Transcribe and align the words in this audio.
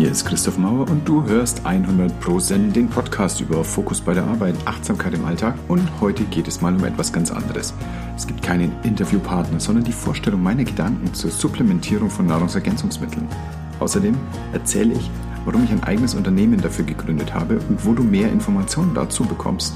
Hier 0.00 0.10
ist 0.10 0.24
Christoph 0.24 0.56
Mauer 0.56 0.88
und 0.88 1.06
du 1.06 1.26
hörst 1.26 1.66
100 1.66 2.20
Pro 2.20 2.40
Zen, 2.40 2.72
den 2.72 2.88
Podcast 2.88 3.42
über 3.42 3.62
Fokus 3.62 4.00
bei 4.00 4.14
der 4.14 4.24
Arbeit, 4.24 4.54
Achtsamkeit 4.64 5.12
im 5.12 5.26
Alltag 5.26 5.56
und 5.68 5.86
heute 6.00 6.24
geht 6.24 6.48
es 6.48 6.62
mal 6.62 6.74
um 6.74 6.82
etwas 6.86 7.12
ganz 7.12 7.30
anderes. 7.30 7.74
Es 8.16 8.26
gibt 8.26 8.40
keinen 8.40 8.72
Interviewpartner, 8.82 9.60
sondern 9.60 9.84
die 9.84 9.92
Vorstellung 9.92 10.42
meiner 10.42 10.64
Gedanken 10.64 11.12
zur 11.12 11.30
Supplementierung 11.30 12.08
von 12.08 12.26
Nahrungsergänzungsmitteln. 12.26 13.28
Außerdem 13.78 14.16
erzähle 14.54 14.94
ich, 14.94 15.10
warum 15.44 15.64
ich 15.64 15.70
ein 15.70 15.84
eigenes 15.84 16.14
Unternehmen 16.14 16.62
dafür 16.62 16.86
gegründet 16.86 17.34
habe 17.34 17.58
und 17.68 17.84
wo 17.84 17.92
du 17.92 18.02
mehr 18.02 18.32
Informationen 18.32 18.94
dazu 18.94 19.26
bekommst. 19.26 19.74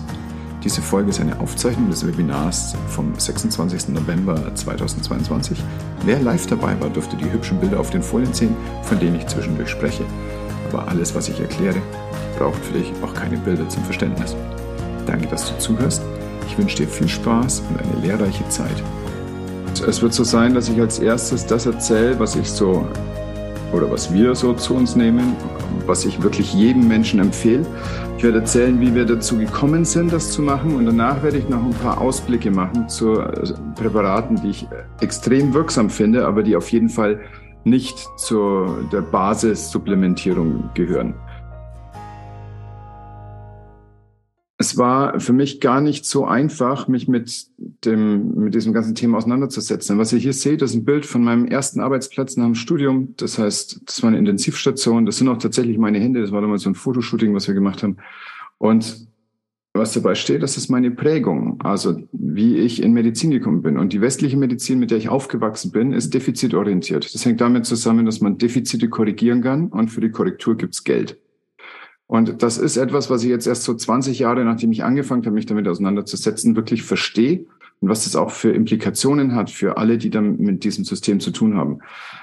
Diese 0.64 0.80
Folge 0.80 1.10
ist 1.10 1.20
eine 1.20 1.38
Aufzeichnung 1.40 1.90
des 1.90 2.06
Webinars 2.06 2.74
vom 2.88 3.12
26. 3.18 3.90
November 3.90 4.54
2022. 4.54 5.62
Wer 6.06 6.18
live 6.20 6.46
dabei 6.46 6.80
war, 6.80 6.88
dürfte 6.88 7.16
die 7.16 7.30
hübschen 7.30 7.60
Bilder 7.60 7.78
auf 7.78 7.90
den 7.90 8.02
Folien 8.02 8.32
sehen, 8.32 8.56
von 8.82 8.98
denen 8.98 9.16
ich 9.16 9.27
zwischendurch 9.27 9.68
spreche. 9.68 10.04
Aber 10.70 10.88
alles, 10.88 11.14
was 11.14 11.28
ich 11.28 11.38
erkläre, 11.38 11.82
braucht 12.38 12.64
für 12.64 12.78
dich 12.78 12.91
auch 13.02 13.12
keine 13.12 13.36
Bilder 13.36 13.69
zum 13.69 13.84
Verständnis. 13.84 14.34
Danke, 15.06 15.27
dass 15.27 15.50
du 15.50 15.58
zuhörst. 15.58 16.00
Ich 16.48 16.56
wünsche 16.56 16.78
dir 16.78 16.88
viel 16.88 17.08
Spaß 17.08 17.62
und 17.69 17.78
eine 17.78 18.00
lehrreiche 18.06 18.48
Zeit. 18.48 18.83
Es 19.86 20.00
wird 20.00 20.14
so 20.14 20.24
sein, 20.24 20.55
dass 20.55 20.70
ich 20.70 20.80
als 20.80 20.98
erstes 20.98 21.44
das 21.44 21.66
erzähle, 21.66 22.19
was 22.19 22.36
ich 22.36 22.50
so 22.50 22.88
oder 23.74 23.91
was 23.91 24.12
wir 24.12 24.34
so 24.34 24.52
zu 24.52 24.74
uns 24.74 24.96
nehmen, 24.96 25.37
was 25.87 26.05
ich 26.05 26.23
wirklich 26.23 26.55
jedem 26.55 26.87
Menschen 26.88 27.20
empfehle. 27.20 27.66
Ich 28.16 28.23
werde 28.23 28.38
erzählen, 28.38 28.80
wie 28.80 28.95
wir 28.95 29.05
dazu 29.05 29.37
gekommen 29.37 29.84
sind, 29.84 30.12
das 30.12 30.30
zu 30.30 30.41
machen 30.41 30.77
und 30.77 30.87
danach 30.87 31.23
werde 31.23 31.38
ich 31.38 31.48
noch 31.48 31.62
ein 31.62 31.74
paar 31.74 32.00
Ausblicke 32.00 32.50
machen 32.50 32.88
zu 32.88 33.20
äh, 33.20 33.52
Präparaten, 33.74 34.41
die 34.42 34.50
ich 34.50 34.69
extrem 35.00 35.52
wirksam 35.52 35.91
finde, 35.91 36.27
aber 36.27 36.42
die 36.42 36.56
auf 36.56 36.70
jeden 36.70 36.88
Fall 36.88 37.20
nicht 37.64 37.98
zu 38.16 38.66
der 38.92 39.00
Basissupplementierung 39.00 40.70
gehören. 40.75 41.14
Es 44.65 44.79
war 44.79 45.20
für 45.20 45.34
mich 45.34 45.61
gar 45.61 45.83
nicht 45.83 46.07
so 46.07 46.25
einfach, 46.25 46.89
mich 46.89 47.07
mit 47.07 47.48
dem, 47.84 48.34
mit 48.34 48.55
diesem 48.55 48.73
ganzen 48.73 48.95
Thema 48.95 49.19
auseinanderzusetzen. 49.19 49.98
Was 49.98 50.12
ihr 50.15 50.19
hier 50.19 50.33
seht, 50.33 50.62
ist 50.62 50.75
ein 50.75 50.87
Bild 50.87 51.05
von 51.05 51.23
meinem 51.23 51.45
ersten 51.45 51.81
Arbeitsplatz 51.81 52.39
nach 52.39 52.47
dem 52.47 52.55
Studium. 52.55 53.15
Das 53.19 53.39
heißt, 53.39 53.83
das 53.85 54.03
war 54.03 54.09
eine 54.09 54.19
Intensivstation. 54.19 55.05
Das 55.05 55.19
sind 55.19 55.29
auch 55.29 55.37
tatsächlich 55.37 55.77
meine 55.77 55.98
Hände. 55.98 56.23
Das 56.23 56.33
war 56.33 56.41
damals 56.41 56.62
so 56.62 56.70
ein 56.70 56.75
Fotoshooting, 56.75 57.35
was 57.35 57.47
wir 57.47 57.55
gemacht 57.55 57.83
haben. 57.83 57.98
Und 58.57 59.07
was 59.75 59.92
dabei 59.92 60.15
steht, 60.15 60.42
das 60.42 60.57
ist 60.57 60.70
meine 60.70 60.92
Prägung, 60.92 61.61
also 61.61 62.01
wie 62.12 62.57
ich 62.57 62.83
in 62.83 62.95
Medizin 62.95 63.33
gekommen 63.33 63.61
bin. 63.61 63.77
Und 63.77 63.92
die 63.92 64.01
westliche 64.01 64.39
Medizin, 64.39 64.79
mit 64.79 64.92
der 64.92 64.98
ich 64.98 65.11
aufgewachsen 65.11 65.73
bin, 65.73 65.92
ist 65.92 66.15
defizitorientiert. 66.15 67.12
Das 67.12 67.27
hängt 67.27 67.42
damit 67.42 67.67
zusammen, 67.67 68.07
dass 68.07 68.23
man 68.23 68.39
Defizite 68.39 68.89
korrigieren 68.89 69.42
kann 69.42 69.69
und 69.69 69.91
für 69.91 70.01
die 70.01 70.11
Korrektur 70.11 70.57
gibt's 70.57 70.85
Geld. 70.85 71.19
Und 72.15 72.45
das 72.45 72.59
ist 72.59 72.77
etwas, 72.77 73.11
was 73.11 73.25
ich 73.25 73.29
jetzt 73.29 73.48
erst 73.48 73.65
so 73.65 73.75
20 73.75 74.20
Jahre, 74.20 74.45
nachdem 74.45 74.70
ich 74.70 74.84
angefangen 74.84 75.25
habe, 75.25 75.34
mich 75.34 75.47
damit 75.47 75.67
auseinanderzusetzen, 75.67 76.55
wirklich 76.55 76.84
verstehe 76.84 77.45
und 77.81 77.89
was 77.89 78.05
das 78.05 78.15
auch 78.15 78.31
für 78.31 78.53
Implikationen 78.53 79.34
hat 79.34 79.51
für 79.51 79.79
alle, 79.79 79.98
die 79.98 80.11
dann 80.11 80.39
mit 80.39 80.62
diesem 80.62 80.85
System 80.85 81.19
zu 81.19 81.33
tun 81.33 81.57
haben. 81.57 81.81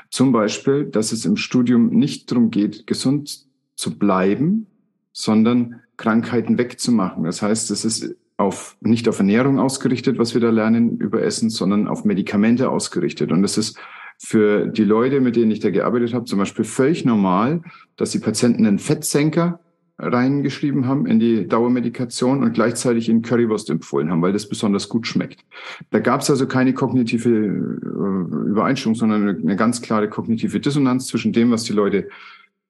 Zum 0.10 0.32
Beispiel, 0.32 0.86
dass 0.86 1.12
es 1.12 1.26
im 1.26 1.36
Studium 1.36 1.90
nicht 1.90 2.32
darum 2.32 2.52
geht, 2.52 2.88
gesund 2.88 3.48
zu 3.76 4.00
bleiben, 4.00 4.68
sondern 5.12 5.82
Krankheiten 5.98 6.58
wegzumachen. 6.58 7.26
Das 7.26 7.42
heißt, 7.42 7.70
es 7.70 7.84
ist 7.84 8.16
auf, 8.38 8.78
nicht 8.80 9.10
auf 9.10 9.20
Ernährung 9.20 9.60
ausgerichtet, 9.60 10.18
was 10.18 10.34
wir 10.34 10.40
da 10.40 10.52
lernen 10.52 11.00
über 11.00 11.22
Essen, 11.22 11.50
sondern 11.50 11.90
auf 11.90 12.06
Medikamente 12.06 12.70
ausgerichtet. 12.70 13.34
Und 13.34 13.44
es 13.44 13.58
ist 13.58 13.78
für 14.18 14.68
die 14.68 14.86
Leute, 14.86 15.20
mit 15.20 15.36
denen 15.36 15.52
ich 15.52 15.60
da 15.60 15.70
gearbeitet 15.70 16.14
habe, 16.14 16.24
zum 16.24 16.40
Beispiel 16.40 16.64
völlig 16.64 17.04
normal, 17.04 17.62
dass 17.98 18.12
die 18.12 18.20
Patienten 18.20 18.66
einen 18.66 18.80
Fettsenker 18.80 19.60
reingeschrieben 20.02 20.88
haben 20.88 21.06
in 21.06 21.20
die 21.20 21.48
Dauermedikation 21.48 22.44
und 22.44 22.54
gleichzeitig 22.54 23.08
in 23.08 23.22
Currywurst 23.22 23.70
empfohlen 23.70 24.10
haben, 24.10 24.22
weil 24.22 24.34
das 24.34 24.50
besonders 24.50 24.90
gut 24.90 25.06
schmeckt. 25.06 25.46
Da 25.92 26.00
gab 26.00 26.22
es 26.22 26.30
also 26.30 26.48
keine 26.48 26.74
kognitive 26.74 27.30
äh, 27.30 28.50
Übereinstimmung, 28.50 28.96
sondern 28.96 29.30
eine 29.30 29.56
ganz 29.56 29.82
klare 29.82 30.10
kognitive 30.10 30.60
Dissonanz 30.60 31.08
zwischen 31.08 31.34
dem, 31.34 31.52
was 31.52 31.64
die 31.64 31.74
Leute 31.74 32.10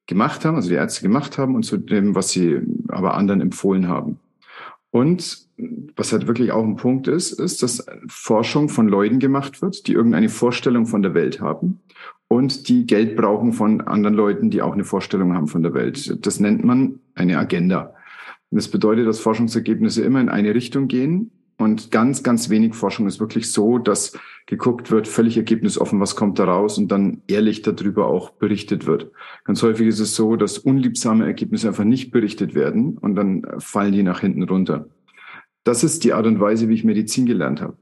gemacht 0.07 0.43
haben, 0.43 0.55
also 0.55 0.69
die 0.69 0.75
Ärzte 0.75 1.03
gemacht 1.03 1.37
haben, 1.37 1.55
und 1.55 1.63
zu 1.63 1.77
dem, 1.77 2.15
was 2.15 2.31
sie 2.31 2.59
aber 2.89 3.13
anderen 3.13 3.39
empfohlen 3.39 3.87
haben. 3.87 4.19
Und 4.89 5.47
was 5.95 6.11
halt 6.11 6.27
wirklich 6.27 6.51
auch 6.51 6.65
ein 6.65 6.75
Punkt 6.75 7.07
ist, 7.07 7.31
ist, 7.31 7.63
dass 7.63 7.85
Forschung 8.09 8.67
von 8.67 8.89
Leuten 8.89 9.19
gemacht 9.19 9.61
wird, 9.61 9.87
die 9.87 9.93
irgendeine 9.93 10.27
Vorstellung 10.27 10.85
von 10.85 11.01
der 11.01 11.13
Welt 11.13 11.39
haben 11.39 11.79
und 12.31 12.69
die 12.69 12.87
Geld 12.87 13.17
brauchen 13.17 13.51
von 13.51 13.81
anderen 13.81 14.15
Leuten, 14.15 14.51
die 14.51 14.61
auch 14.61 14.71
eine 14.71 14.85
Vorstellung 14.85 15.33
haben 15.33 15.47
von 15.47 15.63
der 15.63 15.73
Welt. 15.73 16.25
Das 16.25 16.39
nennt 16.39 16.63
man 16.63 17.01
eine 17.13 17.37
Agenda. 17.37 17.93
das 18.51 18.69
bedeutet, 18.69 19.05
dass 19.05 19.19
Forschungsergebnisse 19.19 20.01
immer 20.01 20.21
in 20.21 20.29
eine 20.29 20.55
Richtung 20.55 20.87
gehen 20.87 21.31
und 21.57 21.91
ganz, 21.91 22.23
ganz 22.23 22.49
wenig 22.49 22.73
Forschung 22.73 23.05
ist 23.05 23.19
wirklich 23.19 23.51
so, 23.51 23.79
dass 23.79 24.17
geguckt 24.45 24.91
wird, 24.91 25.09
völlig 25.09 25.35
ergebnisoffen, 25.35 25.99
was 25.99 26.15
kommt 26.15 26.39
da 26.39 26.45
raus 26.45 26.77
und 26.77 26.89
dann 26.89 27.21
ehrlich 27.27 27.63
darüber 27.63 28.07
auch 28.07 28.29
berichtet 28.29 28.87
wird. 28.87 29.11
Ganz 29.43 29.61
häufig 29.61 29.87
ist 29.87 29.99
es 29.99 30.15
so, 30.15 30.37
dass 30.37 30.57
unliebsame 30.57 31.25
Ergebnisse 31.25 31.67
einfach 31.67 31.83
nicht 31.83 32.11
berichtet 32.11 32.55
werden 32.55 32.97
und 32.97 33.15
dann 33.15 33.45
fallen 33.57 33.91
die 33.91 34.03
nach 34.03 34.21
hinten 34.21 34.43
runter. 34.43 34.87
Das 35.65 35.83
ist 35.83 36.05
die 36.05 36.13
Art 36.13 36.27
und 36.27 36.39
Weise, 36.39 36.69
wie 36.69 36.75
ich 36.75 36.85
Medizin 36.85 37.25
gelernt 37.25 37.59
habe. 37.59 37.75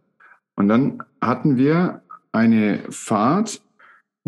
Und 0.55 0.69
dann 0.69 1.03
hatten 1.21 1.55
wir 1.55 2.01
eine 2.31 2.79
Fahrt 2.89 3.61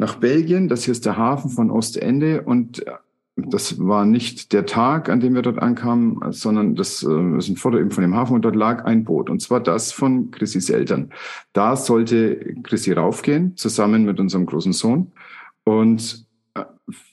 nach 0.02 0.16
Belgien. 0.16 0.68
Das 0.68 0.84
hier 0.84 0.92
ist 0.94 1.06
der 1.06 1.16
Hafen 1.16 1.52
von 1.52 1.70
Ostende 1.70 2.42
und 2.42 2.86
äh, 2.86 2.92
das 3.38 3.80
war 3.80 4.04
nicht 4.04 4.52
der 4.52 4.66
Tag, 4.66 5.10
an 5.10 5.20
dem 5.20 5.36
wir 5.36 5.44
dort 5.44 5.60
ankamen, 5.60 6.20
sondern 6.32 6.76
das 6.76 7.04
äh, 7.04 7.38
ist 7.38 7.48
ein 7.48 7.56
Foto 7.56 7.78
eben 7.78 7.92
von 7.92 8.02
dem 8.02 8.16
Hafen 8.16 8.34
und 8.34 8.42
dort 8.42 8.56
lag 8.56 8.84
ein 8.84 9.06
Boot 9.06 9.30
und 9.30 9.42
zwar 9.42 9.62
das 9.62 9.92
von 9.92 10.32
Chrissys 10.32 10.70
Eltern. 10.70 11.12
Da 11.54 11.78
sollte 11.78 12.56
Chrissy 12.64 12.92
raufgehen, 12.94 13.56
zusammen 13.56 14.04
mit 14.04 14.20
unserem 14.20 14.48
großen 14.48 14.74
Sohn 14.74 15.12
und 15.64 16.26
äh, 16.56 16.64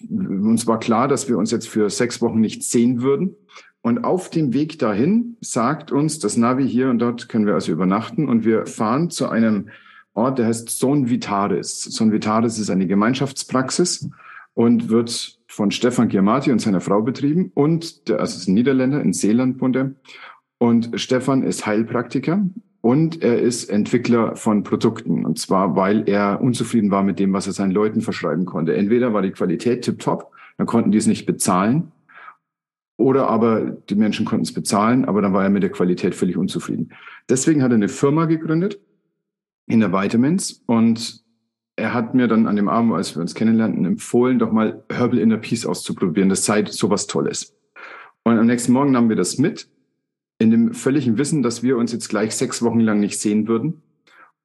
uns 0.09 0.67
war 0.67 0.81
klar, 0.81 1.09
dass 1.09 1.29
wir 1.29 1.37
uns 1.37 1.51
jetzt 1.51 1.69
für 1.69 1.91
sechs 1.91 2.23
Wochen 2.23 2.41
nicht 2.41 2.65
sehen 2.65 3.03
würden. 3.03 3.37
Und 3.83 4.03
auf 4.03 4.29
dem 4.31 4.53
Weg 4.55 4.79
dahin 4.79 5.37
sagt 5.41 5.93
uns 5.93 6.19
das 6.19 6.37
Navi 6.37 6.69
hier 6.69 6.89
und 6.91 6.99
dort 6.99 7.29
können 7.29 7.47
wir 7.47 7.55
also 7.55 7.71
übernachten 7.71 8.29
und 8.29 8.45
wir 8.45 8.67
fahren 8.67 9.09
zu 9.11 9.29
einem 9.29 9.69
Ort, 10.19 10.39
der 10.39 10.47
heißt 10.47 10.69
Son 10.69 11.09
Vitaris. 11.09 11.85
Son 11.85 12.13
Vitaris 12.13 12.59
ist 12.59 12.71
eine 12.71 12.87
Gemeinschaftspraxis 12.87 14.11
und 14.55 14.89
wird 14.89 15.39
von 15.47 15.71
Stefan 15.71 16.09
Giamatti 16.09 16.53
und 16.53 16.61
seiner 16.61 16.81
Frau 16.81 17.01
betrieben 17.03 17.53
und 17.55 18.09
der, 18.09 18.21
also 18.21 18.37
ist 18.37 18.49
ein 18.49 18.55
Niederländer 18.55 19.01
in 19.01 19.13
Seeland 19.13 19.61
wohnt 19.61 19.77
er. 19.77 19.93
Und 20.59 20.91
Stefan 21.01 21.43
ist 21.43 21.67
Heilpraktiker 21.67 22.45
und 22.81 23.23
er 23.23 23.41
ist 23.41 23.71
Entwickler 23.71 24.37
von 24.37 24.65
Produkten. 24.65 25.25
Und 25.25 25.39
zwar, 25.39 25.77
weil 25.77 26.09
er 26.09 26.41
unzufrieden 26.41 26.91
war 26.91 27.03
mit 27.03 27.19
dem, 27.19 27.33
was 27.33 27.47
er 27.47 27.53
seinen 27.53 27.71
Leuten 27.71 28.01
verschreiben 28.01 28.45
konnte. 28.45 28.75
Entweder 28.75 29.13
war 29.13 29.23
die 29.23 29.31
Qualität 29.31 29.83
tipptopp, 29.83 30.33
dann 30.57 30.67
konnten 30.67 30.91
die 30.91 30.99
es 30.99 31.07
nicht 31.07 31.27
bezahlen. 31.27 31.93
Oder 32.97 33.29
aber 33.29 33.61
die 33.89 33.95
Menschen 33.95 34.27
konnten 34.27 34.43
es 34.43 34.53
bezahlen, 34.53 35.05
aber 35.05 35.23
dann 35.23 35.33
war 35.33 35.45
er 35.45 35.51
mit 35.51 35.63
der 35.63 35.71
Qualität 35.71 36.17
völlig 36.17 36.37
unzufrieden. 36.37 36.91
Deswegen 37.29 37.63
hat 37.63 37.71
er 37.71 37.77
eine 37.77 37.89
Firma 37.89 38.25
gegründet, 38.25 38.81
in 39.69 39.81
der 39.81 39.93
Vitamins 39.93 40.63
und 40.67 41.23
er 41.77 41.95
hat 41.95 42.15
mir 42.15 42.27
dann 42.27 42.47
an 42.47 42.57
dem 42.57 42.69
Abend, 42.69 42.93
als 42.95 43.15
wir 43.15 43.23
uns 43.23 43.35
kennenlernten, 43.35 43.85
empfohlen, 43.85 44.39
doch 44.39 44.51
mal 44.51 44.85
Herbal 44.91 45.19
Inner 45.19 45.37
Peace 45.37 45.65
auszuprobieren. 45.65 46.29
Das 46.29 46.45
sei 46.45 46.65
sowas 46.65 47.07
Tolles. 47.07 47.55
Und 48.25 48.37
am 48.37 48.47
nächsten 48.47 48.73
Morgen 48.73 48.91
nahmen 48.91 49.09
wir 49.09 49.17
das 49.17 49.39
mit, 49.39 49.69
in 50.39 50.51
dem 50.51 50.75
völligen 50.75 51.19
Wissen, 51.19 51.43
dass 51.43 51.63
wir 51.63 51.77
uns 51.77 51.93
jetzt 51.93 52.09
gleich 52.09 52.35
sechs 52.35 52.63
Wochen 52.63 52.81
lang 52.81 52.99
nicht 52.99 53.21
sehen 53.21 53.47
würden 53.47 53.83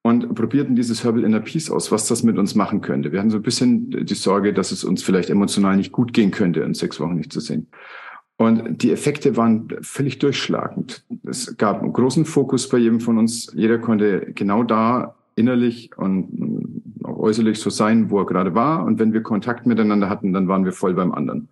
und 0.03 0.35
probierten 0.35 0.75
dieses 0.75 1.03
Herbal 1.03 1.23
Inner 1.23 1.39
Peace 1.39 1.71
aus, 1.71 1.91
was 1.91 2.07
das 2.07 2.21
mit 2.23 2.37
uns 2.37 2.53
machen 2.53 2.81
könnte. 2.81 3.11
Wir 3.11 3.19
hatten 3.19 3.31
so 3.31 3.37
ein 3.37 3.43
bisschen 3.43 4.05
die 4.05 4.13
Sorge, 4.13 4.53
dass 4.53 4.71
es 4.71 4.83
uns 4.83 5.01
vielleicht 5.01 5.29
emotional 5.29 5.75
nicht 5.75 5.91
gut 5.91 6.13
gehen 6.13 6.29
könnte, 6.29 6.59
in 6.61 6.75
sechs 6.75 6.99
Wochen 6.99 7.15
nicht 7.15 7.33
zu 7.33 7.39
sehen. 7.39 7.67
Und 8.43 8.83
die 8.83 8.91
Effekte 8.91 9.37
waren 9.37 9.69
völlig 9.81 10.19
durchschlagend. 10.19 11.05
Es 11.23 11.55
gab 11.57 11.81
einen 11.81 11.93
großen 11.93 12.25
Fokus 12.25 12.67
bei 12.67 12.77
jedem 12.77 12.99
von 12.99 13.17
uns. 13.17 13.51
Jeder 13.55 13.77
konnte 13.77 14.33
genau 14.35 14.63
da 14.63 15.15
innerlich 15.35 15.91
und 15.97 16.91
auch 17.03 17.17
äußerlich 17.19 17.59
so 17.59 17.69
sein, 17.69 18.09
wo 18.09 18.19
er 18.19 18.25
gerade 18.25 18.53
war. 18.53 18.83
Und 18.83 18.99
wenn 18.99 19.13
wir 19.13 19.23
Kontakt 19.23 19.65
miteinander 19.65 20.09
hatten, 20.09 20.33
dann 20.33 20.49
waren 20.49 20.65
wir 20.65 20.73
voll 20.73 20.93
beim 20.93 21.13
anderen. 21.13 21.47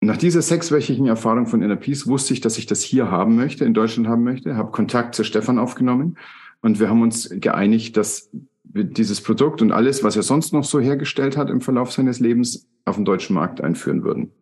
Nach 0.00 0.16
dieser 0.16 0.42
sechswöchigen 0.42 1.06
Erfahrung 1.06 1.46
von 1.46 1.62
Inner 1.62 1.76
Peace 1.76 2.06
wusste 2.06 2.34
ich, 2.34 2.40
dass 2.40 2.58
ich 2.58 2.66
das 2.66 2.82
hier 2.82 3.10
haben 3.10 3.36
möchte, 3.36 3.64
in 3.64 3.72
Deutschland 3.72 4.08
haben 4.08 4.24
möchte, 4.24 4.56
habe 4.56 4.70
Kontakt 4.70 5.14
zu 5.14 5.24
Stefan 5.24 5.58
aufgenommen 5.58 6.18
und 6.60 6.80
wir 6.80 6.90
haben 6.90 7.00
uns 7.00 7.30
geeinigt, 7.30 7.96
dass 7.96 8.30
wir 8.64 8.84
dieses 8.84 9.22
Produkt 9.22 9.62
und 9.62 9.72
alles, 9.72 10.04
was 10.04 10.14
er 10.16 10.22
sonst 10.22 10.52
noch 10.52 10.64
so 10.64 10.80
hergestellt 10.80 11.36
hat 11.36 11.48
im 11.48 11.60
Verlauf 11.60 11.92
seines 11.92 12.20
Lebens, 12.20 12.68
auf 12.84 12.96
den 12.96 13.04
deutschen 13.04 13.34
Markt 13.34 13.62
einführen 13.62 14.04
würden. 14.04 14.32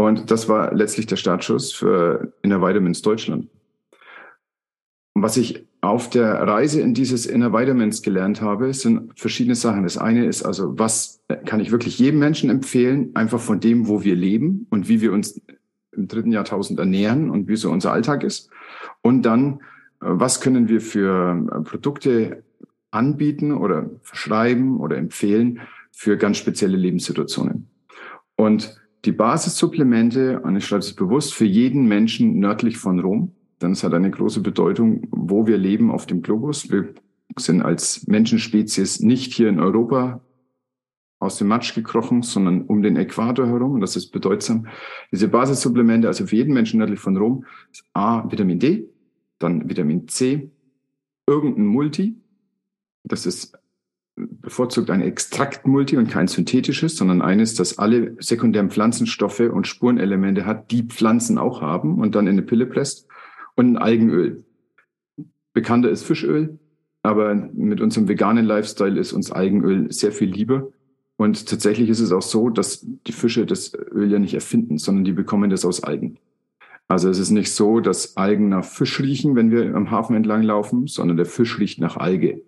Und 0.00 0.30
das 0.30 0.48
war 0.48 0.72
letztlich 0.72 1.06
der 1.06 1.16
Startschuss 1.16 1.72
für 1.72 2.32
Inner 2.42 2.62
Vitamins 2.62 3.02
Deutschland. 3.02 3.48
Was 5.14 5.36
ich 5.36 5.66
auf 5.80 6.08
der 6.08 6.34
Reise 6.34 6.80
in 6.80 6.94
dieses 6.94 7.26
Inner 7.26 7.52
Vitamins 7.52 8.02
gelernt 8.02 8.40
habe, 8.40 8.72
sind 8.72 9.18
verschiedene 9.18 9.56
Sachen. 9.56 9.82
Das 9.82 9.98
eine 9.98 10.24
ist 10.24 10.44
also, 10.44 10.78
was 10.78 11.20
kann 11.46 11.58
ich 11.58 11.72
wirklich 11.72 11.98
jedem 11.98 12.20
Menschen 12.20 12.48
empfehlen, 12.48 13.10
einfach 13.14 13.40
von 13.40 13.58
dem, 13.58 13.88
wo 13.88 14.04
wir 14.04 14.14
leben 14.14 14.68
und 14.70 14.88
wie 14.88 15.00
wir 15.00 15.12
uns 15.12 15.40
im 15.90 16.06
dritten 16.06 16.30
Jahrtausend 16.30 16.78
ernähren 16.78 17.28
und 17.28 17.48
wie 17.48 17.56
so 17.56 17.68
unser 17.68 17.92
Alltag 17.92 18.22
ist. 18.22 18.50
Und 19.02 19.22
dann, 19.22 19.62
was 19.98 20.40
können 20.40 20.68
wir 20.68 20.80
für 20.80 21.64
Produkte 21.64 22.44
anbieten 22.92 23.50
oder 23.50 23.90
verschreiben 24.02 24.78
oder 24.78 24.96
empfehlen 24.96 25.60
für 25.90 26.16
ganz 26.16 26.36
spezielle 26.36 26.76
Lebenssituationen. 26.76 27.68
Und 28.36 28.80
die 29.04 29.12
Basissupplemente, 29.12 30.40
und 30.40 30.56
ich 30.56 30.66
schreibe 30.66 30.80
es 30.80 30.94
bewusst, 30.94 31.34
für 31.34 31.44
jeden 31.44 31.86
Menschen 31.86 32.38
nördlich 32.38 32.78
von 32.78 32.98
Rom, 32.98 33.32
dann 33.58 33.72
es 33.72 33.82
hat 33.84 33.94
eine 33.94 34.10
große 34.10 34.40
Bedeutung, 34.40 35.06
wo 35.10 35.46
wir 35.46 35.58
leben 35.58 35.90
auf 35.90 36.06
dem 36.06 36.22
Globus. 36.22 36.70
Wir 36.70 36.94
sind 37.36 37.62
als 37.62 38.06
Menschenspezies 38.06 39.00
nicht 39.00 39.32
hier 39.32 39.48
in 39.48 39.60
Europa 39.60 40.20
aus 41.20 41.38
dem 41.38 41.48
Matsch 41.48 41.74
gekrochen, 41.74 42.22
sondern 42.22 42.62
um 42.62 42.82
den 42.82 42.96
Äquator 42.96 43.46
herum. 43.46 43.72
Und 43.72 43.80
das 43.80 43.96
ist 43.96 44.10
bedeutsam. 44.10 44.68
Diese 45.10 45.28
Basissupplemente, 45.28 46.06
also 46.06 46.26
für 46.26 46.36
jeden 46.36 46.54
Menschen 46.54 46.78
nördlich 46.78 47.00
von 47.00 47.16
Rom, 47.16 47.44
ist 47.72 47.84
A, 47.92 48.30
Vitamin 48.30 48.60
D, 48.60 48.88
dann 49.38 49.68
Vitamin 49.68 50.06
C, 50.06 50.50
irgendein 51.26 51.66
Multi. 51.66 52.20
Das 53.02 53.26
ist 53.26 53.57
bevorzugt 54.18 54.90
ein 54.90 55.00
Extraktmulti 55.00 55.96
und 55.96 56.10
kein 56.10 56.28
synthetisches, 56.28 56.96
sondern 56.96 57.22
eines, 57.22 57.54
das 57.54 57.78
alle 57.78 58.16
sekundären 58.18 58.70
Pflanzenstoffe 58.70 59.40
und 59.40 59.66
Spurenelemente 59.66 60.46
hat, 60.46 60.70
die 60.70 60.84
Pflanzen 60.84 61.38
auch 61.38 61.60
haben 61.60 61.98
und 61.98 62.14
dann 62.14 62.26
in 62.26 62.32
eine 62.32 62.42
Pille 62.42 62.66
presst 62.66 63.06
und 63.54 63.72
ein 63.72 63.76
Algenöl. 63.76 64.44
Bekannter 65.52 65.90
ist 65.90 66.04
Fischöl, 66.04 66.58
aber 67.02 67.34
mit 67.34 67.80
unserem 67.80 68.08
veganen 68.08 68.44
Lifestyle 68.44 68.98
ist 68.98 69.12
uns 69.12 69.30
Algenöl 69.30 69.90
sehr 69.92 70.12
viel 70.12 70.30
lieber. 70.30 70.68
Und 71.16 71.48
tatsächlich 71.48 71.88
ist 71.88 72.00
es 72.00 72.12
auch 72.12 72.22
so, 72.22 72.48
dass 72.48 72.86
die 73.06 73.12
Fische 73.12 73.44
das 73.44 73.72
Öl 73.74 74.10
ja 74.10 74.18
nicht 74.18 74.34
erfinden, 74.34 74.78
sondern 74.78 75.04
die 75.04 75.12
bekommen 75.12 75.50
das 75.50 75.64
aus 75.64 75.82
Algen. 75.82 76.18
Also 76.86 77.10
es 77.10 77.18
ist 77.18 77.30
nicht 77.30 77.52
so, 77.52 77.80
dass 77.80 78.16
Algen 78.16 78.48
nach 78.48 78.64
Fisch 78.64 79.00
riechen, 79.00 79.36
wenn 79.36 79.50
wir 79.50 79.74
am 79.74 79.90
Hafen 79.90 80.16
entlang 80.16 80.42
laufen, 80.42 80.86
sondern 80.86 81.16
der 81.16 81.26
Fisch 81.26 81.58
riecht 81.58 81.80
nach 81.80 81.96
Alge. 81.96 82.42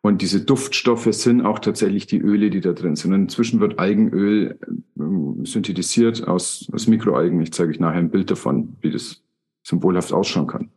Und 0.00 0.22
diese 0.22 0.40
Duftstoffe 0.40 1.12
sind 1.12 1.42
auch 1.42 1.58
tatsächlich 1.58 2.06
die 2.06 2.20
Öle, 2.20 2.50
die 2.50 2.60
da 2.60 2.72
drin 2.72 2.96
sind. 2.96 3.12
Und 3.12 3.22
inzwischen 3.22 3.60
wird 3.60 3.78
Algenöl 3.78 4.58
ähm, 4.98 5.44
synthetisiert 5.44 6.26
aus, 6.26 6.68
aus 6.72 6.86
Mikroalgen. 6.86 7.40
Ich 7.40 7.52
zeige 7.52 7.70
euch 7.70 7.80
nachher 7.80 7.98
ein 7.98 8.10
Bild 8.10 8.30
davon, 8.30 8.76
wie 8.80 8.92
das 8.92 9.22
symbolhaft 9.64 10.12
ausschauen 10.12 10.46
kann. 10.46 10.70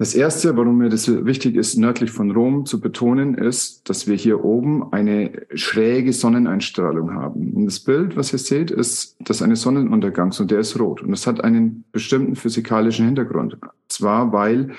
Das 0.00 0.14
erste, 0.14 0.56
warum 0.56 0.78
mir 0.78 0.88
das 0.88 1.08
wichtig 1.26 1.56
ist, 1.56 1.76
nördlich 1.76 2.10
von 2.10 2.30
Rom 2.30 2.64
zu 2.64 2.80
betonen, 2.80 3.34
ist, 3.34 3.86
dass 3.90 4.06
wir 4.06 4.16
hier 4.16 4.42
oben 4.42 4.94
eine 4.94 5.42
schräge 5.52 6.14
Sonneneinstrahlung 6.14 7.12
haben. 7.12 7.52
Und 7.52 7.66
das 7.66 7.80
Bild, 7.80 8.16
was 8.16 8.32
ihr 8.32 8.38
seht, 8.38 8.70
ist 8.70 9.16
das 9.20 9.42
eines 9.42 9.60
Sonnenuntergangs 9.60 10.40
und 10.40 10.50
der 10.50 10.60
ist 10.60 10.80
rot. 10.80 11.02
Und 11.02 11.10
das 11.10 11.26
hat 11.26 11.44
einen 11.44 11.84
bestimmten 11.92 12.34
physikalischen 12.34 13.04
Hintergrund. 13.04 13.58
Zwar, 13.88 14.32
weil 14.32 14.70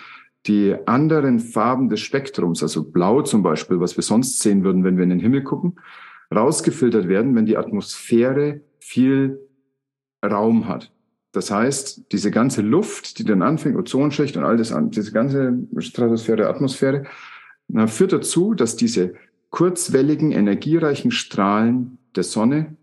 die 0.48 0.76
anderen 0.86 1.40
Farben 1.40 1.90
des 1.90 2.00
Spektrums, 2.00 2.64
also 2.64 2.84
blau 2.84 3.22
zum 3.22 3.44
Beispiel, 3.44 3.80
was 3.80 3.96
wir 3.96 4.04
sonst 4.04 4.40
sehen 4.40 4.64
würden, 4.64 4.84
wenn 4.84 4.98
wir 4.98 5.04
in 5.04 5.12
den 5.12 5.20
Himmel 5.20 5.44
gucken, 5.44 5.80
rausgefiltert 6.34 7.08
werden, 7.08 7.36
wenn 7.36 7.46
die 7.46 7.58
Atmosphäre 7.58 8.62
viel 8.80 9.40
Raum 10.24 10.68
hat. 10.68 10.92
Das 11.32 11.52
heißt, 11.52 12.12
diese 12.12 12.32
ganze 12.32 12.62
Luft, 12.62 13.20
die 13.20 13.24
dann 13.24 13.42
anfängt, 13.42 13.78
Ozonschicht 13.78 14.36
und 14.36 14.44
all 14.44 14.58
das 14.58 14.74
diese 14.90 15.12
ganze 15.12 15.58
Stratosphäre, 15.78 16.50
Atmosphäre, 16.50 17.06
führt 17.88 18.12
dazu, 18.12 18.54
dass 18.54 18.76
diese 18.76 19.14
kurzwelligen, 19.50 20.32
energiereichen 20.32 21.12
Strahlen 21.12 21.98
der 22.16 22.24
Sonne 22.24 22.76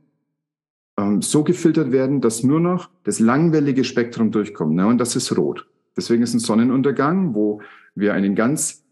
ähm, 0.99 1.21
so 1.21 1.45
gefiltert 1.45 1.93
werden, 1.93 2.21
dass 2.21 2.43
nur 2.43 2.61
noch 2.61 2.89
das 3.05 3.21
langwellige 3.21 3.85
Spektrum 3.85 4.31
durchkommt. 4.31 4.75
Ne? 4.75 4.87
Und 4.87 4.99
das 4.99 5.17
ist 5.17 5.37
rot. 5.37 5.67
Deswegen 5.99 6.23
ist 6.23 6.33
ein 6.33 6.39
Sonnenuntergang, 6.39 7.35
wo 7.35 7.61
wir 7.97 8.15
einen 8.15 8.37
ganz 8.37 8.85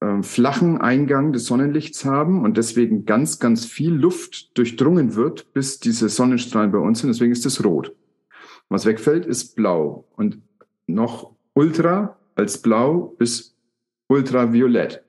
äh, 0.00 0.22
flachen 0.22 0.80
Eingang 0.80 1.34
des 1.34 1.44
Sonnenlichts 1.44 2.06
haben 2.06 2.42
und 2.42 2.56
deswegen 2.56 3.04
ganz, 3.04 3.38
ganz 3.38 3.66
viel 3.66 3.92
Luft 3.92 4.56
durchdrungen 4.56 5.14
wird, 5.14 5.52
bis 5.52 5.78
diese 5.78 6.08
Sonnenstrahlen 6.08 6.72
bei 6.72 6.78
uns 6.78 7.00
sind. 7.00 7.08
Deswegen 7.08 7.32
ist 7.32 7.44
es 7.44 7.62
rot. 7.62 7.94
Was 8.70 8.86
wegfällt, 8.86 9.26
ist 9.26 9.56
blau. 9.56 10.08
Und 10.16 10.40
noch 10.86 11.36
ultra 11.52 12.16
als 12.34 12.62
blau 12.62 13.14
bis 13.18 13.54
ultraviolett. 14.08 15.04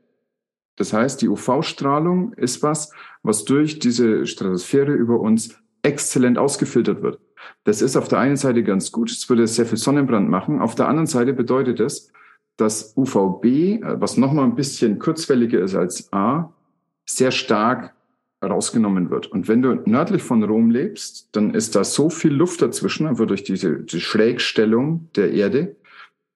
Das 0.76 0.92
heißt, 0.92 1.22
die 1.22 1.30
UV-Strahlung 1.30 2.34
ist 2.34 2.64
was, 2.64 2.92
was 3.24 3.46
durch 3.46 3.80
diese 3.80 4.26
Stratosphäre 4.26 4.92
über 4.92 5.22
uns 5.22 5.58
exzellent 5.84 6.38
ausgefiltert 6.38 7.02
wird. 7.02 7.20
Das 7.64 7.82
ist 7.82 7.96
auf 7.96 8.08
der 8.08 8.20
einen 8.20 8.38
Seite 8.38 8.64
ganz 8.64 8.92
gut, 8.92 9.12
es 9.12 9.28
würde 9.30 9.48
sehr 9.48 9.66
viel 9.66 9.78
Sonnenbrand 9.78 10.30
machen. 10.30 10.62
Auf 10.62 10.76
der 10.76 10.88
anderen 10.88 11.08
Seite 11.08 11.34
bedeutet 11.34 11.80
es, 11.80 12.12
dass 12.58 12.94
UVB, 12.96 13.46
äh, 13.46 14.02
was 14.02 14.18
nochmal 14.18 14.46
ein 14.46 14.56
bisschen 14.56 15.00
kurzwelliger 15.00 15.60
ist 15.62 15.76
als 15.76 16.12
A, 16.14 16.54
sehr 17.06 17.32
stark 17.32 17.94
rausgenommen 18.44 19.10
wird. 19.10 19.28
Und 19.28 19.48
wenn 19.48 19.62
du 19.62 19.82
nördlich 19.86 20.22
von 20.22 20.44
Rom 20.44 20.70
lebst, 20.70 21.30
dann 21.32 21.54
ist 21.54 21.76
da 21.76 21.84
so 21.84 22.10
viel 22.10 22.34
Luft 22.34 22.62
dazwischen, 22.62 23.08
einfach 23.08 23.28
durch 23.28 23.44
diese 23.44 23.80
die 23.80 24.02
Schrägstellung 24.02 25.10
der 25.16 25.32
Erde, 25.32 25.76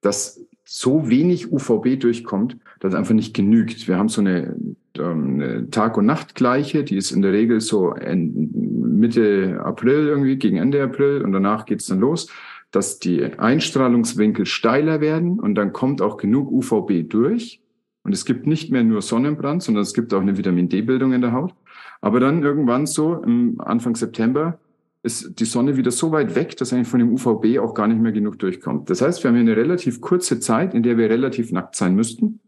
dass 0.02 0.42
so 0.66 1.10
wenig 1.10 1.52
UVB 1.52 2.00
durchkommt, 2.00 2.58
dass 2.80 2.94
einfach 2.94 3.16
nicht 3.16 3.34
genügt. 3.34 3.88
Wir 3.88 3.98
haben 3.98 4.10
so 4.10 4.22
eine, 4.22 4.56
ähm, 5.00 5.68
Tag- 5.72 5.98
und 5.98 6.06
Nachtgleiche, 6.06 6.84
die 6.84 6.98
ist 6.98 7.12
in 7.12 7.22
der 7.22 7.32
Regel 7.32 7.62
so 7.62 7.96
Mitte 7.96 9.60
April 9.64 10.08
irgendwie, 10.08 10.38
gegen 10.38 10.58
Ende 10.58 10.84
April 10.84 11.22
und 11.24 11.32
danach 11.32 11.66
geht's 11.66 11.86
dann 11.86 12.00
los, 12.00 12.30
dass 12.72 13.00
die 13.00 13.24
Einstrahlungswinkel 13.24 14.46
steiler 14.46 15.02
werden 15.02 15.40
und 15.40 15.56
dann 15.56 15.74
kommt 15.74 16.02
auch 16.02 16.18
genug 16.18 16.52
UVB 16.52 17.10
durch. 17.10 17.62
Und 18.04 18.14
es 18.14 18.26
gibt 18.26 18.48
nicht 18.48 18.72
mehr 18.72 18.84
nur 18.84 19.02
Sonnenbrand, 19.02 19.64
sondern 19.64 19.84
es 19.84 19.94
gibt 19.94 20.14
auch 20.14 20.22
eine 20.22 20.38
Vitamin 20.38 20.70
D-Bildung 20.70 21.14
in 21.14 21.22
der 21.22 21.34
Haut. 21.34 21.54
Aber 22.02 22.20
dann 22.20 22.44
irgendwann 22.44 22.86
so 22.86 23.22
Anfang 23.60 23.96
September 23.96 24.60
ist 25.02 25.40
die 25.40 25.46
Sonne 25.46 25.78
wieder 25.78 25.92
so 25.92 26.12
weit 26.12 26.36
weg, 26.36 26.58
dass 26.58 26.74
eigentlich 26.74 26.88
von 26.88 27.00
dem 27.00 27.14
UVB 27.14 27.60
auch 27.60 27.74
gar 27.74 27.88
nicht 27.88 28.02
mehr 28.02 28.12
genug 28.12 28.38
durchkommt. 28.40 28.90
Das 28.90 29.02
heißt, 29.02 29.24
wir 29.24 29.30
haben 29.30 29.36
hier 29.36 29.52
eine 29.52 29.56
relativ 29.56 30.02
kurze 30.02 30.40
Zeit, 30.40 30.74
in 30.74 30.84
der 30.84 30.98
wir 30.98 31.10
relativ 31.10 31.52
nackt 31.52 31.76
sein 31.76 31.96
müssten, 31.96 32.42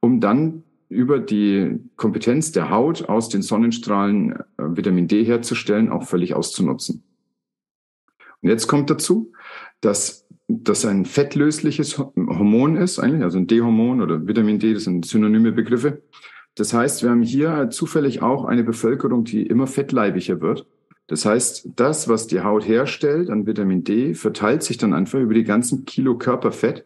um 0.00 0.20
dann 0.20 0.62
über 0.88 1.18
die 1.18 1.78
Kompetenz 1.96 2.52
der 2.52 2.70
Haut 2.70 3.08
aus 3.08 3.28
den 3.28 3.42
Sonnenstrahlen 3.42 4.32
äh, 4.32 4.42
Vitamin 4.56 5.08
D 5.08 5.24
herzustellen, 5.24 5.90
auch 5.90 6.04
völlig 6.04 6.34
auszunutzen. 6.34 7.02
Und 8.40 8.48
jetzt 8.48 8.68
kommt 8.68 8.88
dazu, 8.90 9.32
dass 9.80 10.26
das 10.48 10.86
ein 10.86 11.04
fettlösliches 11.04 11.98
Hormon 11.98 12.76
ist, 12.76 12.98
eigentlich, 12.98 13.22
also 13.22 13.38
ein 13.38 13.46
D-Hormon 13.46 14.00
oder 14.00 14.26
Vitamin 14.26 14.58
D, 14.58 14.72
das 14.72 14.84
sind 14.84 15.04
synonyme 15.04 15.52
Begriffe. 15.52 16.02
Das 16.54 16.72
heißt, 16.72 17.02
wir 17.02 17.10
haben 17.10 17.22
hier 17.22 17.68
zufällig 17.70 18.22
auch 18.22 18.44
eine 18.44 18.64
Bevölkerung, 18.64 19.24
die 19.24 19.42
immer 19.42 19.66
fettleibiger 19.66 20.40
wird. 20.40 20.66
Das 21.06 21.24
heißt, 21.24 21.70
das, 21.76 22.08
was 22.08 22.26
die 22.26 22.40
Haut 22.40 22.66
herstellt 22.66 23.30
an 23.30 23.46
Vitamin 23.46 23.84
D, 23.84 24.14
verteilt 24.14 24.62
sich 24.62 24.78
dann 24.78 24.94
einfach 24.94 25.20
über 25.20 25.34
die 25.34 25.44
ganzen 25.44 25.84
Kilo 25.84 26.16
Körperfett 26.16 26.84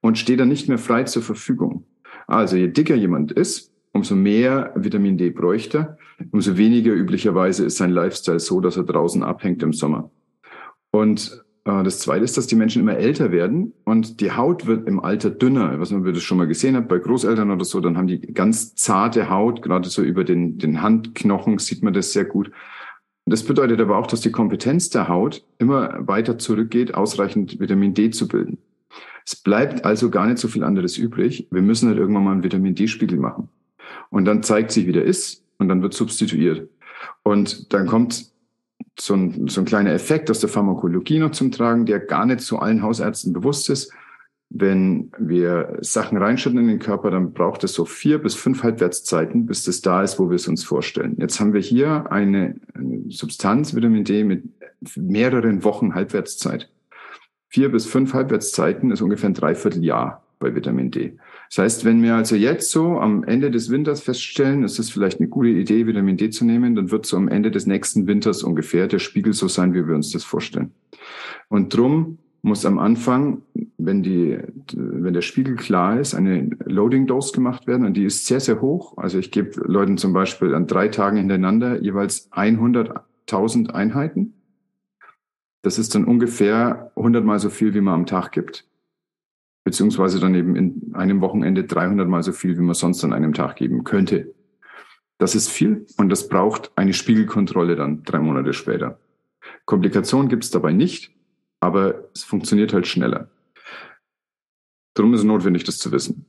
und 0.00 0.18
steht 0.18 0.40
dann 0.40 0.48
nicht 0.48 0.68
mehr 0.68 0.78
frei 0.78 1.04
zur 1.04 1.22
Verfügung. 1.22 1.84
Also 2.26 2.56
je 2.56 2.68
dicker 2.68 2.94
jemand 2.94 3.32
ist, 3.32 3.72
umso 3.92 4.16
mehr 4.16 4.72
Vitamin 4.74 5.16
D 5.16 5.30
bräuchte, 5.30 5.98
umso 6.30 6.56
weniger 6.56 6.92
üblicherweise 6.92 7.64
ist 7.64 7.76
sein 7.76 7.90
Lifestyle 7.90 8.40
so, 8.40 8.60
dass 8.60 8.76
er 8.76 8.84
draußen 8.84 9.22
abhängt 9.22 9.62
im 9.62 9.72
Sommer. 9.72 10.10
Und 10.90 11.44
äh, 11.64 11.82
das 11.82 12.00
Zweite 12.00 12.24
ist, 12.24 12.36
dass 12.36 12.46
die 12.46 12.56
Menschen 12.56 12.82
immer 12.82 12.96
älter 12.96 13.30
werden 13.32 13.72
und 13.84 14.20
die 14.20 14.32
Haut 14.32 14.66
wird 14.66 14.86
im 14.86 15.00
Alter 15.00 15.30
dünner. 15.30 15.78
Was 15.80 15.90
man 15.90 16.04
das 16.04 16.22
schon 16.22 16.38
mal 16.38 16.46
gesehen 16.46 16.76
hat 16.76 16.88
bei 16.88 16.98
Großeltern 16.98 17.50
oder 17.50 17.64
so, 17.64 17.80
dann 17.80 17.96
haben 17.96 18.06
die 18.06 18.20
ganz 18.20 18.74
zarte 18.74 19.30
Haut, 19.30 19.62
gerade 19.62 19.88
so 19.88 20.02
über 20.02 20.24
den, 20.24 20.58
den 20.58 20.82
Handknochen 20.82 21.58
sieht 21.58 21.82
man 21.82 21.92
das 21.92 22.12
sehr 22.12 22.24
gut. 22.24 22.50
Das 23.26 23.42
bedeutet 23.42 23.80
aber 23.80 23.96
auch, 23.96 24.06
dass 24.06 24.20
die 24.20 24.30
Kompetenz 24.30 24.90
der 24.90 25.08
Haut 25.08 25.44
immer 25.58 26.06
weiter 26.06 26.38
zurückgeht, 26.38 26.94
ausreichend 26.94 27.58
Vitamin 27.58 27.94
D 27.94 28.10
zu 28.10 28.28
bilden. 28.28 28.58
Es 29.26 29.36
bleibt 29.36 29.84
also 29.84 30.10
gar 30.10 30.26
nicht 30.26 30.38
so 30.38 30.48
viel 30.48 30.64
anderes 30.64 30.98
übrig. 30.98 31.48
Wir 31.50 31.62
müssen 31.62 31.88
halt 31.88 31.98
irgendwann 31.98 32.24
mal 32.24 32.32
einen 32.32 32.44
Vitamin 32.44 32.74
D-Spiegel 32.74 33.18
machen. 33.18 33.48
Und 34.10 34.26
dann 34.26 34.42
zeigt 34.42 34.70
sich, 34.70 34.86
wie 34.86 34.92
der 34.92 35.04
ist 35.04 35.42
und 35.58 35.68
dann 35.68 35.82
wird 35.82 35.94
substituiert. 35.94 36.68
Und 37.22 37.72
dann 37.72 37.86
kommt 37.86 38.26
so 38.98 39.14
ein, 39.14 39.48
so 39.48 39.60
ein 39.60 39.64
kleiner 39.64 39.92
Effekt 39.92 40.30
aus 40.30 40.40
der 40.40 40.48
Pharmakologie 40.48 41.18
noch 41.18 41.32
zum 41.32 41.50
Tragen, 41.50 41.86
der 41.86 42.00
gar 42.00 42.26
nicht 42.26 42.40
zu 42.40 42.58
allen 42.58 42.82
Hausärzten 42.82 43.32
bewusst 43.32 43.70
ist. 43.70 43.92
Wenn 44.50 45.10
wir 45.18 45.78
Sachen 45.80 46.16
reinschütten 46.16 46.60
in 46.60 46.68
den 46.68 46.78
Körper, 46.78 47.10
dann 47.10 47.32
braucht 47.32 47.64
es 47.64 47.74
so 47.74 47.84
vier 47.84 48.18
bis 48.18 48.34
fünf 48.34 48.62
Halbwertszeiten, 48.62 49.46
bis 49.46 49.64
das 49.64 49.80
da 49.80 50.02
ist, 50.02 50.18
wo 50.18 50.28
wir 50.28 50.36
es 50.36 50.46
uns 50.46 50.62
vorstellen. 50.62 51.16
Jetzt 51.18 51.40
haben 51.40 51.54
wir 51.54 51.60
hier 51.60 52.12
eine, 52.12 52.54
eine 52.74 53.02
Substanz, 53.08 53.74
Vitamin 53.74 54.04
D, 54.04 54.22
mit 54.22 54.44
mehreren 54.96 55.64
Wochen 55.64 55.94
Halbwertszeit. 55.94 56.70
Vier 57.54 57.70
bis 57.70 57.86
fünf 57.86 58.14
Halbwertszeiten 58.14 58.90
ist 58.90 59.00
ungefähr 59.00 59.30
ein 59.30 59.34
Dreivierteljahr 59.34 60.24
bei 60.40 60.56
Vitamin 60.56 60.90
D. 60.90 61.16
Das 61.48 61.58
heißt, 61.58 61.84
wenn 61.84 62.02
wir 62.02 62.16
also 62.16 62.34
jetzt 62.34 62.72
so 62.72 62.98
am 62.98 63.22
Ende 63.22 63.52
des 63.52 63.70
Winters 63.70 64.00
feststellen, 64.00 64.64
es 64.64 64.80
ist 64.80 64.90
vielleicht 64.90 65.20
eine 65.20 65.28
gute 65.28 65.50
Idee, 65.50 65.86
Vitamin 65.86 66.16
D 66.16 66.30
zu 66.30 66.44
nehmen, 66.44 66.74
dann 66.74 66.90
wird 66.90 67.06
so 67.06 67.16
am 67.16 67.28
Ende 67.28 67.52
des 67.52 67.66
nächsten 67.66 68.08
Winters 68.08 68.42
ungefähr 68.42 68.88
der 68.88 68.98
Spiegel 68.98 69.34
so 69.34 69.46
sein, 69.46 69.72
wie 69.72 69.86
wir 69.86 69.94
uns 69.94 70.10
das 70.10 70.24
vorstellen. 70.24 70.72
Und 71.46 71.72
drum 71.76 72.18
muss 72.42 72.66
am 72.66 72.80
Anfang, 72.80 73.42
wenn 73.78 74.02
die, 74.02 74.36
wenn 74.72 75.14
der 75.14 75.22
Spiegel 75.22 75.54
klar 75.54 76.00
ist, 76.00 76.16
eine 76.16 76.50
Loading 76.64 77.06
Dose 77.06 77.32
gemacht 77.32 77.68
werden 77.68 77.86
und 77.86 77.96
die 77.96 78.04
ist 78.04 78.26
sehr, 78.26 78.40
sehr 78.40 78.62
hoch. 78.62 78.98
Also 78.98 79.20
ich 79.20 79.30
gebe 79.30 79.60
Leuten 79.60 79.96
zum 79.96 80.12
Beispiel 80.12 80.56
an 80.56 80.66
drei 80.66 80.88
Tagen 80.88 81.18
hintereinander 81.18 81.80
jeweils 81.80 82.32
100.000 82.32 83.70
Einheiten. 83.70 84.34
Das 85.64 85.78
ist 85.78 85.94
dann 85.94 86.04
ungefähr 86.04 86.92
100 86.94 87.24
mal 87.24 87.40
so 87.40 87.50
viel, 87.50 87.74
wie 87.74 87.80
man 87.80 87.94
am 87.94 88.06
Tag 88.06 88.30
gibt 88.30 88.64
beziehungsweise 89.64 90.20
dann 90.20 90.34
eben 90.34 90.54
in 90.54 90.94
einem 90.94 91.20
Wochenende 91.22 91.64
300 91.64 92.06
mal 92.06 92.22
so 92.22 92.32
viel, 92.32 92.56
wie 92.56 92.62
man 92.62 92.74
sonst 92.74 93.02
an 93.02 93.12
einem 93.12 93.32
Tag 93.32 93.56
geben 93.56 93.82
könnte. 93.82 94.34
Das 95.18 95.34
ist 95.34 95.48
viel 95.48 95.86
und 95.96 96.10
das 96.10 96.28
braucht 96.28 96.70
eine 96.76 96.92
Spiegelkontrolle 96.92 97.76
dann 97.76 98.02
drei 98.02 98.18
Monate 98.18 98.52
später. 98.52 99.00
Komplikationen 99.64 100.28
gibt 100.28 100.44
es 100.44 100.50
dabei 100.50 100.72
nicht, 100.72 101.12
aber 101.60 102.10
es 102.14 102.24
funktioniert 102.24 102.74
halt 102.74 102.86
schneller. 102.86 103.30
Darum 104.92 105.14
ist 105.14 105.20
es 105.20 105.26
notwendig, 105.26 105.64
das 105.64 105.78
zu 105.78 105.90
wissen. 105.92 106.26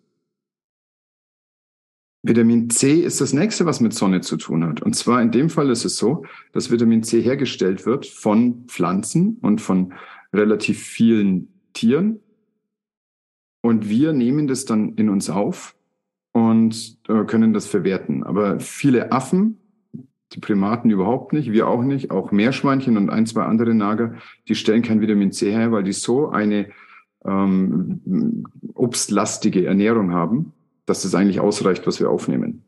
Vitamin 2.27 2.69
C 2.69 3.01
ist 3.01 3.21
das 3.21 3.33
nächste, 3.33 3.65
was 3.65 3.81
mit 3.81 3.93
Sonne 3.93 4.21
zu 4.21 4.37
tun 4.37 4.63
hat. 4.65 4.81
Und 4.81 4.95
zwar 4.95 5.21
in 5.21 5.31
dem 5.31 5.49
Fall 5.49 5.69
ist 5.69 5.85
es 5.85 5.97
so, 5.97 6.25
dass 6.53 6.71
Vitamin 6.71 7.03
C 7.03 7.21
hergestellt 7.21 7.85
wird 7.85 8.05
von 8.05 8.65
Pflanzen 8.67 9.37
und 9.41 9.61
von 9.61 9.93
relativ 10.33 10.81
vielen 10.81 11.49
Tieren, 11.73 12.19
und 13.65 13.89
wir 13.89 14.13
nehmen 14.13 14.45
das 14.45 14.65
dann 14.65 14.93
in 14.93 15.09
uns 15.09 15.27
auf 15.27 15.75
und 16.33 16.99
äh, 17.07 17.23
können 17.23 17.51
das 17.51 17.65
verwerten. 17.65 18.23
Aber 18.23 18.59
viele 18.59 19.11
Affen, 19.11 19.57
die 20.33 20.39
Primaten 20.39 20.91
überhaupt 20.91 21.33
nicht, 21.33 21.51
wir 21.51 21.67
auch 21.67 21.81
nicht, 21.81 22.11
auch 22.11 22.31
Meerschweinchen 22.31 22.95
und 22.95 23.09
ein, 23.09 23.25
zwei 23.25 23.41
andere 23.41 23.73
Nager, 23.73 24.17
die 24.47 24.53
stellen 24.53 24.83
kein 24.83 25.01
Vitamin 25.01 25.31
C 25.31 25.51
her, 25.51 25.71
weil 25.71 25.81
die 25.81 25.93
so 25.93 26.29
eine 26.29 26.69
ähm, 27.25 28.43
obstlastige 28.75 29.65
Ernährung 29.65 30.11
haben, 30.13 30.53
dass 30.85 31.01
das 31.01 31.15
eigentlich 31.15 31.39
ausreicht, 31.39 31.87
was 31.87 31.99
wir 31.99 32.09
aufnehmen. 32.09 32.63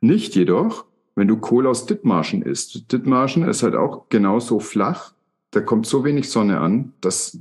Nicht 0.00 0.34
jedoch, 0.34 0.84
wenn 1.14 1.28
du 1.28 1.38
Kohl 1.38 1.66
aus 1.66 1.86
Dithmarschen 1.86 2.42
isst. 2.42 2.92
Dithmarschen 2.92 3.48
ist 3.48 3.62
halt 3.62 3.74
auch 3.74 4.08
genauso 4.08 4.60
flach, 4.60 5.14
da 5.50 5.60
kommt 5.60 5.86
so 5.86 6.04
wenig 6.04 6.30
Sonne 6.30 6.60
an, 6.60 6.92
dass 7.00 7.38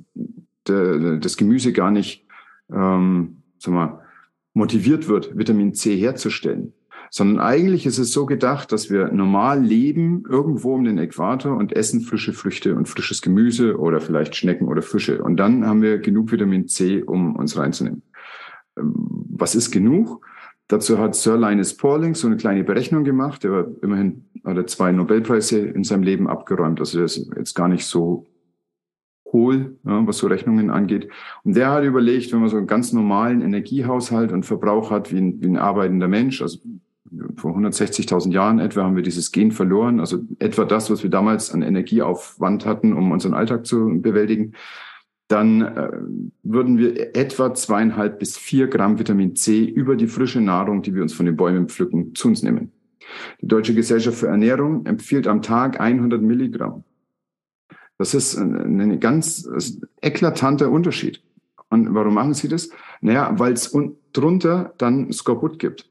der, 0.67 1.17
das 1.17 1.35
Gemüse 1.35 1.73
gar 1.73 1.91
nicht 1.91 2.25
ähm, 2.71 3.41
sag 3.57 3.73
mal, 3.73 4.01
motiviert 4.53 5.07
wird, 5.07 5.37
Vitamin 5.37 5.73
C 5.73 5.97
herzustellen. 5.97 6.73
Sondern 7.11 7.39
eigentlich 7.39 7.85
ist 7.85 7.97
es 7.97 8.11
so 8.11 8.25
gedacht, 8.25 8.71
dass 8.71 8.89
wir 8.89 9.11
normal 9.11 9.63
leben 9.63 10.23
irgendwo 10.27 10.73
um 10.73 10.83
den 10.83 10.97
Äquator 10.97 11.55
und 11.55 11.73
essen 11.73 12.01
frische 12.01 12.33
Früchte 12.33 12.75
und 12.75 12.89
frisches 12.89 13.21
Gemüse 13.21 13.77
oder 13.77 14.01
vielleicht 14.01 14.35
Schnecken 14.35 14.67
oder 14.67 14.81
Fische. 14.81 15.21
Und 15.21 15.37
dann 15.37 15.65
haben 15.65 15.81
wir 15.81 15.99
genug 15.99 16.31
Vitamin 16.31 16.67
C, 16.67 17.03
um 17.03 17.35
uns 17.35 17.57
reinzunehmen. 17.57 18.01
Ähm, 18.77 18.93
was 19.37 19.55
ist 19.55 19.71
genug? 19.71 20.25
Dazu 20.67 20.97
hat 20.97 21.15
Sir 21.15 21.37
Linus 21.37 21.77
Pauling 21.77 22.15
so 22.15 22.27
eine 22.27 22.37
kleine 22.37 22.63
Berechnung 22.63 23.03
gemacht. 23.03 23.45
Er 23.45 23.51
war 23.51 23.67
immerhin 23.81 24.25
hat 24.43 24.57
er 24.57 24.67
zwei 24.67 24.91
Nobelpreise 24.91 25.59
in 25.59 25.83
seinem 25.83 26.03
Leben 26.03 26.27
abgeräumt. 26.27 26.79
Also 26.79 27.01
das 27.01 27.17
ist 27.17 27.31
jetzt 27.35 27.55
gar 27.55 27.67
nicht 27.67 27.85
so 27.85 28.25
hohl, 29.31 29.77
ja, 29.83 30.07
was 30.07 30.19
so 30.19 30.27
Rechnungen 30.27 30.69
angeht. 30.69 31.09
Und 31.43 31.55
der 31.55 31.71
hat 31.71 31.83
überlegt, 31.83 32.31
wenn 32.31 32.39
man 32.39 32.49
so 32.49 32.57
einen 32.57 32.67
ganz 32.67 32.93
normalen 32.93 33.41
Energiehaushalt 33.41 34.31
und 34.31 34.45
Verbrauch 34.45 34.91
hat 34.91 35.11
wie 35.11 35.17
ein, 35.17 35.41
wie 35.41 35.47
ein 35.47 35.57
arbeitender 35.57 36.07
Mensch, 36.07 36.41
also 36.41 36.59
vor 37.35 37.55
160.000 37.55 38.31
Jahren 38.31 38.59
etwa 38.59 38.83
haben 38.83 38.95
wir 38.95 39.03
dieses 39.03 39.31
Gen 39.31 39.51
verloren, 39.51 39.99
also 39.99 40.19
etwa 40.39 40.65
das, 40.65 40.89
was 40.89 41.03
wir 41.03 41.09
damals 41.09 41.53
an 41.53 41.61
Energieaufwand 41.61 42.65
hatten, 42.65 42.93
um 42.93 43.11
unseren 43.11 43.33
Alltag 43.33 43.65
zu 43.65 44.01
bewältigen, 44.01 44.53
dann 45.27 45.61
äh, 45.61 45.91
würden 46.43 46.77
wir 46.77 47.15
etwa 47.15 47.53
zweieinhalb 47.53 48.19
bis 48.19 48.37
vier 48.37 48.67
Gramm 48.67 48.99
Vitamin 48.99 49.35
C 49.35 49.63
über 49.63 49.95
die 49.95 50.07
frische 50.07 50.41
Nahrung, 50.41 50.83
die 50.83 50.93
wir 50.93 51.01
uns 51.01 51.13
von 51.13 51.25
den 51.25 51.35
Bäumen 51.35 51.67
pflücken, 51.67 52.13
zu 52.13 52.27
uns 52.27 52.43
nehmen. 52.43 52.71
Die 53.41 53.47
Deutsche 53.47 53.73
Gesellschaft 53.73 54.17
für 54.17 54.27
Ernährung 54.27 54.85
empfiehlt 54.85 55.27
am 55.27 55.41
Tag 55.41 55.79
100 55.79 56.21
Milligramm. 56.21 56.83
Das 57.97 58.13
ist 58.13 58.35
ein 58.35 58.99
ganz 58.99 59.49
eklatanter 60.01 60.69
Unterschied. 60.69 61.23
Und 61.69 61.93
warum 61.93 62.13
machen 62.13 62.33
sie 62.33 62.47
das? 62.47 62.69
Naja, 63.01 63.33
weil 63.37 63.53
es 63.53 63.75
drunter 64.13 64.73
dann 64.77 65.11
Skorbut 65.11 65.59
gibt. 65.59 65.89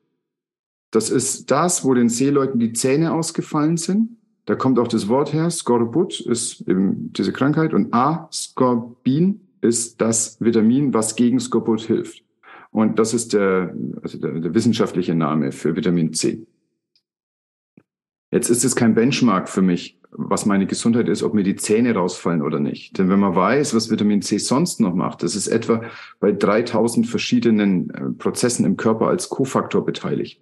Das 0.90 1.10
ist 1.10 1.50
das, 1.50 1.84
wo 1.84 1.94
den 1.94 2.08
Seeleuten 2.08 2.60
die 2.60 2.72
Zähne 2.72 3.12
ausgefallen 3.12 3.76
sind. 3.76 4.16
Da 4.46 4.54
kommt 4.54 4.78
auch 4.78 4.88
das 4.88 5.08
Wort 5.08 5.32
her. 5.32 5.50
Skorbut 5.50 6.20
ist 6.20 6.68
eben 6.68 7.12
diese 7.12 7.32
Krankheit 7.32 7.72
und 7.72 7.94
Ascorbin 7.94 9.40
ist 9.60 10.00
das 10.00 10.36
Vitamin, 10.40 10.92
was 10.92 11.16
gegen 11.16 11.40
Skorbut 11.40 11.80
hilft. 11.80 12.22
Und 12.70 12.98
das 12.98 13.14
ist 13.14 13.32
der, 13.32 13.74
also 14.02 14.18
der, 14.18 14.32
der 14.32 14.54
wissenschaftliche 14.54 15.14
Name 15.14 15.52
für 15.52 15.76
Vitamin 15.76 16.12
C. 16.12 16.46
Jetzt 18.30 18.50
ist 18.50 18.64
es 18.64 18.74
kein 18.74 18.94
Benchmark 18.94 19.48
für 19.48 19.62
mich, 19.62 20.00
was 20.10 20.44
meine 20.44 20.66
Gesundheit 20.66 21.08
ist, 21.08 21.22
ob 21.22 21.34
mir 21.34 21.44
die 21.44 21.56
Zähne 21.56 21.94
rausfallen 21.94 22.42
oder 22.42 22.58
nicht. 22.58 22.98
Denn 22.98 23.08
wenn 23.08 23.20
man 23.20 23.34
weiß, 23.34 23.74
was 23.74 23.90
Vitamin 23.90 24.22
C 24.22 24.38
sonst 24.38 24.80
noch 24.80 24.94
macht, 24.94 25.22
das 25.22 25.36
ist 25.36 25.46
etwa 25.46 25.82
bei 26.20 26.32
3000 26.32 27.06
verschiedenen 27.06 27.90
äh, 27.90 28.10
Prozessen 28.18 28.64
im 28.66 28.76
Körper 28.76 29.06
als 29.06 29.28
Kofaktor 29.28 29.84
beteiligt. 29.84 30.40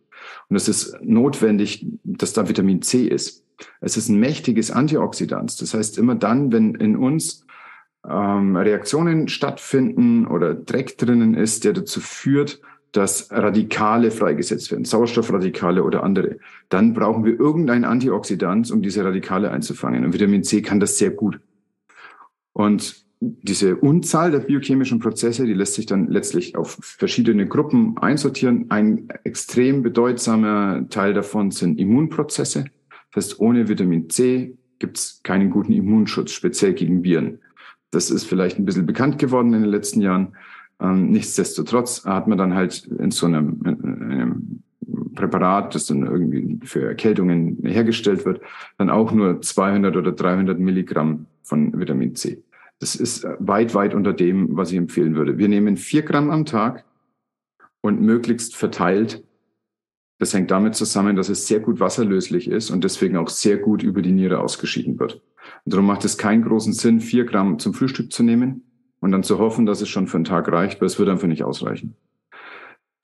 Und 0.49 0.57
es 0.57 0.69
ist 0.69 0.97
notwendig, 1.03 1.87
dass 2.03 2.33
da 2.33 2.49
Vitamin 2.49 2.83
C 2.83 3.07
ist. 3.07 3.42
Es 3.81 3.97
ist 3.97 4.09
ein 4.09 4.19
mächtiges 4.19 4.71
Antioxidant. 4.71 5.61
Das 5.61 5.75
heißt, 5.75 5.99
immer 5.99 6.15
dann, 6.15 6.53
wenn 6.53 6.75
in 6.75 6.97
uns 6.97 7.47
ähm, 8.09 8.57
Reaktionen 8.57 9.29
stattfinden 9.29 10.27
oder 10.27 10.55
Dreck 10.55 10.99
drinnen 10.99 11.35
ist, 11.35 11.65
der 11.65 11.73
dazu 11.73 12.01
führt, 12.01 12.61
dass 12.93 13.31
Radikale 13.31 14.11
freigesetzt 14.11 14.71
werden, 14.71 14.85
Sauerstoffradikale 14.85 15.83
oder 15.83 16.03
andere, 16.03 16.39
dann 16.69 16.93
brauchen 16.93 17.25
wir 17.25 17.39
irgendein 17.39 17.85
Antioxidant, 17.85 18.71
um 18.71 18.83
diese 18.83 19.05
Radikale 19.05 19.51
einzufangen. 19.51 20.05
Und 20.05 20.13
Vitamin 20.13 20.45
C 20.45 20.61
kann 20.61 20.79
das 20.79 20.99
sehr 20.99 21.11
gut. 21.11 21.41
Und 22.53 23.03
diese 23.23 23.77
Unzahl 23.77 24.33
der 24.33 24.41
biochemischen 24.41 24.99
Prozesse, 24.99 25.47
die 25.47 25.55
lässt 25.55 25.75
sich 25.75 25.87
dann 25.87 26.09
letztlich 26.09 26.57
auf 26.57 26.77
verschiedene 26.81 27.47
Gruppen 27.47 27.97
einsortieren. 27.99 28.67
Ein 28.71 29.09
extrem 29.25 29.83
bedeutsamer 29.83 30.89
Teil 30.91 31.15
davon 31.15 31.53
sind 31.53 31.79
Immunprozesse. 31.79 32.65
Heißt, 33.15 33.41
ohne 33.41 33.69
Vitamin 33.69 34.09
C 34.11 34.57
gibt 34.79 34.99
es 34.99 35.21
keinen 35.23 35.51
guten 35.51 35.73
Immunschutz, 35.73 36.33
speziell 36.33 36.73
gegen 36.73 37.05
Viren. 37.05 37.39
Das 37.91 38.11
ist 38.11 38.25
vielleicht 38.25 38.59
ein 38.59 38.65
bisschen 38.65 38.87
bekannt 38.87 39.19
geworden 39.19 39.53
in 39.55 39.63
den 39.63 39.71
letzten 39.71 40.01
Jahren. 40.01 40.35
Ähm, 40.81 41.11
nichtsdestotrotz 41.11 42.05
hat 42.05 42.27
man 42.27 42.39
dann 42.39 42.55
halt 42.55 42.85
in 42.87 43.11
so 43.11 43.27
einem, 43.27 43.61
in 43.65 44.13
einem 44.13 44.63
Präparat, 45.15 45.75
das 45.75 45.87
dann 45.87 46.05
irgendwie 46.05 46.59
für 46.65 46.87
Erkältungen 46.87 47.59
hergestellt 47.63 48.25
wird, 48.25 48.41
dann 48.79 48.91
auch 48.91 49.13
nur 49.13 49.41
200 49.41 49.97
oder 49.97 50.13
300 50.13 50.59
Milligramm 50.59 51.27
von 51.43 51.79
Vitamin 51.79 52.15
C. 52.15 52.43
Das 52.79 52.97
ist 52.97 53.25
weit, 53.39 53.75
weit 53.75 53.95
unter 53.95 54.13
dem, 54.13 54.57
was 54.57 54.73
ich 54.73 54.79
empfehlen 54.79 55.15
würde. 55.15 55.39
Wir 55.39 55.49
nehmen 55.49 55.77
vier 55.77 56.03
Gramm 56.03 56.31
am 56.31 56.47
Tag 56.47 56.85
und 57.81 58.01
möglichst 58.01 58.57
verteilt. 58.57 59.23
Das 60.23 60.35
hängt 60.35 60.53
damit 60.53 60.77
zusammen, 60.77 61.17
dass 61.17 61.29
es 61.29 61.49
sehr 61.49 61.59
gut 61.59 61.81
wasserlöslich 61.81 62.47
ist 62.47 62.71
und 62.71 62.85
deswegen 62.85 63.17
auch 63.17 63.29
sehr 63.29 63.57
gut 63.57 63.83
über 63.83 64.03
die 64.03 64.13
Niere 64.13 64.39
ausgeschieden 64.39 65.01
wird. 65.01 65.15
Und 65.65 65.75
darum 65.75 65.85
macht 65.85 66.05
es 66.05 66.17
keinen 66.17 66.45
großen 66.45 66.73
Sinn, 66.75 67.01
vier 67.01 67.25
Gramm 67.25 67.59
zum 67.59 67.75
Frühstück 67.75 68.13
zu 68.13 68.23
nehmen 68.23 68.63
und 69.01 69.11
dann 69.11 69.25
zu 69.25 69.41
hoffen, 69.41 69.67
dass 69.67 69.81
es 69.81 69.89
schon 69.89 70.07
für 70.07 70.19
einen 70.19 70.25
Tag 70.25 70.47
reicht, 70.47 70.81
weil 70.81 70.87
es 70.87 70.97
wird 71.01 71.09
einfach 71.09 71.27
nicht 71.27 71.43
ausreichen. 71.43 71.97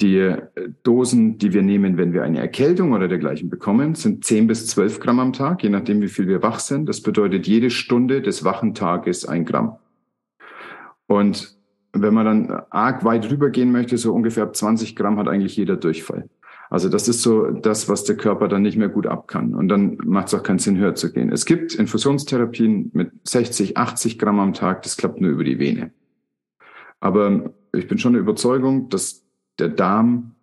Die 0.00 0.16
äh, 0.18 0.42
Dosen, 0.84 1.38
die 1.38 1.52
wir 1.52 1.62
nehmen, 1.62 1.96
wenn 1.96 2.12
wir 2.12 2.22
eine 2.22 2.38
Erkältung 2.38 2.92
oder 2.92 3.08
dergleichen 3.08 3.50
bekommen, 3.50 3.96
sind 3.96 4.24
10 4.24 4.46
bis 4.46 4.68
12 4.68 5.00
Gramm 5.00 5.18
am 5.18 5.32
Tag, 5.32 5.64
je 5.64 5.70
nachdem, 5.70 6.00
wie 6.00 6.06
viel 6.06 6.28
wir 6.28 6.44
wach 6.44 6.60
sind. 6.60 6.88
Das 6.88 7.00
bedeutet 7.00 7.48
jede 7.48 7.70
Stunde 7.70 8.22
des 8.22 8.44
wachen 8.44 8.74
Tages 8.74 9.24
ein 9.24 9.44
Gramm. 9.44 9.76
Und 11.08 11.58
wenn 11.92 12.14
man 12.14 12.26
dann 12.26 12.62
arg 12.70 13.04
weit 13.04 13.28
rübergehen 13.28 13.72
möchte, 13.72 13.98
so 13.98 14.14
ungefähr 14.14 14.44
ab 14.44 14.54
20 14.54 14.94
Gramm 14.94 15.18
hat 15.18 15.26
eigentlich 15.26 15.56
jeder 15.56 15.76
Durchfall. 15.76 16.28
Also 16.70 16.88
das 16.88 17.08
ist 17.08 17.22
so 17.22 17.50
das, 17.50 17.88
was 17.88 18.04
der 18.04 18.16
Körper 18.16 18.48
dann 18.48 18.62
nicht 18.62 18.76
mehr 18.76 18.88
gut 18.88 19.06
ab 19.06 19.26
kann. 19.26 19.54
Und 19.54 19.68
dann 19.68 19.98
macht 20.04 20.28
es 20.28 20.34
auch 20.34 20.42
keinen 20.42 20.58
Sinn, 20.58 20.78
höher 20.78 20.94
zu 20.94 21.12
gehen. 21.12 21.32
Es 21.32 21.46
gibt 21.46 21.74
Infusionstherapien 21.74 22.90
mit 22.92 23.10
60, 23.24 23.76
80 23.76 24.18
Gramm 24.18 24.38
am 24.38 24.52
Tag. 24.52 24.82
Das 24.82 24.96
klappt 24.96 25.20
nur 25.20 25.30
über 25.30 25.44
die 25.44 25.58
Vene. 25.58 25.92
Aber 27.00 27.54
ich 27.74 27.88
bin 27.88 27.98
schon 27.98 28.12
der 28.12 28.22
Überzeugung, 28.22 28.88
dass 28.90 29.24
der 29.58 29.68
Darm 29.68 30.34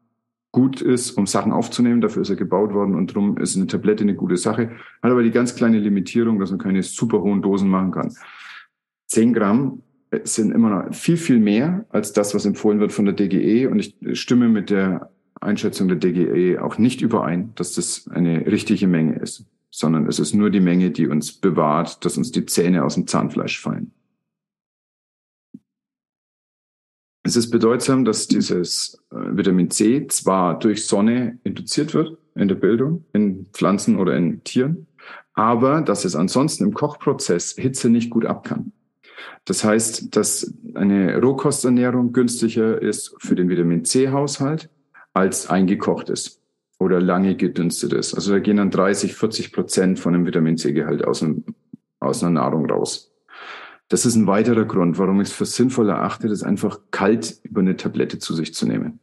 gut 0.51 0.82
ist, 0.82 1.12
um 1.12 1.27
Sachen 1.27 1.51
aufzunehmen. 1.51 2.01
Dafür 2.01 2.22
ist 2.22 2.29
er 2.29 2.38
gebaut 2.38 2.74
worden 2.74 2.96
und 2.96 3.12
darum 3.12 3.38
ist 3.38 3.55
eine 3.55 3.67
Tablette 3.67 4.03
eine 4.03 4.15
gute 4.15 4.38
Sache. 4.38 4.72
Hat 5.03 5.12
aber 5.12 5.22
die 5.22 5.32
ganz 5.32 5.55
kleine 5.55 5.79
Limitierung, 5.79 6.39
dass 6.39 6.50
man 6.50 6.60
keine 6.60 6.82
super 6.82 7.22
hohen 7.22 7.41
Dosen 7.41 7.70
machen 7.70 7.91
kann. 7.91 8.13
10 9.08 9.34
Gramm 9.34 9.84
sind 10.24 10.51
immer 10.51 10.70
noch 10.70 10.96
viel, 10.96 11.17
viel 11.17 11.39
mehr 11.39 11.86
als 11.89 12.13
das, 12.13 12.34
was 12.34 12.46
empfohlen 12.46 12.79
wird 12.79 12.94
von 12.94 13.05
der 13.05 13.13
DGE. 13.13 13.67
Und 13.67 13.79
ich 13.79 14.20
stimme 14.20 14.48
mit 14.48 14.70
der 14.70 15.12
Einschätzung 15.45 15.87
der 15.87 15.97
DGE 15.97 16.59
auch 16.61 16.77
nicht 16.77 17.01
überein, 17.01 17.53
dass 17.55 17.73
das 17.73 18.07
eine 18.09 18.45
richtige 18.47 18.87
Menge 18.87 19.19
ist, 19.19 19.45
sondern 19.71 20.07
es 20.07 20.19
ist 20.19 20.33
nur 20.33 20.49
die 20.49 20.59
Menge, 20.59 20.91
die 20.91 21.07
uns 21.07 21.31
bewahrt, 21.31 22.03
dass 22.05 22.17
uns 22.17 22.31
die 22.31 22.45
Zähne 22.45 22.83
aus 22.83 22.95
dem 22.95 23.07
Zahnfleisch 23.07 23.59
fallen. 23.59 23.91
Es 27.23 27.35
ist 27.35 27.49
bedeutsam, 27.49 28.05
dass 28.05 28.27
dieses 28.27 29.03
äh, 29.11 29.15
Vitamin 29.15 29.71
C 29.71 30.05
zwar 30.07 30.59
durch 30.59 30.85
Sonne 30.85 31.39
induziert 31.43 31.95
wird 31.95 32.19
in 32.35 32.47
der 32.47 32.55
Bildung, 32.55 33.03
in 33.13 33.47
Pflanzen 33.51 33.97
oder 33.97 34.15
in 34.15 34.43
Tieren, 34.43 34.85
aber 35.33 35.81
dass 35.81 36.05
es 36.05 36.15
ansonsten 36.15 36.65
im 36.65 36.73
Kochprozess 36.73 37.55
Hitze 37.57 37.89
nicht 37.89 38.11
gut 38.11 38.25
ab 38.25 38.43
kann. 38.45 38.73
Das 39.45 39.63
heißt, 39.63 40.15
dass 40.15 40.53
eine 40.75 41.19
Rohkosternährung 41.19 42.13
günstiger 42.13 42.81
ist 42.81 43.15
für 43.19 43.35
den 43.35 43.49
Vitamin 43.49 43.85
C-Haushalt 43.85 44.69
als 45.15 45.50
eingekochtes 45.50 46.41
oder 46.77 47.00
lange 47.00 47.36
gedünstetes. 47.36 48.13
Also 48.13 48.34
da 48.34 48.39
gehen 48.39 48.57
dann 48.57 48.69
30, 48.69 49.15
40 49.15 49.53
Prozent 49.53 50.00
von 50.00 50.13
dem 50.13 50.25
Vitamin 50.25 50.57
C-Gehalt 50.57 51.05
aus, 51.05 51.25
aus 52.00 52.24
einer 52.24 52.31
Nahrung 52.31 52.69
raus. 52.69 53.13
Das 53.88 54.05
ist 54.05 54.15
ein 54.15 54.27
weiterer 54.27 54.65
Grund, 54.65 54.98
warum 54.98 55.22
ich 55.22 55.29
es 55.29 55.34
für 55.34 55.45
sinnvoll 55.45 55.89
erachte, 55.89 56.27
das 56.27 56.43
einfach 56.43 56.79
kalt 56.91 57.39
über 57.43 57.62
eine 57.62 57.77
Tablette 57.77 58.19
zu 58.19 58.34
sich 58.34 58.53
zu 58.53 58.67
nehmen. 58.67 59.00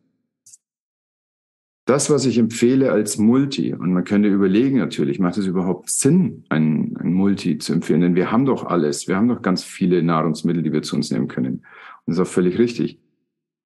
Das, 1.85 2.11
was 2.11 2.27
ich 2.27 2.39
empfehle 2.39 2.93
als 2.93 3.17
Multi, 3.17 3.75
und 3.75 3.93
man 3.93 4.05
könnte 4.05 4.29
überlegen 4.29 4.79
natürlich, 4.79 5.19
macht 5.19 5.39
es 5.39 5.47
überhaupt 5.47 5.91
Sinn, 5.91 6.45
ein, 6.49 6.97
ein 6.99 7.13
Multi 7.13 7.59
zu 7.59 7.73
empfehlen? 7.73 8.03
Denn 8.03 8.15
wir 8.15 8.31
haben 8.31 8.45
doch 8.45 8.65
alles. 8.65 9.09
Wir 9.09 9.17
haben 9.17 9.29
doch 9.29 9.43
ganz 9.43 9.65
viele 9.65 10.03
Nahrungsmittel, 10.03 10.63
die 10.63 10.73
wir 10.73 10.83
zu 10.83 10.95
uns 10.95 11.11
nehmen 11.11 11.27
können. 11.27 11.55
Und 11.55 11.63
das 12.07 12.19
ist 12.19 12.23
auch 12.23 12.33
völlig 12.33 12.59
richtig. 12.59 13.01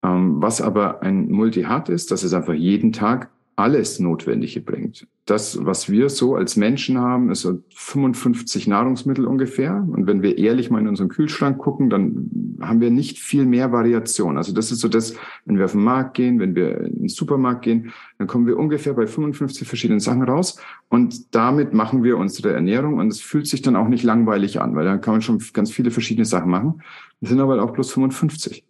Ähm, 0.06 0.40
was 0.40 0.60
aber 0.60 1.02
ein 1.02 1.30
Multi 1.30 1.62
hat, 1.62 1.88
ist, 1.88 2.10
dass 2.10 2.22
es 2.22 2.32
einfach 2.32 2.54
jeden 2.54 2.92
Tag 2.92 3.30
alles 3.58 3.98
Notwendige 3.98 4.60
bringt. 4.60 5.06
Das, 5.24 5.64
was 5.64 5.88
wir 5.88 6.10
so 6.10 6.36
als 6.36 6.56
Menschen 6.56 6.98
haben, 6.98 7.30
ist 7.30 7.40
so 7.40 7.62
55 7.74 8.66
Nahrungsmittel 8.66 9.26
ungefähr. 9.26 9.82
Und 9.90 10.06
wenn 10.06 10.20
wir 10.20 10.36
ehrlich 10.36 10.70
mal 10.70 10.80
in 10.80 10.88
unseren 10.88 11.08
Kühlschrank 11.08 11.56
gucken, 11.56 11.88
dann 11.88 12.58
haben 12.60 12.82
wir 12.82 12.90
nicht 12.90 13.18
viel 13.18 13.46
mehr 13.46 13.72
Variation. 13.72 14.36
Also 14.36 14.52
das 14.52 14.70
ist 14.70 14.80
so 14.80 14.88
das, 14.88 15.14
wenn 15.46 15.56
wir 15.56 15.64
auf 15.64 15.72
den 15.72 15.82
Markt 15.82 16.14
gehen, 16.14 16.38
wenn 16.38 16.54
wir 16.54 16.82
in 16.82 16.98
den 17.00 17.08
Supermarkt 17.08 17.62
gehen, 17.62 17.92
dann 18.18 18.26
kommen 18.26 18.46
wir 18.46 18.58
ungefähr 18.58 18.92
bei 18.92 19.06
55 19.06 19.66
verschiedenen 19.66 20.00
Sachen 20.00 20.22
raus. 20.22 20.60
Und 20.90 21.34
damit 21.34 21.72
machen 21.72 22.04
wir 22.04 22.18
unsere 22.18 22.52
Ernährung. 22.52 22.98
Und 22.98 23.08
es 23.08 23.22
fühlt 23.22 23.46
sich 23.46 23.62
dann 23.62 23.74
auch 23.74 23.88
nicht 23.88 24.04
langweilig 24.04 24.60
an, 24.60 24.74
weil 24.76 24.84
dann 24.84 25.00
kann 25.00 25.14
man 25.14 25.22
schon 25.22 25.42
ganz 25.54 25.70
viele 25.70 25.90
verschiedene 25.90 26.26
Sachen 26.26 26.50
machen. 26.50 26.82
Das 27.22 27.30
sind 27.30 27.40
aber 27.40 27.62
auch 27.62 27.72
bloß 27.72 27.90
55. 27.90 28.64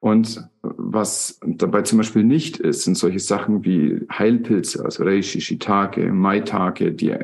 Und 0.00 0.48
was 0.62 1.38
dabei 1.44 1.82
zum 1.82 1.98
Beispiel 1.98 2.24
nicht 2.24 2.58
ist, 2.58 2.84
sind 2.84 2.96
solche 2.96 3.18
Sachen 3.18 3.64
wie 3.64 4.00
Heilpilze, 4.10 4.82
also 4.82 5.04
Reishi, 5.04 5.42
Shiitake, 5.42 6.10
Maitake, 6.10 6.92
die 6.92 7.14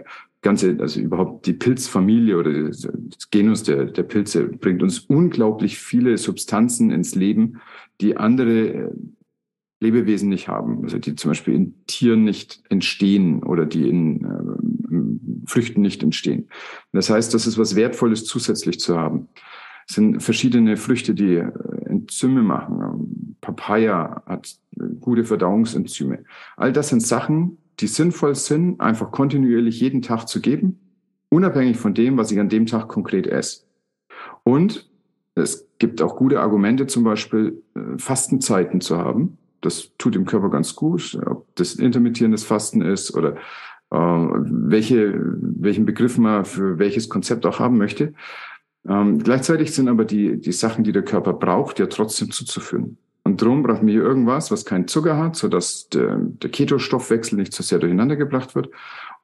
ganze, 0.43 0.77
also 0.79 1.01
überhaupt 1.01 1.47
die 1.47 1.55
Pilzfamilie 1.55 2.37
oder 2.37 2.53
das 2.69 2.87
Genus 3.31 3.63
der, 3.63 3.87
der 3.87 4.03
Pilze 4.03 4.45
bringt 4.45 4.83
uns 4.83 5.01
unglaublich 5.01 5.79
viele 5.79 6.19
Substanzen 6.19 6.91
ins 6.91 7.15
Leben, 7.15 7.61
die 8.01 8.17
andere 8.17 8.69
äh, 8.69 8.91
Lebewesen 9.81 10.29
nicht 10.29 10.49
haben, 10.49 10.85
also 10.85 10.99
die 10.99 11.17
zum 11.17 11.31
Beispiel 11.31 11.55
in 11.55 11.75
Tieren 11.87 12.25
nicht 12.25 12.63
entstehen 12.69 13.43
oder 13.43 13.67
die 13.67 13.89
in 13.89 14.25
äh, 14.25 15.49
Früchten 15.51 15.81
nicht 15.81 16.03
entstehen. 16.03 16.49
Das 16.93 17.11
heißt, 17.11 17.35
das 17.35 17.47
ist 17.47 17.59
was 17.59 17.75
Wertvolles 17.75 18.25
zusätzlich 18.25 18.81
zu 18.81 18.99
haben. 18.99 19.29
Es 19.89 19.95
sind 19.95 20.23
verschiedene 20.23 20.77
Früchte, 20.77 21.15
die 21.15 21.37
äh, 21.37 21.53
Enzyme 22.07 22.43
machen. 22.43 23.37
Papaya 23.41 24.23
hat 24.27 24.57
gute 25.01 25.25
Verdauungsenzyme. 25.25 26.25
All 26.57 26.73
das 26.73 26.89
sind 26.89 27.03
Sachen, 27.03 27.59
die 27.81 27.87
sinnvoll 27.87 28.35
sind, 28.35 28.81
einfach 28.81 29.11
kontinuierlich 29.11 29.81
jeden 29.81 30.03
Tag 30.03 30.27
zu 30.27 30.41
geben, 30.41 30.79
unabhängig 31.29 31.77
von 31.77 31.95
dem, 31.95 32.17
was 32.17 32.31
ich 32.31 32.41
an 32.41 32.49
dem 32.49 32.67
Tag 32.67 32.89
konkret 32.89 33.27
esse. 33.27 33.65
Und 34.45 34.89
es 35.35 35.69
gibt 35.79 36.01
auch 36.01 36.17
gute 36.17 36.41
Argumente, 36.41 36.87
zum 36.87 37.05
Beispiel 37.05 37.63
äh, 37.75 37.99
Fastenzeiten 37.99 38.81
zu 38.81 38.97
haben. 38.97 39.37
Das 39.61 39.91
tut 39.99 40.15
dem 40.15 40.25
Körper 40.25 40.49
ganz 40.51 40.75
gut, 40.75 41.19
ob 41.27 41.47
das 41.57 41.75
intermittierendes 41.75 42.45
Fasten 42.45 42.81
ist 42.81 43.15
oder 43.15 43.37
äh, 43.91 43.97
welche, 43.97 45.21
welchen 45.21 45.85
Begriff 45.85 46.17
man 46.17 46.45
für 46.45 46.79
welches 46.79 47.09
Konzept 47.09 47.45
auch 47.45 47.59
haben 47.59 47.77
möchte. 47.77 48.15
Ähm, 48.89 49.19
gleichzeitig 49.19 49.73
sind 49.75 49.89
aber 49.89 50.05
die, 50.05 50.41
die 50.41 50.53
Sachen, 50.53 50.85
die 50.85 50.93
der 50.93 51.03
Körper 51.03 51.33
braucht, 51.33 51.79
ja 51.79 51.87
trotzdem 51.87 52.31
zuzuführen. 52.31 52.99
Und 53.25 53.43
darum 53.43 53.65
brauchen 53.65 53.87
wir 53.87 53.95
hier 53.95 54.05
irgendwas, 54.05 54.53
was 54.53 54.65
keinen 54.65 54.87
Zucker 54.87 55.19
hat, 55.19 55.35
sodass 55.35 55.89
der, 55.89 56.17
der 56.19 56.51
Ketostoffwechsel 56.51 57.37
nicht 57.37 57.53
zu 57.53 57.65
sehr 57.65 57.81
durcheinander 57.81 58.15
gebracht 58.15 58.55
wird 58.55 58.71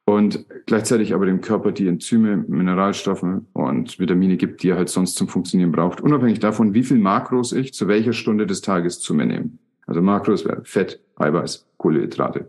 und 0.04 0.44
gleichzeitig 0.66 1.14
aber 1.14 1.26
dem 1.26 1.40
Körper 1.40 1.70
die 1.70 1.86
Enzyme, 1.86 2.44
Mineralstoffe 2.48 3.24
und 3.52 3.98
Vitamine 4.00 4.36
gibt, 4.36 4.62
die 4.62 4.70
er 4.70 4.76
halt 4.76 4.88
sonst 4.88 5.14
zum 5.14 5.28
Funktionieren 5.28 5.70
braucht, 5.70 6.00
unabhängig 6.00 6.40
davon, 6.40 6.74
wie 6.74 6.82
viel 6.82 6.98
Makros 6.98 7.52
ich 7.52 7.72
zu 7.72 7.86
welcher 7.86 8.12
Stunde 8.12 8.46
des 8.46 8.60
Tages 8.60 8.98
zu 8.98 9.14
mir 9.14 9.26
nehme. 9.26 9.50
Also 9.86 10.02
Makros 10.02 10.44
wäre 10.44 10.64
Fett, 10.64 11.00
Eiweiß, 11.16 11.66
Kohlenhydrate. 11.76 12.48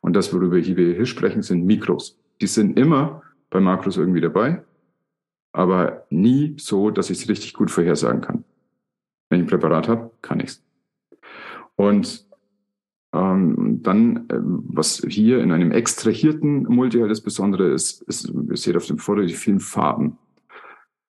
Und 0.00 0.14
das, 0.14 0.32
worüber 0.32 0.56
wir 0.56 0.62
hier 0.62 1.06
sprechen, 1.06 1.42
sind 1.42 1.64
Mikros. 1.64 2.18
Die 2.40 2.46
sind 2.46 2.78
immer 2.78 3.22
bei 3.50 3.60
Makros 3.60 3.96
irgendwie 3.96 4.20
dabei 4.20 4.62
aber 5.52 6.06
nie 6.10 6.56
so, 6.58 6.90
dass 6.90 7.10
ich 7.10 7.22
es 7.22 7.28
richtig 7.28 7.54
gut 7.54 7.70
vorhersagen 7.70 8.20
kann. 8.20 8.44
Wenn 9.28 9.40
ich 9.40 9.46
ein 9.46 9.50
Präparat 9.50 9.88
habe, 9.88 10.10
kann 10.22 10.40
ich's. 10.40 10.62
Und 11.76 12.26
ähm, 13.12 13.80
dann, 13.82 14.28
äh, 14.28 14.38
was 14.40 15.02
hier 15.08 15.40
in 15.40 15.52
einem 15.52 15.72
extrahierten 15.72 16.64
Multi 16.64 16.98
halt 16.98 17.10
das 17.10 17.20
Besondere 17.20 17.68
ist, 17.72 18.02
ist, 18.02 18.28
ihr 18.28 18.56
seht 18.56 18.76
auf 18.76 18.86
dem 18.86 18.98
Foto 18.98 19.22
die 19.22 19.34
vielen 19.34 19.60
Farben. 19.60 20.18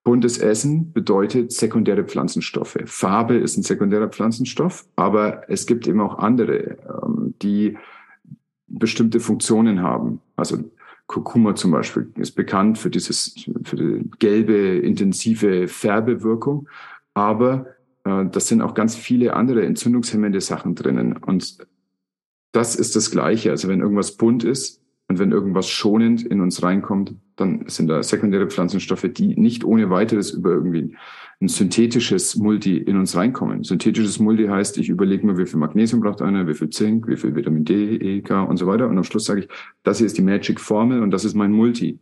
Buntes 0.03 0.37
Essen 0.37 0.93
bedeutet 0.93 1.51
sekundäre 1.51 2.03
Pflanzenstoffe. 2.03 2.77
Farbe 2.85 3.35
ist 3.35 3.57
ein 3.57 3.63
sekundärer 3.63 4.07
Pflanzenstoff, 4.07 4.87
aber 4.95 5.49
es 5.49 5.65
gibt 5.65 5.87
eben 5.87 5.99
auch 5.99 6.17
andere, 6.17 6.77
ähm, 7.03 7.35
die 7.41 7.77
bestimmte 8.67 9.19
Funktionen 9.19 9.81
haben. 9.81 10.21
Also 10.35 10.57
Kurkuma 11.09 11.55
zum 11.55 11.71
Beispiel 11.71 12.11
ist 12.17 12.33
bekannt 12.33 12.77
für 12.77 12.91
dieses, 12.91 13.33
für 13.63 13.75
die 13.75 14.11
gelbe, 14.19 14.77
intensive 14.77 15.67
Färbewirkung. 15.67 16.69
Aber 17.15 17.65
äh, 18.05 18.25
das 18.27 18.47
sind 18.47 18.61
auch 18.61 18.75
ganz 18.75 18.95
viele 18.95 19.33
andere 19.33 19.65
entzündungshemmende 19.65 20.39
Sachen 20.39 20.75
drinnen. 20.75 21.17
Und 21.17 21.57
das 22.51 22.75
ist 22.75 22.95
das 22.95 23.09
Gleiche. 23.09 23.49
Also 23.49 23.67
wenn 23.67 23.81
irgendwas 23.81 24.17
bunt 24.17 24.43
ist 24.43 24.83
und 25.07 25.17
wenn 25.17 25.31
irgendwas 25.31 25.67
schonend 25.67 26.21
in 26.21 26.41
uns 26.41 26.61
reinkommt, 26.61 27.15
dann 27.39 27.65
sind 27.67 27.87
da 27.87 28.03
sekundäre 28.03 28.47
Pflanzenstoffe, 28.47 29.07
die 29.11 29.39
nicht 29.39 29.63
ohne 29.63 29.89
weiteres 29.89 30.31
über 30.31 30.51
irgendwie 30.51 30.95
ein 31.41 31.47
synthetisches 31.47 32.35
Multi 32.35 32.77
in 32.77 32.97
uns 32.97 33.15
reinkommen. 33.15 33.63
Synthetisches 33.63 34.19
Multi 34.19 34.47
heißt, 34.47 34.77
ich 34.77 34.89
überlege 34.89 35.25
mir, 35.25 35.37
wie 35.37 35.45
viel 35.45 35.59
Magnesium 35.59 36.01
braucht 36.01 36.21
einer, 36.21 36.47
wie 36.47 36.53
viel 36.53 36.69
Zink, 36.69 37.07
wie 37.07 37.15
viel 37.15 37.35
Vitamin 37.35 37.63
D, 37.63 37.95
E, 37.95 38.21
K 38.21 38.43
und 38.43 38.57
so 38.57 38.67
weiter. 38.67 38.87
Und 38.87 38.97
am 38.97 39.03
Schluss 39.05 39.25
sage 39.25 39.41
ich, 39.41 39.47
das 39.83 39.99
hier 39.99 40.07
ist 40.07 40.17
die 40.17 40.21
Magic 40.21 40.59
Formel 40.59 41.01
und 41.01 41.11
das 41.11 41.23
ist 41.23 41.35
mein 41.35 41.53
Multi. 41.53 41.99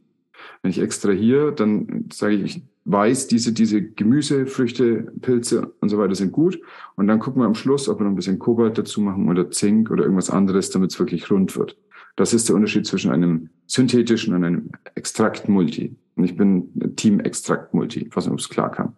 Wenn 0.61 0.71
ich 0.71 0.79
extrahiere, 0.79 1.53
dann 1.53 2.05
sage 2.11 2.35
ich, 2.35 2.43
ich 2.57 2.63
weiß, 2.85 3.27
diese, 3.27 3.53
diese 3.53 3.81
Gemüse, 3.81 4.47
Früchte, 4.47 5.11
Pilze 5.21 5.73
und 5.81 5.89
so 5.89 5.97
weiter 5.99 6.15
sind 6.15 6.31
gut. 6.31 6.59
Und 6.95 7.07
dann 7.07 7.19
gucken 7.19 7.41
wir 7.41 7.45
am 7.45 7.53
Schluss, 7.53 7.89
ob 7.89 7.99
wir 7.99 8.05
noch 8.05 8.11
ein 8.11 8.15
bisschen 8.15 8.39
Kobalt 8.39 8.77
dazu 8.77 9.01
machen 9.01 9.29
oder 9.29 9.51
Zink 9.51 9.91
oder 9.91 10.03
irgendwas 10.03 10.29
anderes, 10.29 10.71
damit 10.71 10.91
es 10.91 10.99
wirklich 10.99 11.29
rund 11.29 11.55
wird. 11.57 11.77
Das 12.15 12.33
ist 12.33 12.49
der 12.49 12.55
Unterschied 12.55 12.87
zwischen 12.87 13.11
einem 13.11 13.49
synthetischen 13.67 14.33
und 14.33 14.43
einem 14.43 14.71
Extrakt-Multi. 14.95 15.95
Und 16.15 16.23
ich 16.23 16.35
bin 16.35 16.95
Team 16.95 17.19
Extrakt-Multi, 17.19 18.09
was 18.13 18.27
uns 18.27 18.49
klar 18.49 18.71
kam. 18.71 18.95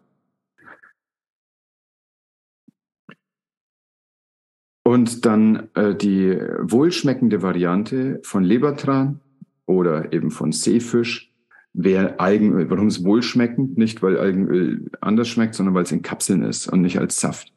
Und 4.84 5.25
dann 5.25 5.69
äh, 5.75 5.93
die 5.93 6.36
wohlschmeckende 6.62 7.43
Variante 7.43 8.19
von 8.23 8.43
Lebertran 8.43 9.19
oder 9.67 10.13
eben 10.13 10.32
von 10.32 10.51
Seefisch 10.51 11.32
wäre 11.73 12.19
Algenöl. 12.19 12.69
Warum 12.71 12.88
es 12.88 13.03
wohlschmeckend? 13.03 13.77
Nicht, 13.77 14.01
weil 14.01 14.17
Algenöl 14.17 14.89
anders 14.99 15.27
schmeckt, 15.27 15.53
sondern 15.53 15.75
weil 15.75 15.84
es 15.84 15.91
in 15.91 16.01
Kapseln 16.01 16.43
ist 16.43 16.67
und 16.67 16.82
nicht 16.82 16.97
als 16.97 17.19
Saft. 17.19 17.53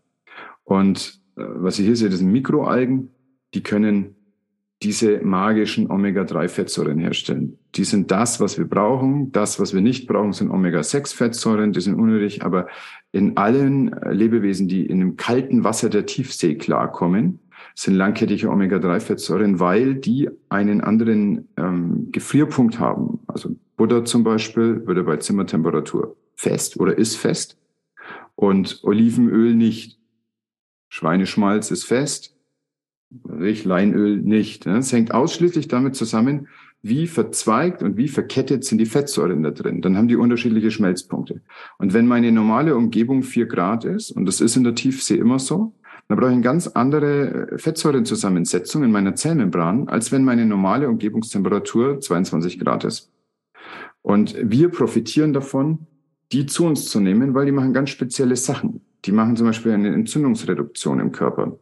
Und 0.65 1.23
äh, 1.37 1.45
was 1.47 1.79
ihr 1.79 1.87
hier 1.87 1.97
seht, 1.97 2.13
das 2.13 2.19
sind 2.19 2.33
Mikroalgen, 2.33 3.11
die 3.55 3.63
können 3.63 4.15
diese 4.83 5.21
magischen 5.23 5.91
Omega-3-Fettsäuren 5.91 6.99
herstellen. 6.99 7.59
Die 7.75 7.85
sind 7.85 8.11
das, 8.11 8.41
was 8.41 8.59
wir 8.59 8.67
brauchen. 8.67 9.33
Das, 9.33 9.61
was 9.61 9.75
wir 9.75 9.81
nicht 9.81 10.07
brauchen, 10.07 10.33
sind 10.33 10.51
Omega-6-Fettsäuren. 10.51 11.73
Die 11.73 11.81
sind 11.81 11.95
unnötig. 11.95 12.45
Aber 12.45 12.67
in 13.13 13.37
allen 13.37 13.95
Lebewesen, 14.11 14.69
die 14.69 14.85
in 14.85 15.01
dem 15.01 15.17
kalten 15.17 15.65
Wasser 15.65 15.89
der 15.89 16.07
Tiefsee 16.07 16.57
klarkommen, 16.57 17.39
sind 17.75 17.95
langkettige 17.95 18.51
Omega-3-Fettsäuren, 18.51 19.61
weil 19.61 19.95
die 19.95 20.29
einen 20.49 20.81
anderen 20.81 21.49
ähm, 21.57 22.09
Gefrierpunkt 22.11 22.79
haben. 22.79 23.21
Also 23.27 23.57
Butter 23.77 24.05
zum 24.05 24.25
Beispiel 24.25 24.87
würde 24.87 25.05
bei 25.05 25.17
Zimmertemperatur 25.17 26.17
fest 26.35 26.79
oder 26.79 26.99
ist 26.99 27.17
fest. 27.17 27.57
und 28.35 28.81
Olivenöl 28.83 29.55
nicht. 29.55 29.99
Schweineschmalz 30.89 31.71
ist 31.71 31.85
fest, 31.85 32.37
Leinöl 33.65 34.19
nicht. 34.19 34.67
Es 34.67 34.93
hängt 34.93 35.13
ausschließlich 35.13 35.69
damit 35.69 35.97
zusammen, 35.97 36.49
wie 36.83 37.07
verzweigt 37.07 37.83
und 37.83 37.97
wie 37.97 38.09
verkettet 38.09 38.65
sind 38.65 38.79
die 38.79 38.87
Fettsäuren 38.87 39.43
da 39.43 39.51
drin. 39.51 39.83
Dann 39.83 39.97
haben 39.97 40.09
die 40.09 40.17
unterschiedliche 40.17 40.71
Schmelzpunkte. 40.71 41.41
Und 41.79 41.95
wenn 41.95 42.07
meine 42.07 42.33
normale 42.33 42.77
Umgebung 42.77 43.23
vier 43.23 43.47
Grad 43.47 43.85
ist, 43.85 44.11
und 44.11 44.27
das 44.27 44.41
ist 44.41 44.57
in 44.57 44.65
der 44.65 44.75
Tiefsee 44.75 45.17
immer 45.17 45.39
so, 45.39 45.73
dann 46.09 46.19
brauche 46.19 46.31
ich 46.31 46.35
eine 46.35 46.43
ganz 46.43 46.67
andere 46.67 47.57
Fettsäurenzusammensetzung 47.57 48.83
in 48.83 48.91
meiner 48.91 49.15
Zellmembran, 49.15 49.89
als 49.89 50.11
wenn 50.11 50.25
meine 50.25 50.45
normale 50.45 50.89
Umgebungstemperatur 50.89 52.01
22 52.01 52.59
Grad 52.59 52.85
ist. 52.85 53.11
Und 54.03 54.37
wir 54.43 54.69
profitieren 54.69 55.33
davon, 55.33 55.87
die 56.33 56.47
zu 56.47 56.67
uns 56.67 56.87
zu 56.91 56.99
nehmen, 56.99 57.35
weil 57.35 57.47
die 57.47 57.53
machen 57.53 57.73
ganz 57.73 57.91
spezielle 57.91 58.37
Sachen. 58.37 58.81
Die 59.05 59.13
machen 59.13 59.37
zum 59.37 59.47
Beispiel 59.47 59.73
eine 59.73 59.93
Entzündungsreduktion 59.95 60.99
im 60.99 61.13
Körper. 61.13 61.59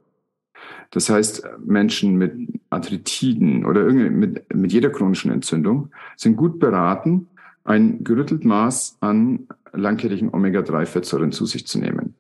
Das 0.90 1.08
heißt, 1.08 1.44
Menschen 1.64 2.16
mit 2.16 2.32
Arthritiden 2.70 3.64
oder 3.64 3.84
mit, 3.84 4.54
mit 4.54 4.72
jeder 4.72 4.90
chronischen 4.90 5.30
Entzündung 5.30 5.90
sind 6.16 6.36
gut 6.36 6.58
beraten, 6.58 7.28
ein 7.64 8.02
gerüttelt 8.04 8.44
Maß 8.44 8.98
an 9.00 9.46
langkettigen 9.72 10.32
Omega-3-Fettsäuren 10.32 11.32
zu 11.32 11.46
sich 11.46 11.66
zu 11.66 11.78
nehmen. 11.78 12.14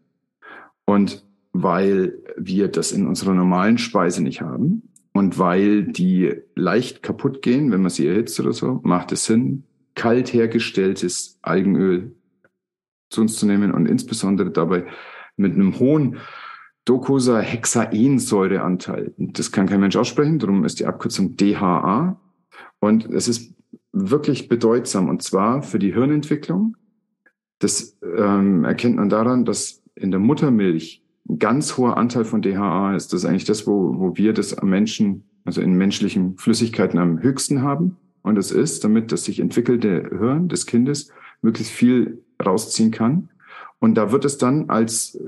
Und 0.84 1.24
weil 1.52 2.14
wir 2.36 2.68
das 2.68 2.92
in 2.92 3.06
unserer 3.06 3.34
normalen 3.34 3.78
Speise 3.78 4.22
nicht 4.22 4.40
haben 4.40 4.82
und 5.12 5.38
weil 5.38 5.84
die 5.84 6.34
leicht 6.54 7.02
kaputt 7.02 7.42
gehen, 7.42 7.72
wenn 7.72 7.82
man 7.82 7.90
sie 7.90 8.06
erhitzt 8.06 8.38
oder 8.38 8.52
so, 8.52 8.80
macht 8.84 9.10
es 9.12 9.24
Sinn, 9.24 9.64
kalt 9.94 10.32
hergestelltes 10.32 11.38
Algenöl 11.42 12.12
zu 13.10 13.22
uns 13.22 13.36
zu 13.36 13.46
nehmen 13.46 13.72
und 13.72 13.86
insbesondere 13.86 14.50
dabei 14.50 14.86
mit 15.36 15.54
einem 15.54 15.78
hohen 15.78 16.18
Docosahexaensäureanteil. 16.84 19.14
Das 19.16 19.52
kann 19.52 19.68
kein 19.68 19.80
Mensch 19.80 19.96
aussprechen, 19.96 20.38
darum 20.38 20.64
ist 20.64 20.80
die 20.80 20.86
Abkürzung 20.86 21.36
DHA. 21.36 22.20
Und 22.80 23.06
es 23.06 23.28
ist 23.28 23.54
wirklich 23.92 24.48
bedeutsam 24.48 25.08
und 25.08 25.22
zwar 25.22 25.62
für 25.62 25.78
die 25.78 25.92
Hirnentwicklung. 25.92 26.76
Das 27.58 27.98
ähm, 28.16 28.64
erkennt 28.64 28.96
man 28.96 29.08
daran, 29.08 29.44
dass 29.44 29.82
in 29.94 30.10
der 30.10 30.20
Muttermilch 30.20 31.02
ein 31.28 31.38
ganz 31.38 31.76
hoher 31.76 31.96
Anteil 31.96 32.24
von 32.24 32.42
DHA 32.42 32.96
ist. 32.96 33.12
Das 33.12 33.22
ist 33.22 33.28
eigentlich 33.28 33.44
das, 33.44 33.66
wo, 33.66 33.98
wo 33.98 34.16
wir 34.16 34.32
das 34.32 34.56
am 34.56 34.70
Menschen, 34.70 35.24
also 35.44 35.60
in 35.60 35.74
menschlichen 35.74 36.38
Flüssigkeiten 36.38 36.98
am 36.98 37.22
höchsten 37.22 37.62
haben. 37.62 37.96
Und 38.22 38.38
es 38.38 38.50
ist, 38.50 38.84
damit 38.84 39.12
das 39.12 39.24
sich 39.24 39.40
entwickelte 39.40 40.08
Hirn 40.10 40.48
des 40.48 40.66
Kindes 40.66 41.10
möglichst 41.42 41.72
viel 41.72 42.22
rausziehen 42.44 42.90
kann. 42.90 43.30
Und 43.78 43.94
da 43.94 44.12
wird 44.12 44.24
es 44.24 44.38
dann 44.38 44.68
als 44.68 45.18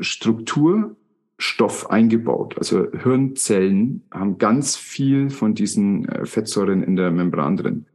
Strukturstoff 1.42 1.90
eingebaut. 1.90 2.54
Also 2.56 2.86
Hirnzellen 2.92 4.02
haben 4.12 4.38
ganz 4.38 4.76
viel 4.76 5.28
von 5.28 5.54
diesen 5.54 6.08
äh, 6.08 6.24
Fettsäuren 6.24 6.82
in 6.84 6.94
der 6.94 7.10
Membran 7.10 7.56
drin. 7.56 7.86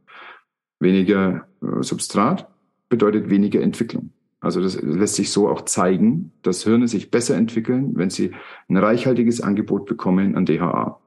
Weniger 0.80 1.46
äh, 1.62 1.82
Substrat 1.82 2.48
bedeutet 2.90 3.30
weniger 3.30 3.62
Entwicklung. 3.62 4.10
Also 4.40 4.62
das 4.62 4.80
lässt 4.80 5.14
sich 5.14 5.30
so 5.30 5.48
auch 5.48 5.62
zeigen, 5.62 6.30
dass 6.42 6.62
Hirne 6.62 6.88
sich 6.88 7.10
besser 7.10 7.36
entwickeln, 7.36 7.92
wenn 7.96 8.10
sie 8.10 8.32
ein 8.68 8.76
reichhaltiges 8.76 9.40
Angebot 9.40 9.86
bekommen 9.86 10.36
an 10.36 10.44
DHA. 10.44 11.00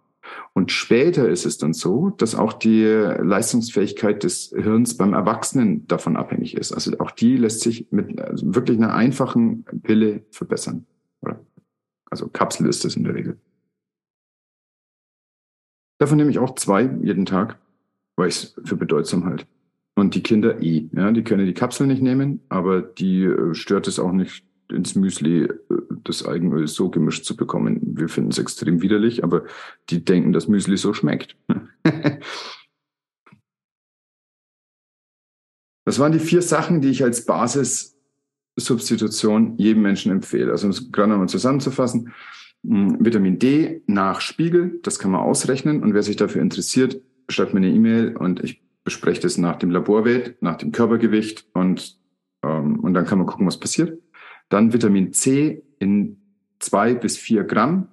Und 0.54 0.72
später 0.72 1.30
ist 1.30 1.46
es 1.46 1.58
dann 1.58 1.74
so, 1.74 2.10
dass 2.10 2.36
auch 2.36 2.54
die 2.54 2.84
Leistungsfähigkeit 2.84 4.24
des 4.24 4.54
Hirns 4.56 4.98
beim 4.98 5.14
Erwachsenen 5.14 5.88
davon 5.88 6.18
abhängig 6.18 6.58
ist. 6.58 6.74
Also 6.74 6.98
auch 7.00 7.12
die 7.12 7.38
lässt 7.38 7.62
sich 7.62 7.88
mit 7.92 8.20
also 8.20 8.54
wirklich 8.54 8.78
einer 8.78 8.94
einfachen 8.94 9.64
Pille 9.84 10.24
verbessern. 10.32 10.86
Also 12.12 12.28
Kapsel 12.28 12.68
ist 12.68 12.86
das 12.86 12.96
in 12.96 13.04
der 13.04 13.16
Regel. 13.16 13.40
Davon 16.00 16.18
nehme 16.18 16.32
ich 16.32 16.40
auch 16.40 16.56
zwei 16.56 16.84
jeden 17.02 17.26
Tag, 17.26 17.58
weil 18.18 18.30
ich 18.30 18.36
es 18.36 18.56
für 18.66 18.76
bedeutsam 18.76 19.26
halte. 19.26 19.46
Und 19.96 20.16
die 20.16 20.24
Kinder 20.24 20.62
eh. 20.62 20.90
Ja, 20.94 21.12
die 21.12 21.24
können 21.24 21.46
die 21.46 21.54
Kapsel 21.54 21.88
nicht 21.88 22.02
nehmen, 22.02 22.42
aber 22.50 22.82
die 22.82 23.24
äh, 23.24 23.54
stört 23.54 23.88
es 23.88 24.00
auch 24.00 24.12
nicht, 24.12 24.44
ins 24.72 24.96
Müsli 24.96 25.44
äh, 25.44 25.52
das 26.04 26.24
Algenöl 26.26 26.68
so 26.68 26.90
gemischt 26.90 27.26
zu 27.26 27.36
bekommen. 27.36 27.80
Wir 27.84 28.10
finden 28.10 28.32
es 28.32 28.40
extrem 28.40 28.82
widerlich, 28.82 29.24
aber 29.24 29.46
die 29.90 30.04
denken, 30.04 30.34
dass 30.34 30.48
Müsli 30.48 30.78
so 30.78 30.94
schmeckt. 30.94 31.36
das 35.86 36.00
waren 36.00 36.12
die 36.12 36.20
vier 36.20 36.42
Sachen, 36.42 36.82
die 36.82 36.90
ich 36.90 37.04
als 37.04 37.26
Basissubstitution 38.62 39.56
jedem 39.58 39.82
Menschen 39.82 40.12
empfehle. 40.12 40.52
Also 40.52 40.68
um 40.68 40.72
es 40.72 40.92
gerade 40.92 41.10
nochmal 41.10 41.30
zusammenzufassen. 41.30 42.14
Vitamin 42.64 43.40
D 43.40 43.82
nach 43.88 44.22
Spiegel, 44.22 44.80
das 44.84 45.00
kann 45.00 45.12
man 45.12 45.22
ausrechnen. 45.22 45.82
Und 45.82 45.94
wer 45.94 46.04
sich 46.04 46.16
dafür 46.16 46.42
interessiert, 46.42 47.02
schreibt 47.28 47.54
mir 47.54 47.60
eine 47.60 47.70
E-Mail 47.70 48.16
und 48.16 48.44
ich 48.44 48.62
bespreche 48.84 49.22
das 49.22 49.38
nach 49.38 49.58
dem 49.58 49.72
Laborwert, 49.72 50.42
nach 50.42 50.58
dem 50.58 50.72
Körpergewicht 50.72 51.46
und, 51.54 51.98
ähm, 52.44 52.80
und 52.80 52.94
dann 52.94 53.06
kann 53.06 53.18
man 53.18 53.28
gucken, 53.28 53.48
was 53.48 53.60
passiert. 53.60 54.00
Dann 54.50 54.74
Vitamin 54.74 55.14
C 55.14 55.64
in 55.80 56.18
zwei 56.60 56.94
bis 56.94 57.18
vier 57.18 57.44
Gramm 57.44 57.88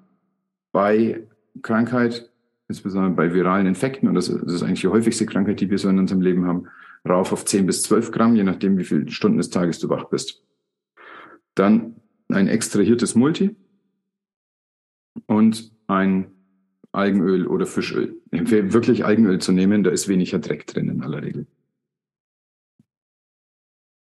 bei 0.73 1.27
Krankheit, 1.63 2.31
insbesondere 2.69 3.13
bei 3.13 3.33
viralen 3.33 3.67
Infekten, 3.67 4.09
und 4.09 4.15
das 4.15 4.29
ist 4.29 4.63
eigentlich 4.63 4.81
die 4.81 4.89
häufigste 4.89 5.25
Krankheit, 5.25 5.61
die 5.61 5.71
wir 5.71 5.79
so 5.79 5.89
in 5.89 5.99
unserem 5.99 6.21
Leben 6.21 6.47
haben, 6.47 6.67
rauf 7.09 7.33
auf 7.33 7.45
10 7.45 7.67
bis 7.67 7.83
12 7.83 8.11
Gramm, 8.11 8.35
je 8.35 8.45
nachdem, 8.45 8.77
wie 8.77 8.85
viele 8.85 9.11
Stunden 9.11 9.39
des 9.39 9.51
Tages 9.51 9.79
du 9.79 9.89
wach 9.89 10.05
bist. 10.07 10.43
Dann 11.59 11.97
ein 12.29 12.47
extrahiertes 12.47 13.15
Multi 13.15 13.57
und 15.27 15.73
ein 15.89 16.31
Algenöl 16.93 17.47
oder 17.47 17.67
Fischöl. 17.67 18.21
Wirklich 18.31 19.05
Algenöl 19.05 19.41
zu 19.41 19.53
nehmen, 19.53 19.83
da 19.83 19.91
ist 19.91 20.09
weniger 20.09 20.39
Dreck 20.39 20.67
drin 20.67 20.89
in 20.89 21.03
aller 21.03 21.23
Regel. 21.23 21.47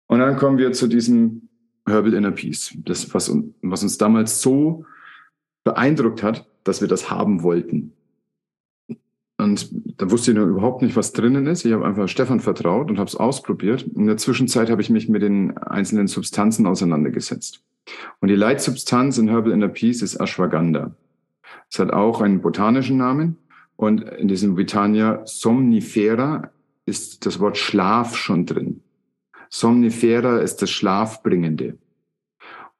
Und 0.08 0.20
dann 0.20 0.38
kommen 0.38 0.58
wir 0.58 0.74
zu 0.74 0.88
diesem 0.88 1.50
Herbal 1.88 2.14
Inner 2.14 2.32
Peace. 2.32 2.74
Das, 2.78 3.14
was, 3.14 3.34
was 3.62 3.84
uns 3.84 3.98
damals 3.98 4.42
so 4.42 4.86
beeindruckt 5.64 6.24
hat, 6.24 6.48
dass 6.64 6.82
wir 6.82 6.88
das 6.88 7.10
haben 7.10 7.42
wollten. 7.42 7.95
Und 9.38 9.70
da 10.00 10.10
wusste 10.12 10.32
ich 10.32 10.38
noch 10.38 10.46
überhaupt 10.46 10.82
nicht, 10.82 10.96
was 10.96 11.12
drinnen 11.12 11.46
ist. 11.48 11.66
Ich 11.66 11.74
habe 11.74 11.86
einfach 11.86 12.08
Stefan 12.08 12.40
vertraut 12.40 12.90
und 12.90 12.98
habe 12.98 13.10
es 13.10 13.16
ausprobiert. 13.16 13.84
In 13.84 14.08
der 14.08 14.18
Zwischenzeit 14.18 14.70
habe 14.70 14.82
ich 14.82 14.90
mich 14.90 15.10
mit 15.10 15.22
den 15.22 15.58
einzelnen 15.58 16.08
Substanzen 16.08 16.66
auseinandergesetzt. 16.66 17.62
Und 18.22 18.30
die 18.30 18.36
Leitsubstanz 18.36 19.18
in 19.18 19.28
Herbal 19.28 19.52
Inner 19.52 19.68
Peace 19.68 20.02
ist 20.02 20.16
Ashwagandha. 20.16 20.96
Es 21.70 21.80
hat 21.80 21.92
auch 21.92 22.22
einen 22.22 22.42
botanischen 22.42 22.98
Namen. 22.98 23.38
Und 23.76 24.04
in 24.04 24.30
diesem 24.30 24.56
Vitania 24.56 25.22
somnifera 25.26 26.52
ist 26.86 27.26
das 27.26 27.40
Wort 27.40 27.58
Schlaf 27.58 28.16
schon 28.16 28.46
drin. 28.46 28.82
Somnifera 29.50 30.40
ist 30.40 30.62
das 30.62 30.70
Schlafbringende. 30.70 31.78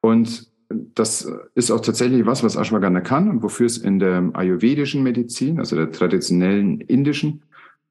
Und 0.00 0.50
das 0.68 1.30
ist 1.54 1.70
auch 1.70 1.80
tatsächlich 1.80 2.26
was, 2.26 2.42
was 2.42 2.56
Ashwagandha 2.56 3.00
kann 3.00 3.28
und 3.30 3.42
wofür 3.42 3.66
es 3.66 3.78
in 3.78 3.98
der 3.98 4.30
ayurvedischen 4.34 5.02
Medizin, 5.02 5.58
also 5.58 5.76
der 5.76 5.92
traditionellen 5.92 6.80
indischen, 6.80 7.42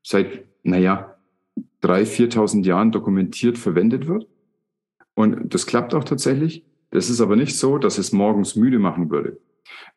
seit, 0.03 0.43
naja, 0.63 1.15
drei, 1.81 2.05
viertausend 2.05 2.65
Jahren 2.65 2.91
dokumentiert 2.91 3.57
verwendet 3.57 4.07
wird. 4.07 4.27
Und 5.13 5.53
das 5.53 5.65
klappt 5.65 5.93
auch 5.93 6.03
tatsächlich. 6.03 6.65
Das 6.91 7.09
ist 7.09 7.21
aber 7.21 7.35
nicht 7.35 7.57
so, 7.57 7.77
dass 7.77 7.97
es 7.97 8.11
morgens 8.11 8.55
müde 8.55 8.79
machen 8.79 9.09
würde. 9.09 9.37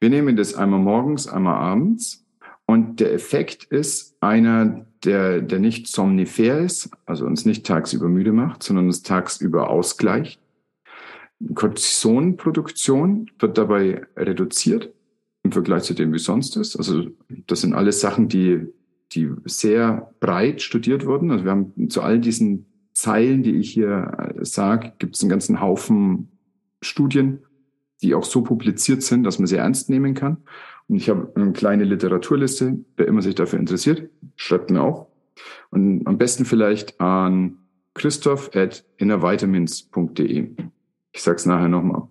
Wir 0.01 0.11
nehmen 0.11 0.37
das 0.37 0.55
einmal 0.55 0.81
morgens, 0.81 1.27
einmal 1.27 1.57
abends 1.57 2.25
und 2.67 3.01
der 3.01 3.13
Effekt 3.15 3.65
ist 3.65 4.17
einer, 4.21 4.87
der, 5.05 5.41
der 5.41 5.59
nicht 5.59 5.89
somnifer 5.89 6.59
ist, 6.59 6.91
also 7.07 7.25
uns 7.25 7.45
nicht 7.45 7.67
tagsüber 7.67 8.09
müde 8.09 8.33
macht, 8.33 8.63
sondern 8.63 8.87
uns 8.87 9.03
tagsüber 9.03 9.71
ausgleicht. 9.71 10.41
Cortisonproduktion 11.55 13.31
wird 13.39 13.59
dabei 13.59 14.07
reduziert 14.17 14.93
im 15.43 15.53
Vergleich 15.53 15.85
zu 15.85 15.95
dem, 15.95 16.13
wie 16.13 16.19
sonst 16.19 16.57
ist. 16.57 16.77
Also 16.77 17.07
das 17.47 17.61
sind 17.61 17.75
alles 17.75 18.01
Sachen, 18.01 18.29
die, 18.29 18.67
die 19.13 19.31
sehr 19.45 20.13
breit 20.21 20.63
studiert 20.63 21.07
wurden. 21.07 21.31
Also 21.31 21.45
wir 21.45 21.53
haben 21.53 21.91
zu 21.91 22.03
all 22.03 22.19
diesen 22.19 22.67
Zeilen, 22.93 23.43
die 23.43 23.57
ich 23.57 23.71
hier 23.71 24.35
sage, 24.43 24.93
gibt 24.99 25.15
es 25.15 25.23
einen 25.23 25.31
ganzen 25.31 25.61
Haufen 25.61 26.29
Studien, 26.83 27.41
die 28.03 28.15
auch 28.15 28.25
so 28.25 28.43
publiziert 28.43 29.03
sind, 29.03 29.25
dass 29.25 29.39
man 29.39 29.47
sie 29.47 29.57
ernst 29.57 29.91
nehmen 29.91 30.15
kann. 30.15 30.39
Und 30.89 30.97
ich 30.97 31.09
habe 31.09 31.31
eine 31.35 31.53
kleine 31.53 31.85
Literaturliste. 31.85 32.79
Wer 32.97 33.07
immer 33.07 33.23
sich 33.23 33.35
dafür 33.35 33.59
interessiert, 33.59 34.11
schreibt 34.37 34.71
mir 34.71 34.83
auch. 34.83 35.07
Und 35.71 36.07
am 36.07 36.19
besten 36.19 36.45
vielleicht 36.45 37.01
an 37.01 37.59
christoph 37.95 38.51
at 38.55 38.85
innervitamins.de. 38.97 40.51
Ich 41.19 41.25
sag's 41.25 41.47
nachher 41.47 41.67
nochmal. 41.67 42.07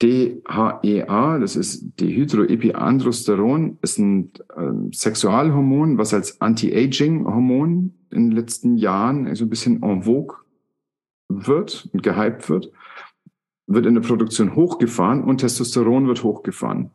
DHEA, 0.00 1.40
das 1.40 1.56
ist 1.56 1.98
Dehydroepiandrosteron, 1.98 3.78
ist 3.82 3.98
ein 3.98 4.30
äh, 4.56 4.94
Sexualhormon, 4.94 5.98
was 5.98 6.14
als 6.14 6.40
Anti-Aging-Hormon 6.40 7.92
in 8.12 8.28
den 8.28 8.30
letzten 8.30 8.76
Jahren 8.76 9.34
so 9.34 9.44
ein 9.44 9.50
bisschen 9.50 9.82
en 9.82 10.04
vogue 10.04 10.36
wird 11.28 11.88
und 11.92 12.04
gehypt 12.04 12.48
wird. 12.48 12.70
wird 13.66 13.86
in 13.86 13.94
der 13.94 14.02
Produktion 14.02 14.54
hochgefahren 14.54 15.24
und 15.24 15.38
Testosteron 15.38 16.06
wird 16.06 16.22
hochgefahren. 16.22 16.92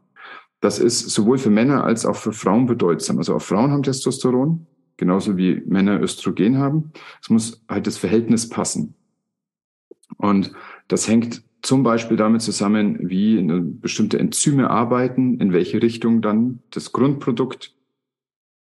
Das 0.61 0.79
ist 0.79 1.09
sowohl 1.09 1.39
für 1.39 1.49
Männer 1.49 1.83
als 1.83 2.05
auch 2.05 2.15
für 2.15 2.31
Frauen 2.31 2.67
bedeutsam. 2.67 3.17
Also 3.17 3.35
auch 3.35 3.41
Frauen 3.41 3.71
haben 3.71 3.83
Testosteron, 3.83 4.65
genauso 4.95 5.35
wie 5.35 5.61
Männer 5.65 5.99
Östrogen 5.99 6.57
haben. 6.57 6.93
Es 7.21 7.29
muss 7.29 7.65
halt 7.67 7.85
das 7.85 7.97
Verhältnis 7.97 8.47
passen. 8.47 8.93
Und 10.15 10.53
das 10.87 11.07
hängt 11.07 11.43
zum 11.61 11.83
Beispiel 11.83 12.17
damit 12.17 12.41
zusammen, 12.41 13.09
wie 13.09 13.41
bestimmte 13.81 14.19
Enzyme 14.19 14.69
arbeiten, 14.69 15.39
in 15.39 15.53
welche 15.53 15.81
Richtung 15.81 16.21
dann 16.21 16.59
das 16.69 16.91
Grundprodukt 16.91 17.75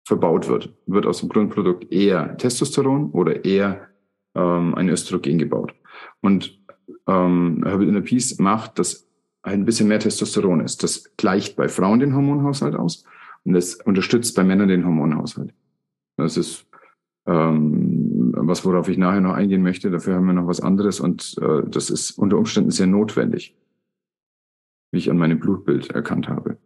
verbaut 0.06 0.48
wird. 0.48 0.74
Wird 0.86 1.06
aus 1.06 1.20
dem 1.20 1.30
Grundprodukt 1.30 1.92
eher 1.92 2.38
Testosteron 2.38 3.12
oder 3.12 3.44
eher 3.46 3.88
ähm, 4.36 4.76
ein 4.76 4.90
Östrogen 4.90 5.38
gebaut. 5.38 5.74
Und 6.22 6.60
ähm, 7.08 7.64
Herbal 7.66 7.88
Inner 7.88 8.02
Peace 8.02 8.40
macht, 8.40 8.80
dass 8.80 9.08
ein 9.44 9.66
bisschen 9.66 9.88
mehr 9.88 10.00
Testosteron 10.00 10.62
ist. 10.62 10.84
Das 10.84 11.16
gleicht 11.18 11.56
bei 11.56 11.68
Frauen 11.68 12.00
den 12.00 12.16
Hormonhaushalt 12.16 12.76
aus 12.76 13.04
und 13.44 13.54
das 13.54 13.76
unterstützt 13.76 14.36
bei 14.36 14.44
Männern 14.44 14.70
den 14.70 14.86
Hormonhaushalt. 14.86 15.54
Das 16.18 16.38
ist 16.38 16.66
ähm, 17.28 18.15
was, 18.36 18.66
worauf 18.66 18.88
ich 18.88 18.98
nachher 18.98 19.22
noch 19.22 19.34
eingehen 19.34 19.62
möchte. 19.62 19.92
Dafür 19.92 20.16
haben 20.16 20.26
wir 20.26 20.34
noch 20.34 20.48
was 20.48 20.62
anderes 20.62 21.00
und 21.00 21.36
äh, 21.42 21.64
das 21.68 21.90
ist 21.90 22.12
unter 22.12 22.38
Umständen 22.38 22.72
sehr 22.72 22.88
notwendig, 22.88 23.56
wie 24.92 25.00
ich 25.00 25.10
an 25.10 25.18
meinem 25.18 25.40
Blutbild 25.40 25.92
erkannt 25.92 26.28
habe. 26.28 26.58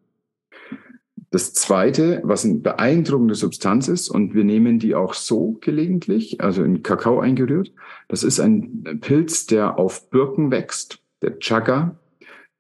Das 1.32 1.54
zweite, 1.54 2.22
was 2.24 2.44
eine 2.44 2.56
beeindruckende 2.56 3.36
Substanz 3.36 3.88
ist, 3.88 4.10
und 4.10 4.34
wir 4.34 4.44
nehmen 4.44 4.80
die 4.80 4.96
auch 4.96 5.14
so 5.14 5.58
gelegentlich, 5.62 6.42
also 6.42 6.64
in 6.64 6.82
Kakao 6.82 7.20
eingerührt, 7.20 7.72
das 8.08 8.24
ist 8.24 8.40
ein 8.40 9.00
Pilz, 9.02 9.46
der 9.46 9.78
auf 9.78 10.10
Birken 10.10 10.50
wächst, 10.50 11.04
der 11.22 11.38
Chaga. 11.38 12.00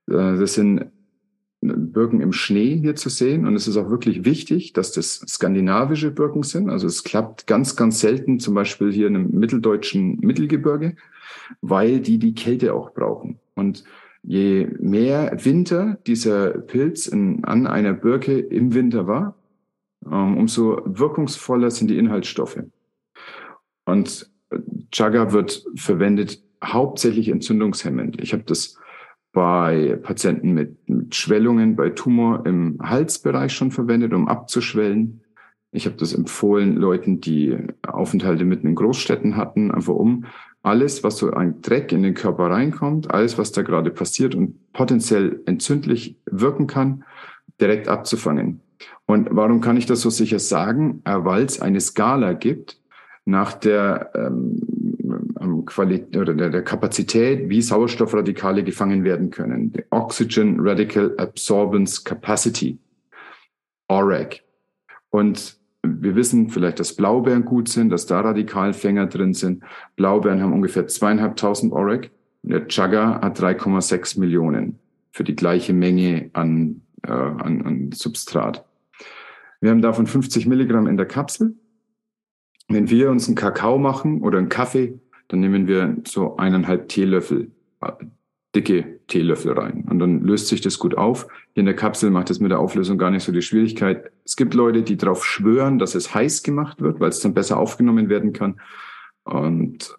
Äh, 0.07 0.37
das 0.37 0.53
sind 0.53 0.91
Birken 1.61 2.21
im 2.21 2.31
Schnee 2.31 2.77
hier 2.77 2.95
zu 2.95 3.09
sehen. 3.09 3.45
Und 3.45 3.55
es 3.55 3.67
ist 3.67 3.77
auch 3.77 3.89
wirklich 3.89 4.25
wichtig, 4.25 4.73
dass 4.73 4.91
das 4.91 5.15
skandinavische 5.27 6.11
Birken 6.11 6.43
sind. 6.43 6.69
Also 6.69 6.87
es 6.87 7.03
klappt 7.03 7.47
ganz, 7.47 7.75
ganz 7.75 7.99
selten, 7.99 8.39
zum 8.39 8.53
Beispiel 8.53 8.91
hier 8.91 9.07
in 9.07 9.15
einem 9.15 9.31
mitteldeutschen 9.31 10.19
Mittelgebirge, 10.21 10.95
weil 11.61 11.99
die 11.99 12.17
die 12.17 12.33
Kälte 12.33 12.73
auch 12.73 12.93
brauchen. 12.93 13.39
Und 13.55 13.83
je 14.23 14.67
mehr 14.79 15.37
Winter 15.43 15.97
dieser 16.07 16.49
Pilz 16.51 17.07
in, 17.07 17.43
an 17.43 17.67
einer 17.67 17.93
Birke 17.93 18.39
im 18.39 18.73
Winter 18.73 19.07
war, 19.07 19.35
ähm, 20.05 20.37
umso 20.37 20.81
wirkungsvoller 20.85 21.71
sind 21.71 21.89
die 21.89 21.97
Inhaltsstoffe. 21.97 22.63
Und 23.85 24.29
Chaga 24.91 25.31
wird 25.33 25.65
verwendet 25.75 26.41
hauptsächlich 26.63 27.29
entzündungshemmend. 27.29 28.21
Ich 28.21 28.33
habe 28.33 28.43
das 28.43 28.77
bei 29.31 29.97
Patienten 30.01 30.53
mit, 30.53 30.89
mit 30.89 31.15
Schwellungen, 31.15 31.75
bei 31.75 31.89
Tumor 31.89 32.45
im 32.45 32.79
Halsbereich 32.81 33.53
schon 33.53 33.71
verwendet, 33.71 34.13
um 34.13 34.27
abzuschwellen. 34.27 35.21
Ich 35.71 35.85
habe 35.85 35.97
das 35.97 36.13
empfohlen 36.13 36.75
Leuten, 36.75 37.21
die 37.21 37.55
Aufenthalte 37.85 38.43
mitten 38.43 38.67
in 38.67 38.75
Großstädten 38.75 39.37
hatten, 39.37 39.69
einfach 39.71 39.93
um 39.93 40.25
alles, 40.63 41.03
was 41.03 41.17
so 41.17 41.31
ein 41.31 41.61
Dreck 41.61 41.91
in 41.91 42.03
den 42.03 42.15
Körper 42.15 42.49
reinkommt, 42.49 43.11
alles, 43.13 43.37
was 43.37 43.51
da 43.51 43.61
gerade 43.61 43.91
passiert 43.91 44.35
und 44.35 44.73
potenziell 44.73 45.41
entzündlich 45.45 46.17
wirken 46.25 46.67
kann, 46.67 47.03
direkt 47.61 47.87
abzufangen. 47.87 48.61
Und 49.05 49.29
warum 49.31 49.61
kann 49.61 49.77
ich 49.77 49.85
das 49.85 50.01
so 50.01 50.09
sicher 50.09 50.39
sagen? 50.39 51.01
Äh, 51.05 51.17
Weil 51.19 51.43
es 51.43 51.61
eine 51.61 51.81
Skala 51.81 52.33
gibt 52.33 52.79
nach 53.25 53.53
der 53.53 54.11
ähm, 54.15 54.59
Qualität 55.65 56.17
oder 56.17 56.33
der, 56.33 56.49
der 56.49 56.63
Kapazität, 56.63 57.49
wie 57.49 57.61
Sauerstoffradikale 57.61 58.63
gefangen 58.63 59.03
werden 59.03 59.29
können. 59.29 59.71
The 59.75 59.83
Oxygen 59.91 60.57
Radical 60.59 61.15
Absorbance 61.17 62.03
Capacity, 62.03 62.77
ORAC. 63.87 64.41
Und 65.09 65.57
wir 65.83 66.15
wissen 66.15 66.49
vielleicht, 66.49 66.79
dass 66.79 66.95
Blaubeeren 66.95 67.45
gut 67.45 67.69
sind, 67.69 67.89
dass 67.89 68.05
da 68.05 68.19
Radikalfänger 68.21 69.07
drin 69.07 69.33
sind. 69.33 69.63
Blaubeeren 69.95 70.41
haben 70.41 70.53
ungefähr 70.53 70.87
zweieinhalbtausend 70.87 71.73
ORAC. 71.73 72.11
Der 72.43 72.67
Chaga 72.67 73.21
hat 73.21 73.39
3,6 73.39 74.19
Millionen 74.19 74.79
für 75.11 75.23
die 75.23 75.35
gleiche 75.35 75.73
Menge 75.73 76.29
an, 76.33 76.81
äh, 77.03 77.11
an, 77.11 77.61
an 77.65 77.91
Substrat. 77.93 78.65
Wir 79.61 79.71
haben 79.71 79.81
davon 79.81 80.07
50 80.07 80.47
Milligramm 80.47 80.87
in 80.87 80.97
der 80.97 81.05
Kapsel. 81.05 81.55
Wenn 82.67 82.89
wir 82.89 83.09
uns 83.09 83.27
einen 83.27 83.35
Kakao 83.35 83.77
machen 83.77 84.21
oder 84.21 84.37
einen 84.37 84.49
Kaffee, 84.49 84.99
dann 85.29 85.39
nehmen 85.39 85.67
wir 85.67 85.97
so 86.05 86.37
eineinhalb 86.37 86.89
Teelöffel 86.89 87.51
dicke 88.55 88.99
Teelöffel 89.07 89.53
rein. 89.53 89.85
Und 89.89 89.99
dann 89.99 90.21
löst 90.21 90.47
sich 90.47 90.61
das 90.61 90.79
gut 90.79 90.97
auf. 90.97 91.27
Hier 91.53 91.61
in 91.61 91.65
der 91.65 91.75
Kapsel 91.75 92.09
macht 92.09 92.29
es 92.29 92.39
mit 92.39 92.51
der 92.51 92.59
Auflösung 92.59 92.97
gar 92.97 93.11
nicht 93.11 93.23
so 93.23 93.31
die 93.31 93.41
Schwierigkeit. 93.41 94.11
Es 94.25 94.35
gibt 94.35 94.53
Leute, 94.53 94.81
die 94.81 94.97
darauf 94.97 95.25
schwören, 95.25 95.79
dass 95.79 95.95
es 95.95 96.13
heiß 96.13 96.43
gemacht 96.43 96.81
wird, 96.81 96.99
weil 96.99 97.09
es 97.09 97.19
dann 97.19 97.33
besser 97.33 97.57
aufgenommen 97.57 98.09
werden 98.09 98.33
kann. 98.33 98.59
Und 99.23 99.95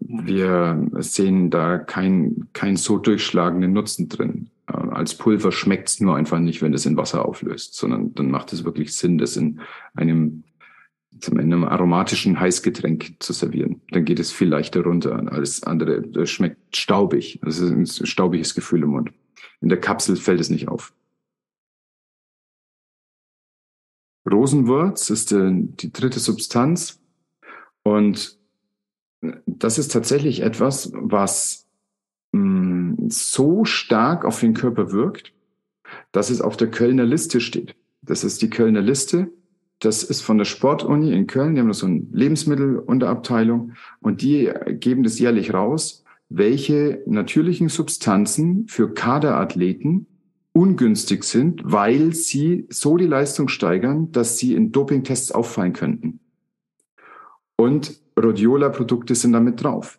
wir 0.00 0.88
sehen 0.98 1.50
da 1.50 1.78
keinen 1.78 2.48
kein 2.54 2.76
so 2.76 2.96
durchschlagenden 2.96 3.74
Nutzen 3.74 4.08
drin. 4.08 4.48
Äh, 4.66 4.72
als 4.72 5.16
Pulver 5.16 5.52
schmeckt 5.52 5.90
es 5.90 6.00
nur 6.00 6.16
einfach 6.16 6.38
nicht, 6.38 6.62
wenn 6.62 6.72
es 6.72 6.86
in 6.86 6.96
Wasser 6.96 7.26
auflöst, 7.26 7.74
sondern 7.74 8.14
dann 8.14 8.30
macht 8.30 8.54
es 8.54 8.64
wirklich 8.64 8.94
Sinn, 8.94 9.18
das 9.18 9.36
in 9.36 9.60
einem 9.94 10.44
Ende 11.22 11.56
einem 11.56 11.64
aromatischen 11.64 12.38
Heißgetränk 12.38 13.16
zu 13.20 13.32
servieren. 13.32 13.80
Dann 13.90 14.04
geht 14.04 14.18
es 14.18 14.32
viel 14.32 14.48
leichter 14.48 14.82
runter. 14.82 15.14
Alles 15.32 15.62
andere 15.62 16.02
das 16.02 16.30
schmeckt 16.30 16.76
staubig. 16.76 17.40
Das 17.42 17.58
ist 17.58 17.70
ein 17.70 17.86
staubiges 18.06 18.54
Gefühl 18.54 18.82
im 18.82 18.90
Mund. 18.90 19.12
In 19.60 19.68
der 19.68 19.80
Kapsel 19.80 20.16
fällt 20.16 20.40
es 20.40 20.50
nicht 20.50 20.68
auf. 20.68 20.92
Rosenwurz 24.30 25.10
ist 25.10 25.30
die, 25.30 25.68
die 25.80 25.92
dritte 25.92 26.20
Substanz. 26.20 27.00
Und 27.82 28.38
das 29.46 29.78
ist 29.78 29.92
tatsächlich 29.92 30.40
etwas, 30.40 30.92
was 30.94 31.66
mm, 32.32 33.08
so 33.08 33.64
stark 33.64 34.24
auf 34.24 34.40
den 34.40 34.54
Körper 34.54 34.92
wirkt, 34.92 35.32
dass 36.12 36.30
es 36.30 36.40
auf 36.40 36.56
der 36.56 36.70
Kölner 36.70 37.04
Liste 37.04 37.40
steht. 37.40 37.76
Das 38.02 38.24
ist 38.24 38.42
die 38.42 38.50
Kölner 38.50 38.82
Liste 38.82 39.30
das 39.84 40.02
ist 40.02 40.22
von 40.22 40.38
der 40.38 40.44
Sportuni 40.44 41.12
in 41.12 41.26
Köln. 41.26 41.54
Die 41.54 41.60
haben 41.60 41.72
so 41.72 41.86
eine 41.86 42.06
Lebensmittelunterabteilung 42.12 43.72
und 44.00 44.22
die 44.22 44.50
geben 44.80 45.02
das 45.02 45.18
jährlich 45.18 45.52
raus, 45.52 46.04
welche 46.28 47.02
natürlichen 47.06 47.68
Substanzen 47.68 48.66
für 48.68 48.92
Kaderathleten 48.92 50.06
ungünstig 50.52 51.24
sind, 51.24 51.60
weil 51.64 52.14
sie 52.14 52.66
so 52.70 52.96
die 52.96 53.06
Leistung 53.06 53.48
steigern, 53.48 54.12
dass 54.12 54.38
sie 54.38 54.54
in 54.54 54.72
Dopingtests 54.72 55.32
auffallen 55.32 55.72
könnten. 55.72 56.20
Und 57.56 58.00
Rhodiola-Produkte 58.20 59.14
sind 59.14 59.32
damit 59.32 59.62
drauf. 59.62 59.98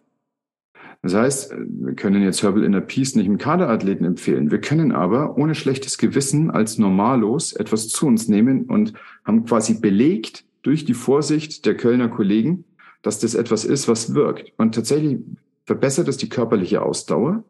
Das 1.06 1.14
heißt, 1.14 1.54
wir 1.56 1.94
können 1.94 2.24
jetzt 2.24 2.42
Herbal 2.42 2.64
Inner 2.64 2.82
Peace 2.82 3.14
nicht 3.14 3.28
im 3.28 3.38
Kaderathleten 3.38 4.08
empfehlen. 4.08 4.50
Wir 4.50 4.60
können 4.60 4.92
aber 4.92 5.38
ohne 5.38 5.54
schlechtes 5.54 6.00
Gewissen 6.00 6.50
als 6.50 6.80
Normalos 6.80 7.54
etwas 7.54 7.90
zu 7.90 8.08
uns 8.08 8.28
nehmen 8.28 8.64
und 8.64 8.94
haben 9.24 9.46
quasi 9.46 9.80
belegt 9.80 10.46
durch 10.64 10.84
die 10.84 10.96
Vorsicht 10.96 11.68
der 11.68 11.78
Kölner 11.78 12.08
Kollegen, 12.10 12.66
dass 13.04 13.20
das 13.20 13.36
etwas 13.36 13.66
ist, 13.66 13.88
was 13.88 14.16
wirkt. 14.16 14.52
Und 14.58 14.74
tatsächlich 14.74 15.20
verbessert 15.68 16.08
es 16.08 16.18
die 16.18 16.28
körperliche 16.28 16.82
Ausdauer, 16.82 17.44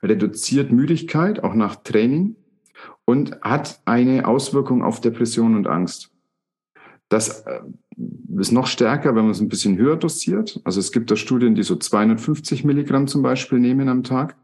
reduziert 0.00 0.70
Müdigkeit, 0.70 1.42
auch 1.42 1.54
nach 1.54 1.74
Training 1.74 2.36
und 3.04 3.40
hat 3.40 3.80
eine 3.86 4.28
Auswirkung 4.28 4.84
auf 4.84 5.00
Depression 5.00 5.56
und 5.56 5.66
Angst. 5.66 6.13
Das 7.08 7.40
äh, 7.42 7.60
ist 8.38 8.52
noch 8.52 8.66
stärker, 8.66 9.14
wenn 9.14 9.24
man 9.24 9.30
es 9.30 9.40
ein 9.40 9.48
bisschen 9.48 9.76
höher 9.76 9.96
dosiert. 9.96 10.60
Also 10.64 10.80
es 10.80 10.92
gibt 10.92 11.10
da 11.10 11.16
Studien, 11.16 11.54
die 11.54 11.62
so 11.62 11.76
250 11.76 12.64
Milligramm 12.64 13.06
zum 13.06 13.22
Beispiel 13.22 13.58
nehmen 13.58 13.88
am 13.88 14.02
Tag. 14.02 14.36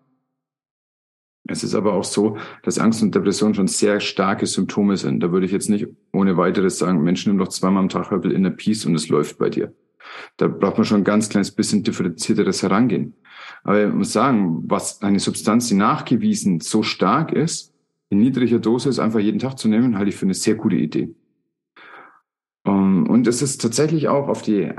Es 1.49 1.65
ist 1.65 1.75
aber 1.75 1.95
auch 1.95 2.05
so, 2.05 2.37
dass 2.63 2.79
Angst 2.79 3.03
und 3.03 3.15
Depression 3.15 3.55
schon 3.55 3.67
sehr 3.67 3.99
starke 3.99 4.47
Symptome 4.47 4.97
sind. 4.97 5.21
Da 5.21 5.33
würde 5.33 5.47
ich 5.47 5.53
jetzt 5.53 5.69
nicht 5.69 5.89
ohne 6.13 6.37
weiteres 6.37 6.79
sagen, 6.79 7.03
Menschen 7.03 7.33
nimm 7.33 7.39
doch 7.39 7.49
zweimal 7.49 7.83
am 7.83 7.89
Tag 7.89 8.11
Herbal 8.11 8.31
Inner 8.31 8.51
Peace 8.51 8.87
und 8.87 8.95
es 8.95 9.09
läuft 9.09 9.39
bei 9.39 9.51
dir. 9.51 9.75
Da 10.37 10.47
braucht 10.49 10.77
man 10.77 10.85
schon 10.85 11.01
ein 11.01 11.05
ganz 11.05 11.29
kleines 11.29 11.51
bisschen 11.51 11.83
differenzierteres 11.83 12.63
Herangehen. 12.63 13.15
Aber 13.65 13.85
ich 13.85 13.93
muss 13.93 14.13
sagen, 14.13 14.63
was 14.67 15.03
eine 15.03 15.19
Substanz, 15.19 15.69
die 15.69 15.75
nachgewiesen 15.75 16.61
so 16.61 16.83
stark 16.83 17.33
ist, 17.33 17.75
in 18.11 18.19
niedriger 18.19 18.59
Dosis 18.59 18.99
einfach 18.99 19.21
jeden 19.21 19.39
Tag 19.39 19.59
zu 19.59 19.69
nehmen, 19.69 19.99
halte 19.99 20.11
ich 20.11 20.17
für 20.17 20.27
eine 20.27 20.35
sehr 20.35 20.55
gute 20.55 20.77
Idee. 20.77 21.15
Um, 22.63 23.05
ähm, 23.07 23.11
und 23.11 23.27
es 23.27 23.41
ist 23.41 23.61
tatsächlich 23.61 24.09
auch 24.09 24.29
auf 24.29 24.43
die 24.43 24.63
äh, 24.63 24.75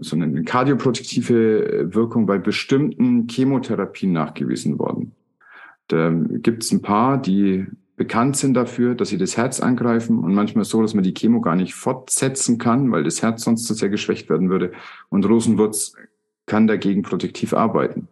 so 0.00 0.16
eine 0.16 0.42
kardioprotektive 0.42 1.94
Wirkung 1.94 2.26
bei 2.26 2.38
bestimmten 2.38 3.28
Chemotherapien 3.28 4.12
nachgewiesen 4.12 4.78
worden. 4.78 5.12
Da 5.88 6.10
gibt 6.10 6.62
es 6.62 6.72
ein 6.72 6.82
paar, 6.82 7.20
die 7.20 7.66
bekannt 7.96 8.36
sind 8.36 8.54
dafür, 8.54 8.94
dass 8.94 9.10
sie 9.10 9.18
das 9.18 9.36
Herz 9.36 9.60
angreifen 9.60 10.18
und 10.20 10.34
manchmal 10.34 10.64
so, 10.64 10.80
dass 10.80 10.94
man 10.94 11.04
die 11.04 11.12
Chemo 11.12 11.40
gar 11.40 11.54
nicht 11.54 11.74
fortsetzen 11.74 12.56
kann, 12.56 12.90
weil 12.90 13.04
das 13.04 13.22
Herz 13.22 13.44
sonst 13.44 13.66
zu 13.66 13.74
sehr 13.74 13.90
geschwächt 13.90 14.30
werden 14.30 14.48
würde. 14.48 14.72
Und 15.10 15.28
Rosenwurz 15.28 15.94
kann 16.46 16.66
dagegen 16.66 17.02
protektiv 17.02 17.52
arbeiten. 17.52 18.08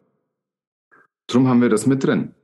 Drum 1.27 1.49
haben 1.49 1.63
wir 1.63 1.71
das 1.71 1.87
mit 1.87 2.05
drin. 2.05 2.35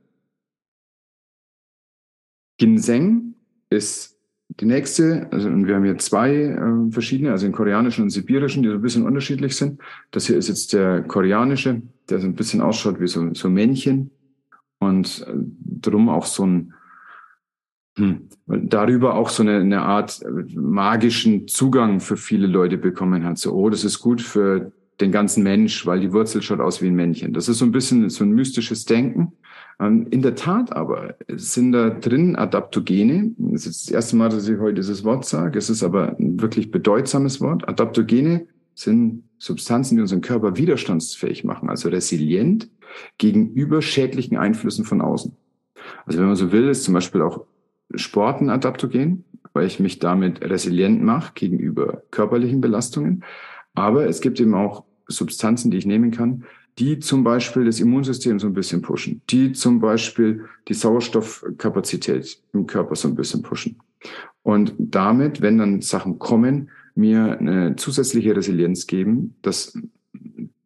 Ginseng 2.57 3.35
ist 3.69 4.14
die 4.49 4.65
nächste, 4.65 5.27
also 5.31 5.49
und 5.49 5.67
wir 5.67 5.75
haben 5.75 5.83
hier 5.83 5.97
zwei 5.97 6.33
äh, 6.33 6.91
verschiedene, 6.91 7.31
also 7.31 7.45
den 7.45 7.53
koreanischen 7.53 8.03
und 8.03 8.09
sibirischen, 8.09 8.63
die 8.63 8.69
so 8.69 8.75
ein 8.75 8.81
bisschen 8.81 9.05
unterschiedlich 9.05 9.55
sind. 9.55 9.81
Das 10.11 10.27
hier 10.27 10.37
ist 10.37 10.47
jetzt 10.47 10.73
der 10.73 11.01
koreanische, 11.01 11.81
der 12.09 12.19
so 12.19 12.27
ein 12.27 12.35
bisschen 12.35 12.61
ausschaut 12.61 12.99
wie 12.99 13.07
so, 13.07 13.33
so 13.33 13.49
Männchen 13.49 14.11
und 14.79 15.25
äh, 15.27 15.33
drum 15.81 16.09
auch 16.09 16.25
so 16.25 16.45
ein 16.45 16.73
hm, 17.97 18.27
darüber 18.45 19.15
auch 19.15 19.29
so 19.29 19.41
eine, 19.41 19.59
eine 19.59 19.81
Art 19.81 20.21
magischen 20.53 21.47
Zugang 21.47 22.01
für 22.01 22.17
viele 22.17 22.47
Leute 22.47 22.77
bekommen 22.77 23.23
hat. 23.23 23.37
So, 23.37 23.53
oh, 23.53 23.69
das 23.69 23.85
ist 23.85 23.99
gut 23.99 24.21
für 24.21 24.73
den 24.99 25.11
ganzen 25.11 25.43
Mensch, 25.43 25.85
weil 25.85 25.99
die 26.01 26.11
Wurzel 26.11 26.41
schaut 26.41 26.59
aus 26.59 26.81
wie 26.81 26.87
ein 26.87 26.95
Männchen. 26.95 27.33
Das 27.33 27.47
ist 27.47 27.59
so 27.59 27.65
ein 27.65 27.71
bisschen 27.71 28.09
so 28.09 28.23
ein 28.23 28.31
mystisches 28.31 28.85
Denken. 28.85 29.33
Ähm, 29.79 30.07
in 30.09 30.21
der 30.21 30.35
Tat 30.35 30.75
aber 30.75 31.15
sind 31.29 31.71
da 31.71 31.89
drin 31.89 32.35
Adaptogene. 32.35 33.33
Das 33.37 33.65
ist 33.65 33.87
das 33.87 33.93
erste 33.93 34.15
Mal, 34.15 34.29
dass 34.29 34.47
ich 34.47 34.59
heute 34.59 34.75
dieses 34.75 35.03
Wort 35.03 35.25
sage. 35.25 35.57
Es 35.57 35.69
ist 35.69 35.83
aber 35.83 36.17
ein 36.17 36.41
wirklich 36.41 36.71
bedeutsames 36.71 37.41
Wort. 37.41 37.67
Adaptogene 37.67 38.47
sind 38.73 39.23
Substanzen, 39.37 39.95
die 39.95 40.01
unseren 40.01 40.21
Körper 40.21 40.57
widerstandsfähig 40.57 41.43
machen, 41.43 41.69
also 41.69 41.89
resilient 41.89 42.69
gegenüber 43.17 43.81
schädlichen 43.81 44.37
Einflüssen 44.37 44.85
von 44.85 45.01
außen. 45.01 45.33
Also 46.05 46.19
wenn 46.19 46.27
man 46.27 46.35
so 46.35 46.51
will, 46.51 46.69
ist 46.69 46.83
zum 46.83 46.93
Beispiel 46.93 47.21
auch 47.21 47.45
Sporten 47.93 48.49
adaptogen, 48.49 49.25
weil 49.53 49.67
ich 49.67 49.79
mich 49.79 49.99
damit 49.99 50.41
resilient 50.41 51.03
mache 51.03 51.33
gegenüber 51.33 52.03
körperlichen 52.11 52.61
Belastungen. 52.61 53.23
Aber 53.73 54.07
es 54.07 54.21
gibt 54.21 54.39
eben 54.39 54.53
auch 54.53 54.83
Substanzen, 55.07 55.71
die 55.71 55.77
ich 55.77 55.85
nehmen 55.85 56.11
kann, 56.11 56.45
die 56.77 56.99
zum 56.99 57.23
Beispiel 57.23 57.65
das 57.65 57.79
Immunsystem 57.79 58.39
so 58.39 58.47
ein 58.47 58.53
bisschen 58.53 58.81
pushen, 58.81 59.21
die 59.29 59.53
zum 59.53 59.79
Beispiel 59.79 60.45
die 60.67 60.73
Sauerstoffkapazität 60.73 62.39
im 62.53 62.67
Körper 62.67 62.95
so 62.95 63.07
ein 63.07 63.15
bisschen 63.15 63.41
pushen. 63.41 63.77
Und 64.43 64.73
damit, 64.77 65.41
wenn 65.41 65.57
dann 65.57 65.81
Sachen 65.81 66.19
kommen, 66.19 66.69
mir 66.93 67.39
eine 67.39 67.75
zusätzliche 67.75 68.35
Resilienz 68.35 68.87
geben, 68.87 69.35
dass 69.41 69.77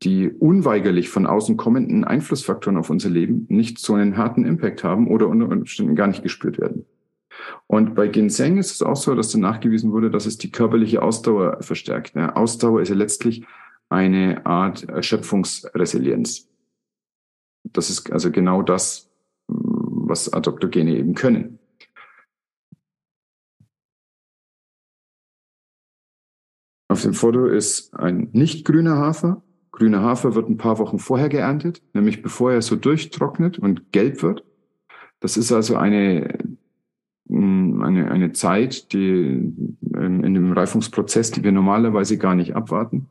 die 0.04 0.30
unweigerlich 0.30 1.10
von 1.10 1.26
außen 1.26 1.58
kommenden 1.58 2.04
Einflussfaktoren 2.04 2.78
auf 2.78 2.90
unser 2.90 3.10
Leben 3.10 3.46
nicht 3.50 3.80
so 3.80 3.94
einen 3.96 4.18
harten 4.18 4.46
Impact 4.46 4.84
haben 4.84 5.08
oder 5.08 5.28
unter 5.28 5.50
Umständen 5.50 5.96
gar 5.96 6.08
nicht 6.08 6.24
gespürt 6.24 6.58
werden. 6.60 6.86
Und 7.68 7.96
bei 7.96 8.08
Ginseng 8.08 8.58
ist 8.58 8.72
es 8.72 8.82
auch 8.82 8.96
so, 8.96 9.16
dass 9.16 9.32
dann 9.32 9.42
nachgewiesen 9.42 9.92
wurde, 9.92 10.10
dass 10.10 10.26
es 10.26 10.38
die 10.38 10.52
körperliche 10.52 11.02
Ausdauer 11.02 11.58
verstärkt. 11.62 12.16
Ausdauer 12.16 12.82
ist 12.82 12.90
ja 12.90 12.96
letztlich 12.96 13.46
eine 13.90 14.46
Art 14.46 14.84
Erschöpfungsresilienz. 14.88 16.48
Das 17.64 17.90
ist 17.90 18.12
also 18.12 18.32
genau 18.32 18.62
das, 18.62 19.10
was 19.48 20.32
Adaptogene 20.32 20.96
eben 20.96 21.16
können. 21.16 21.60
Auf 26.88 27.04
dem 27.04 27.14
Foto 27.14 27.46
ist 27.46 27.94
ein 27.94 28.30
nicht 28.32 28.66
grüner 28.66 28.98
Hafer. 28.98 29.44
Grüner 29.72 30.02
Hafer 30.02 30.34
wird 30.34 30.50
ein 30.50 30.58
paar 30.58 30.80
Wochen 30.80 30.98
vorher 30.98 31.30
geerntet, 31.30 31.84
nämlich 31.94 32.22
bevor 32.22 32.52
er 32.52 32.62
so 32.62 32.76
durchtrocknet 32.76 33.60
und 33.60 33.92
gelb 33.92 34.24
wird. 34.24 34.44
Das 35.20 35.38
ist 35.38 35.52
also 35.52 35.76
eine 35.76 36.58
eine, 37.30 38.10
eine 38.10 38.32
Zeit, 38.34 38.92
die 38.92 39.54
ähm, 39.94 40.24
in 40.24 40.34
dem 40.34 40.52
Reifungsprozess, 40.52 41.32
die 41.32 41.44
wir 41.44 41.52
normalerweise 41.52 42.18
gar 42.18 42.36
nicht 42.36 42.56
abwarten, 42.56 43.08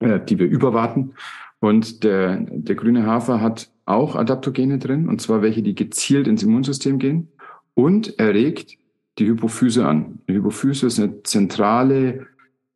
äh, 0.00 0.20
die 0.20 0.38
wir 0.38 0.46
überwarten. 0.46 1.14
Und 1.60 2.04
der, 2.04 2.38
der 2.50 2.74
grüne 2.74 3.06
Hafer 3.06 3.40
hat 3.40 3.70
auch 3.86 4.16
Adaptogene 4.16 4.78
drin, 4.78 5.08
und 5.08 5.20
zwar 5.20 5.42
welche, 5.42 5.62
die 5.62 5.74
gezielt 5.74 6.26
ins 6.26 6.42
Immunsystem 6.42 6.98
gehen 6.98 7.28
und 7.74 8.18
erregt 8.18 8.76
die 9.18 9.26
Hypophyse 9.26 9.86
an. 9.86 10.18
Die 10.28 10.34
Hypophyse 10.34 10.86
ist 10.86 10.98
eine 10.98 11.22
zentrale 11.22 12.26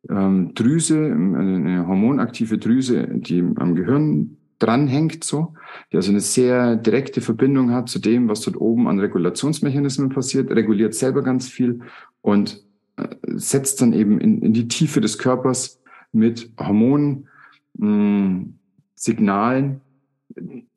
ähm, 0.09 0.53
Drüse, 0.55 0.97
eine 0.97 1.85
hormonaktive 1.87 2.57
Drüse, 2.57 3.07
die 3.07 3.43
am 3.55 3.75
Gehirn 3.75 4.37
dranhängt, 4.57 5.23
so, 5.23 5.53
die 5.91 5.97
also 5.97 6.11
eine 6.11 6.19
sehr 6.19 6.75
direkte 6.75 7.21
Verbindung 7.21 7.71
hat 7.71 7.89
zu 7.89 7.99
dem, 7.99 8.29
was 8.29 8.41
dort 8.41 8.59
oben 8.59 8.87
an 8.87 8.99
Regulationsmechanismen 8.99 10.09
passiert, 10.09 10.51
reguliert 10.51 10.93
selber 10.93 11.23
ganz 11.23 11.47
viel 11.49 11.81
und 12.21 12.63
äh, 12.97 13.07
setzt 13.35 13.81
dann 13.81 13.93
eben 13.93 14.19
in, 14.19 14.41
in 14.41 14.53
die 14.53 14.67
Tiefe 14.67 15.01
des 15.01 15.17
Körpers 15.17 15.80
mit 16.11 16.51
Hormonen, 16.57 17.27
mh, 17.73 17.87
hm, 17.87 18.53
Signalen 18.95 19.81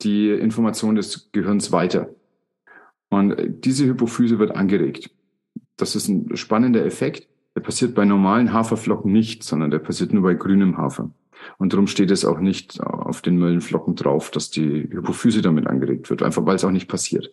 die 0.01 0.31
Information 0.31 0.95
des 0.95 1.31
Gehirns 1.31 1.71
weiter. 1.71 2.09
Und 3.09 3.31
äh, 3.31 3.49
diese 3.49 3.85
Hypophyse 3.85 4.39
wird 4.39 4.55
angeregt. 4.55 5.11
Das 5.77 5.95
ist 5.95 6.07
ein 6.07 6.35
spannender 6.35 6.85
Effekt. 6.85 7.27
Der 7.55 7.61
passiert 7.61 7.95
bei 7.95 8.03
normalen 8.03 8.51
Haferflocken 8.51 9.11
nicht, 9.11 9.43
sondern 9.43 9.71
der 9.71 9.79
passiert 9.79 10.11
nur 10.11 10.23
bei 10.23 10.33
grünem 10.33 10.77
Hafer. 10.77 11.11
Und 11.57 11.73
darum 11.73 11.87
steht 11.87 12.11
es 12.11 12.25
auch 12.25 12.39
nicht 12.39 12.81
auf 12.81 13.21
den 13.21 13.37
Möllenflocken 13.37 13.95
drauf, 13.95 14.31
dass 14.31 14.49
die 14.49 14.89
Hypophyse 14.89 15.41
damit 15.41 15.67
angeregt 15.67 16.09
wird, 16.09 16.23
einfach 16.23 16.45
weil 16.45 16.55
es 16.55 16.65
auch 16.65 16.71
nicht 16.71 16.87
passiert. 16.87 17.31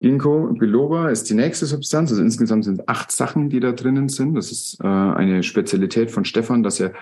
Ginkgo 0.00 0.52
biloba 0.52 1.08
ist 1.08 1.30
die 1.30 1.34
nächste 1.34 1.66
Substanz. 1.66 2.10
Also 2.10 2.22
insgesamt 2.22 2.64
sind 2.64 2.88
acht 2.88 3.10
Sachen, 3.10 3.48
die 3.48 3.60
da 3.60 3.72
drinnen 3.72 4.08
sind. 4.08 4.34
Das 4.34 4.52
ist 4.52 4.78
äh, 4.80 4.86
eine 4.86 5.42
Spezialität 5.42 6.10
von 6.10 6.24
Stefan, 6.24 6.62
dass 6.62 6.80
er 6.80 6.92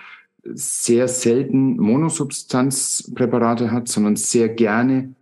sehr 0.44 1.08
selten 1.08 1.76
Monosubstanzpräparate 1.76 3.72
hat, 3.72 3.88
sondern 3.88 4.16
sehr 4.16 4.48
gerne 4.48 5.14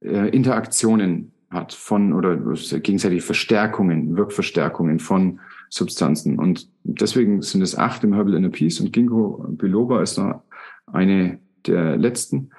äh, 0.00 0.28
Interaktionen 0.30 1.32
hat 1.50 1.72
von 1.72 2.12
oder 2.12 2.36
gegenseitig 2.36 3.22
Verstärkungen, 3.22 4.16
Wirkverstärkungen 4.16 4.98
von 4.98 5.40
Substanzen. 5.68 6.38
Und 6.38 6.68
deswegen 6.84 7.42
sind 7.42 7.62
es 7.62 7.76
acht 7.76 8.02
im 8.04 8.14
Herbal 8.14 8.34
Inner 8.34 8.50
Peace 8.50 8.80
und 8.80 8.92
Ginkgo 8.92 9.44
biloba 9.50 10.02
ist 10.02 10.18
noch 10.18 10.42
eine 10.86 11.40
der 11.66 11.96
letzten. 11.96 12.50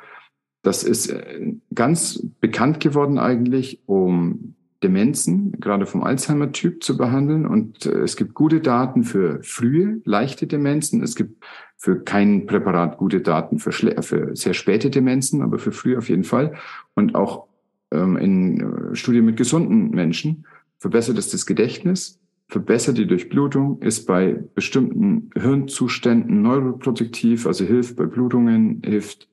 Das 0.62 0.84
ist 0.84 1.08
äh, 1.08 1.54
ganz 1.74 2.26
bekannt 2.40 2.80
geworden 2.80 3.18
eigentlich, 3.18 3.82
um 3.88 4.56
Demenzen, 4.84 5.60
gerade 5.60 5.86
vom 5.86 6.04
Alzheimer-Typ 6.04 6.84
zu 6.84 6.98
behandeln. 6.98 7.46
Und 7.46 7.86
äh, 7.86 8.00
es 8.00 8.16
gibt 8.16 8.34
gute 8.34 8.62
Daten 8.62 9.04
für 9.04 9.42
frühe, 9.44 10.02
leichte 10.06 10.48
Demenzen. 10.48 11.04
Es 11.04 11.16
gibt 11.16 11.44
für 11.78 12.00
kein 12.00 12.46
Präparat 12.46 12.98
gute 12.98 13.22
Daten 13.22 13.60
für, 13.60 13.72
für 13.72 14.36
sehr 14.36 14.54
späte 14.54 14.90
Demenzen, 14.90 15.42
aber 15.42 15.60
für 15.60 15.72
früh 15.72 15.98
auf 15.98 16.10
jeden 16.10 16.24
Fall. 16.24 16.56
Und 16.96 17.16
auch 17.16 17.48
ähm, 17.92 18.18
in 18.18 18.62
äh, 18.62 18.96
Studien 18.96 19.26
mit 19.26 19.38
gesunden 19.38 19.92
Menschen 19.92 20.46
verbessert 20.80 21.18
es 21.18 21.30
das 21.30 21.46
Gedächtnis, 21.46 22.20
verbessert 22.48 22.98
die 22.98 23.08
Durchblutung, 23.08 23.82
ist 23.82 24.08
bei 24.08 24.44
bestimmten 24.56 25.30
Hirnzuständen 25.36 26.42
neuroprotektiv, 26.42 27.46
also 27.46 27.66
hilft 27.66 27.96
bei 27.96 28.06
Blutungen, 28.06 28.82
hilft 28.84 29.30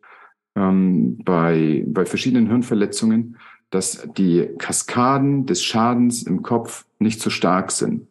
ähm, 0.55 1.19
bei, 1.25 1.85
bei 1.87 2.05
verschiedenen 2.05 2.49
Hirnverletzungen, 2.49 3.37
dass 3.71 4.09
die 4.17 4.49
Kaskaden 4.59 5.47
des 5.47 5.63
Schadens 5.63 6.23
im 6.23 6.43
Kopf 6.43 6.87
nicht 6.99 7.21
so 7.21 7.31
stark 7.31 7.71
sind. 7.71 8.07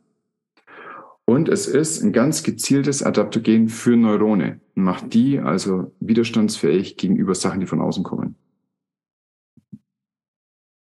Und 1.26 1.50
es 1.50 1.68
ist 1.68 2.02
ein 2.02 2.14
ganz 2.14 2.44
gezieltes 2.44 3.04
Adaptogen 3.04 3.68
für 3.68 3.98
Neurone 3.98 4.62
und 4.76 4.84
macht 4.84 5.14
die 5.14 5.40
also 5.40 5.92
widerstandsfähig 6.00 6.96
gegenüber 6.96 7.36
Sachen, 7.36 7.60
die 7.60 7.66
von 7.66 7.82
außen 7.82 8.04
kommen. 8.04 8.36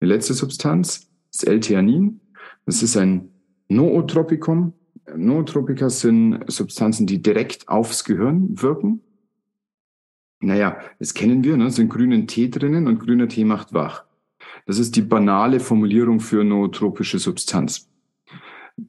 Die 0.01 0.05
letzte 0.05 0.35
Substanz 0.35 1.09
ist 1.33 1.47
L-Theanin. 1.47 2.19
Das 2.65 2.83
ist 2.83 2.95
ein 2.97 3.31
Nootropikum. 3.67 4.73
Nootropika 5.15 5.89
sind 5.89 6.43
Substanzen, 6.47 7.07
die 7.07 7.21
direkt 7.21 7.67
aufs 7.67 8.03
Gehirn 8.03 8.61
wirken. 8.61 9.01
Naja, 10.39 10.77
das 10.99 11.13
kennen 11.13 11.43
wir, 11.43 11.57
ne? 11.57 11.71
sind 11.71 11.89
grünen 11.89 12.27
Tee 12.27 12.49
drinnen 12.49 12.87
und 12.87 12.99
grüner 12.99 13.27
Tee 13.27 13.45
macht 13.45 13.73
wach. 13.73 14.06
Das 14.67 14.77
ist 14.77 14.95
die 14.95 15.01
banale 15.01 15.59
Formulierung 15.59 16.19
für 16.19 16.43
nootropische 16.43 17.17
Substanz. 17.17 17.89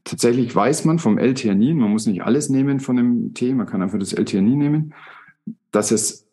Tatsächlich 0.04 0.54
weiß 0.54 0.84
man 0.84 0.98
vom 0.98 1.16
L-Theanin, 1.16 1.78
man 1.78 1.90
muss 1.90 2.06
nicht 2.06 2.22
alles 2.22 2.50
nehmen 2.50 2.78
von 2.78 2.96
dem 2.96 3.32
Tee, 3.32 3.54
man 3.54 3.66
kann 3.66 3.80
einfach 3.80 3.98
das 3.98 4.12
L-Theanin 4.12 4.58
nehmen, 4.58 4.94
dass 5.70 5.90
es 5.90 6.28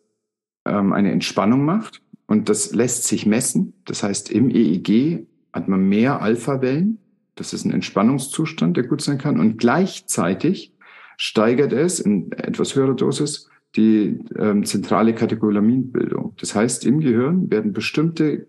ähm, 0.66 0.92
eine 0.92 1.10
Entspannung 1.10 1.64
macht 1.64 2.02
und 2.26 2.50
das 2.50 2.74
lässt 2.74 3.04
sich 3.04 3.24
messen. 3.24 3.72
Das 3.86 4.02
heißt, 4.02 4.30
im 4.30 4.50
EEG 4.50 5.26
hat 5.54 5.68
man 5.68 5.88
mehr 5.88 6.20
Alpha-Wellen 6.20 6.98
das 7.36 7.52
ist 7.52 7.64
ein 7.64 7.70
Entspannungszustand, 7.70 8.76
der 8.76 8.84
gut 8.84 9.02
sein 9.02 9.18
kann. 9.18 9.38
Und 9.38 9.58
gleichzeitig 9.58 10.74
steigert 11.16 11.72
es 11.72 12.00
in 12.00 12.32
etwas 12.32 12.74
höherer 12.74 12.94
Dosis 12.94 13.48
die 13.76 14.18
ähm, 14.38 14.64
zentrale 14.64 15.14
Katecholaminbildung. 15.14 16.34
Das 16.40 16.54
heißt, 16.54 16.86
im 16.86 17.00
Gehirn 17.00 17.50
werden 17.50 17.74
bestimmte 17.74 18.46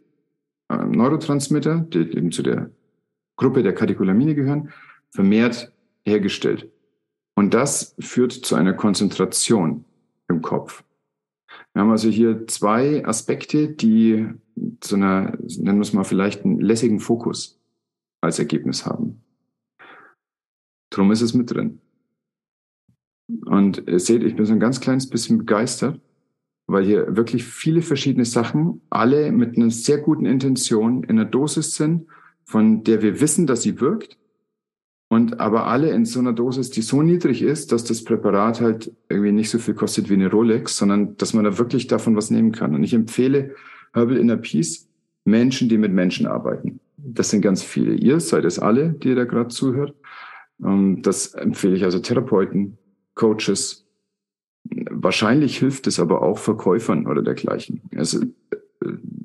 äh, 0.70 0.78
Neurotransmitter, 0.78 1.80
die 1.80 2.00
eben 2.00 2.32
zu 2.32 2.44
der 2.44 2.72
Gruppe 3.36 3.64
der 3.64 3.74
Katecholamine 3.74 4.36
gehören, 4.36 4.72
vermehrt 5.12 5.72
hergestellt. 6.06 6.72
Und 7.36 7.54
das 7.54 7.96
führt 8.00 8.32
zu 8.32 8.56
einer 8.56 8.74
Konzentration 8.74 9.86
im 10.28 10.42
Kopf. 10.42 10.84
Wir 11.74 11.82
haben 11.82 11.92
also 11.92 12.10
hier 12.10 12.48
zwei 12.48 13.06
Aspekte, 13.06 13.70
die 13.70 14.28
zu 14.80 14.96
einer, 14.96 15.38
nennen 15.58 15.78
wir 15.78 15.82
es 15.84 15.94
mal 15.94 16.04
vielleicht 16.04 16.44
einen 16.44 16.60
lässigen 16.60 17.00
Fokus 17.00 17.60
als 18.22 18.40
Ergebnis 18.40 18.86
haben. 18.86 19.22
Drum 20.90 21.12
ist 21.12 21.22
es 21.22 21.34
mit 21.34 21.52
drin. 21.52 21.80
Und 23.46 23.88
ihr 23.88 24.00
seht, 24.00 24.24
ich 24.24 24.36
bin 24.36 24.46
so 24.46 24.54
ein 24.54 24.60
ganz 24.60 24.80
kleines 24.80 25.10
bisschen 25.10 25.38
begeistert, 25.38 26.00
weil 26.68 26.84
hier 26.84 27.16
wirklich 27.16 27.46
viele 27.46 27.82
verschiedene 27.82 28.26
Sachen, 28.26 28.82
alle 28.90 29.32
mit 29.32 29.58
einer 29.58 29.72
sehr 29.72 29.98
guten 30.00 30.26
Intention 30.26 31.04
in 31.04 31.12
einer 31.12 31.26
Dosis 31.26 31.76
sind, 31.76 32.08
von 32.44 32.84
der 32.84 33.02
wir 33.02 33.20
wissen, 33.22 33.48
dass 33.48 33.64
sie 33.64 33.80
wirkt. 33.80 34.18
Und 35.10 35.40
aber 35.40 35.68
alle 35.68 35.92
in 35.92 36.04
so 36.04 36.20
einer 36.20 36.34
Dosis, 36.34 36.70
die 36.70 36.82
so 36.82 37.02
niedrig 37.02 37.42
ist, 37.42 37.72
dass 37.72 37.86
das 37.86 38.04
Präparat 38.04 38.60
halt 38.60 38.92
irgendwie 39.08 39.32
nicht 39.32 39.50
so 39.50 39.58
viel 39.58 39.74
kostet 39.74 40.10
wie 40.10 40.16
eine 40.16 40.30
Rolex, 40.30 40.76
sondern 40.76 41.16
dass 41.16 41.34
man 41.34 41.46
da 41.46 41.58
wirklich 41.58 41.88
davon 41.88 42.18
was 42.18 42.30
nehmen 42.30 42.52
kann. 42.52 42.76
Und 42.76 42.84
ich 42.84 42.94
empfehle 42.94 43.56
Herbal 43.94 44.18
Inner 44.18 44.36
Peace 44.36 44.90
Menschen, 45.24 45.70
die 45.70 45.78
mit 45.78 45.94
Menschen 45.94 46.28
arbeiten. 46.28 46.82
Das 46.98 47.30
sind 47.30 47.42
ganz 47.42 47.64
viele. 47.64 47.94
Ihr 47.94 48.20
seid 48.20 48.44
es 48.44 48.60
alle, 48.60 48.90
die 48.90 49.10
ihr 49.10 49.16
da 49.16 49.24
gerade 49.24 49.48
zuhört. 49.48 49.96
Ähm, 50.62 51.02
das 51.02 51.34
empfehle 51.34 51.76
ich 51.76 51.86
also 51.86 52.00
Therapeuten, 52.00 52.78
Coaches, 53.16 53.87
Wahrscheinlich 54.90 55.60
hilft 55.60 55.88
es 55.88 56.00
aber 56.00 56.22
auch 56.22 56.38
Verkäufern 56.38 57.08
oder 57.08 57.22
dergleichen. 57.22 57.82
Also 57.96 58.20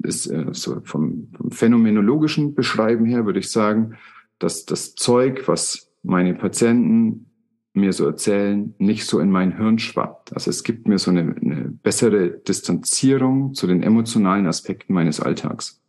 ist 0.03 0.27
äh, 0.27 0.47
so 0.53 0.81
vom, 0.85 1.29
vom 1.37 1.51
phänomenologischen 1.51 2.55
Beschreiben 2.55 3.05
her 3.05 3.27
würde 3.27 3.39
ich 3.39 3.51
sagen, 3.51 3.95
dass 4.39 4.67
das 4.67 4.95
Zeug, 4.95 5.47
was 5.47 5.91
meine 6.03 6.35
Patienten 6.35 7.27
mir 7.75 7.93
so 7.93 8.05
erzählen, 8.05 8.75
nicht 8.79 9.07
so 9.07 9.19
in 9.19 9.31
mein 9.31 9.57
Hirn 9.57 9.79
schwappt. 9.79 10.35
Also 10.35 10.51
es 10.51 10.63
gibt 10.63 10.87
mir 10.89 10.99
so 10.99 11.11
eine, 11.11 11.35
eine 11.41 11.71
bessere 11.83 12.31
Distanzierung 12.31 13.55
zu 13.55 13.67
den 13.67 13.83
emotionalen 13.83 14.47
Aspekten 14.47 14.93
meines 14.93 15.21
Alltags. 15.21 15.81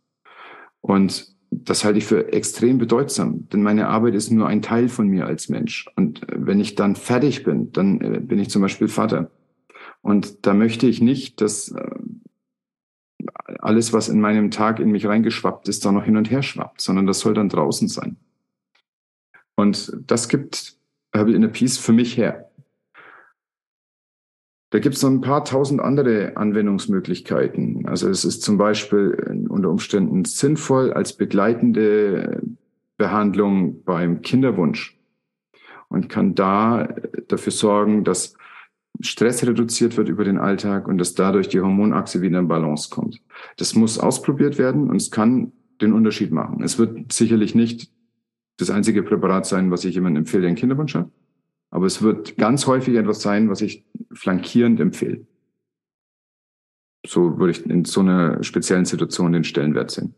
Und 0.80 1.34
das 1.50 1.84
halte 1.84 1.98
ich 1.98 2.06
für 2.06 2.32
extrem 2.32 2.78
bedeutsam, 2.78 3.48
denn 3.50 3.62
meine 3.62 3.88
Arbeit 3.88 4.14
ist 4.14 4.30
nur 4.30 4.48
ein 4.48 4.62
Teil 4.62 4.88
von 4.88 5.08
mir 5.08 5.26
als 5.26 5.48
Mensch. 5.48 5.86
Und 5.94 6.22
wenn 6.32 6.58
ich 6.58 6.74
dann 6.74 6.96
fertig 6.96 7.44
bin, 7.44 7.70
dann 7.72 8.00
äh, 8.00 8.20
bin 8.20 8.38
ich 8.38 8.50
zum 8.50 8.62
Beispiel 8.62 8.88
Vater. 8.88 9.30
Und 10.04 10.46
da 10.46 10.52
möchte 10.52 10.86
ich 10.86 11.00
nicht, 11.00 11.40
dass 11.40 11.70
äh, 11.70 11.90
alles, 13.58 13.94
was 13.94 14.10
in 14.10 14.20
meinem 14.20 14.50
Tag 14.50 14.78
in 14.78 14.90
mich 14.90 15.06
reingeschwappt 15.06 15.66
ist, 15.66 15.86
da 15.86 15.92
noch 15.92 16.04
hin 16.04 16.18
und 16.18 16.30
her 16.30 16.42
schwappt, 16.42 16.82
sondern 16.82 17.06
das 17.06 17.20
soll 17.20 17.32
dann 17.32 17.48
draußen 17.48 17.88
sein. 17.88 18.18
Und 19.54 19.96
das 20.06 20.28
gibt 20.28 20.76
Herbal 21.14 21.34
Inner 21.34 21.48
Peace 21.48 21.78
für 21.78 21.94
mich 21.94 22.18
her. 22.18 22.50
Da 24.68 24.78
gibt 24.78 24.96
es 24.96 25.02
noch 25.02 25.10
ein 25.10 25.22
paar 25.22 25.42
tausend 25.46 25.80
andere 25.80 26.36
Anwendungsmöglichkeiten. 26.36 27.88
Also 27.88 28.10
es 28.10 28.26
ist 28.26 28.42
zum 28.42 28.58
Beispiel 28.58 29.46
unter 29.48 29.70
Umständen 29.70 30.26
sinnvoll 30.26 30.92
als 30.92 31.14
begleitende 31.14 32.42
Behandlung 32.98 33.82
beim 33.84 34.20
Kinderwunsch 34.20 34.98
und 35.88 36.10
kann 36.10 36.34
da 36.34 36.94
dafür 37.28 37.52
sorgen, 37.52 38.04
dass 38.04 38.36
Stress 39.04 39.46
reduziert 39.46 39.96
wird 39.96 40.08
über 40.08 40.24
den 40.24 40.38
Alltag 40.38 40.88
und 40.88 40.98
dass 40.98 41.14
dadurch 41.14 41.48
die 41.48 41.60
Hormonachse 41.60 42.22
wieder 42.22 42.38
in 42.38 42.48
Balance 42.48 42.88
kommt. 42.90 43.20
Das 43.56 43.74
muss 43.74 43.98
ausprobiert 43.98 44.58
werden 44.58 44.88
und 44.88 44.96
es 44.96 45.10
kann 45.10 45.52
den 45.80 45.92
Unterschied 45.92 46.32
machen. 46.32 46.62
Es 46.62 46.78
wird 46.78 47.12
sicherlich 47.12 47.54
nicht 47.54 47.90
das 48.56 48.70
einzige 48.70 49.02
Präparat 49.02 49.46
sein, 49.46 49.70
was 49.70 49.84
ich 49.84 49.94
jemandem 49.94 50.22
empfehle, 50.22 50.42
der 50.42 50.48
einen 50.48 50.56
Kinderwunsch 50.56 50.94
hat. 50.94 51.10
Aber 51.70 51.86
es 51.86 52.02
wird 52.02 52.38
ganz 52.38 52.66
häufig 52.66 52.94
etwas 52.94 53.20
sein, 53.20 53.50
was 53.50 53.60
ich 53.60 53.84
flankierend 54.12 54.80
empfehle. 54.80 55.26
So 57.06 57.38
würde 57.38 57.50
ich 57.50 57.66
in 57.66 57.84
so 57.84 58.00
einer 58.00 58.42
speziellen 58.42 58.84
Situation 58.84 59.32
den 59.32 59.44
Stellenwert 59.44 59.90
sehen. 59.90 60.14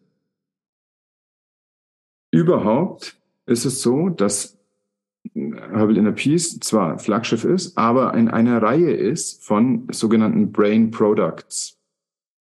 Überhaupt 2.30 3.18
ist 3.46 3.64
es 3.64 3.80
so, 3.80 4.10
dass 4.10 4.58
Herbal 5.34 5.96
Inner 5.96 6.12
Peace 6.12 6.58
zwar 6.60 6.98
Flaggschiff 6.98 7.44
ist, 7.44 7.76
aber 7.76 8.14
in 8.14 8.28
einer 8.28 8.62
Reihe 8.62 8.90
ist 8.92 9.44
von 9.44 9.86
sogenannten 9.90 10.52
Brain 10.52 10.90
Products, 10.90 11.78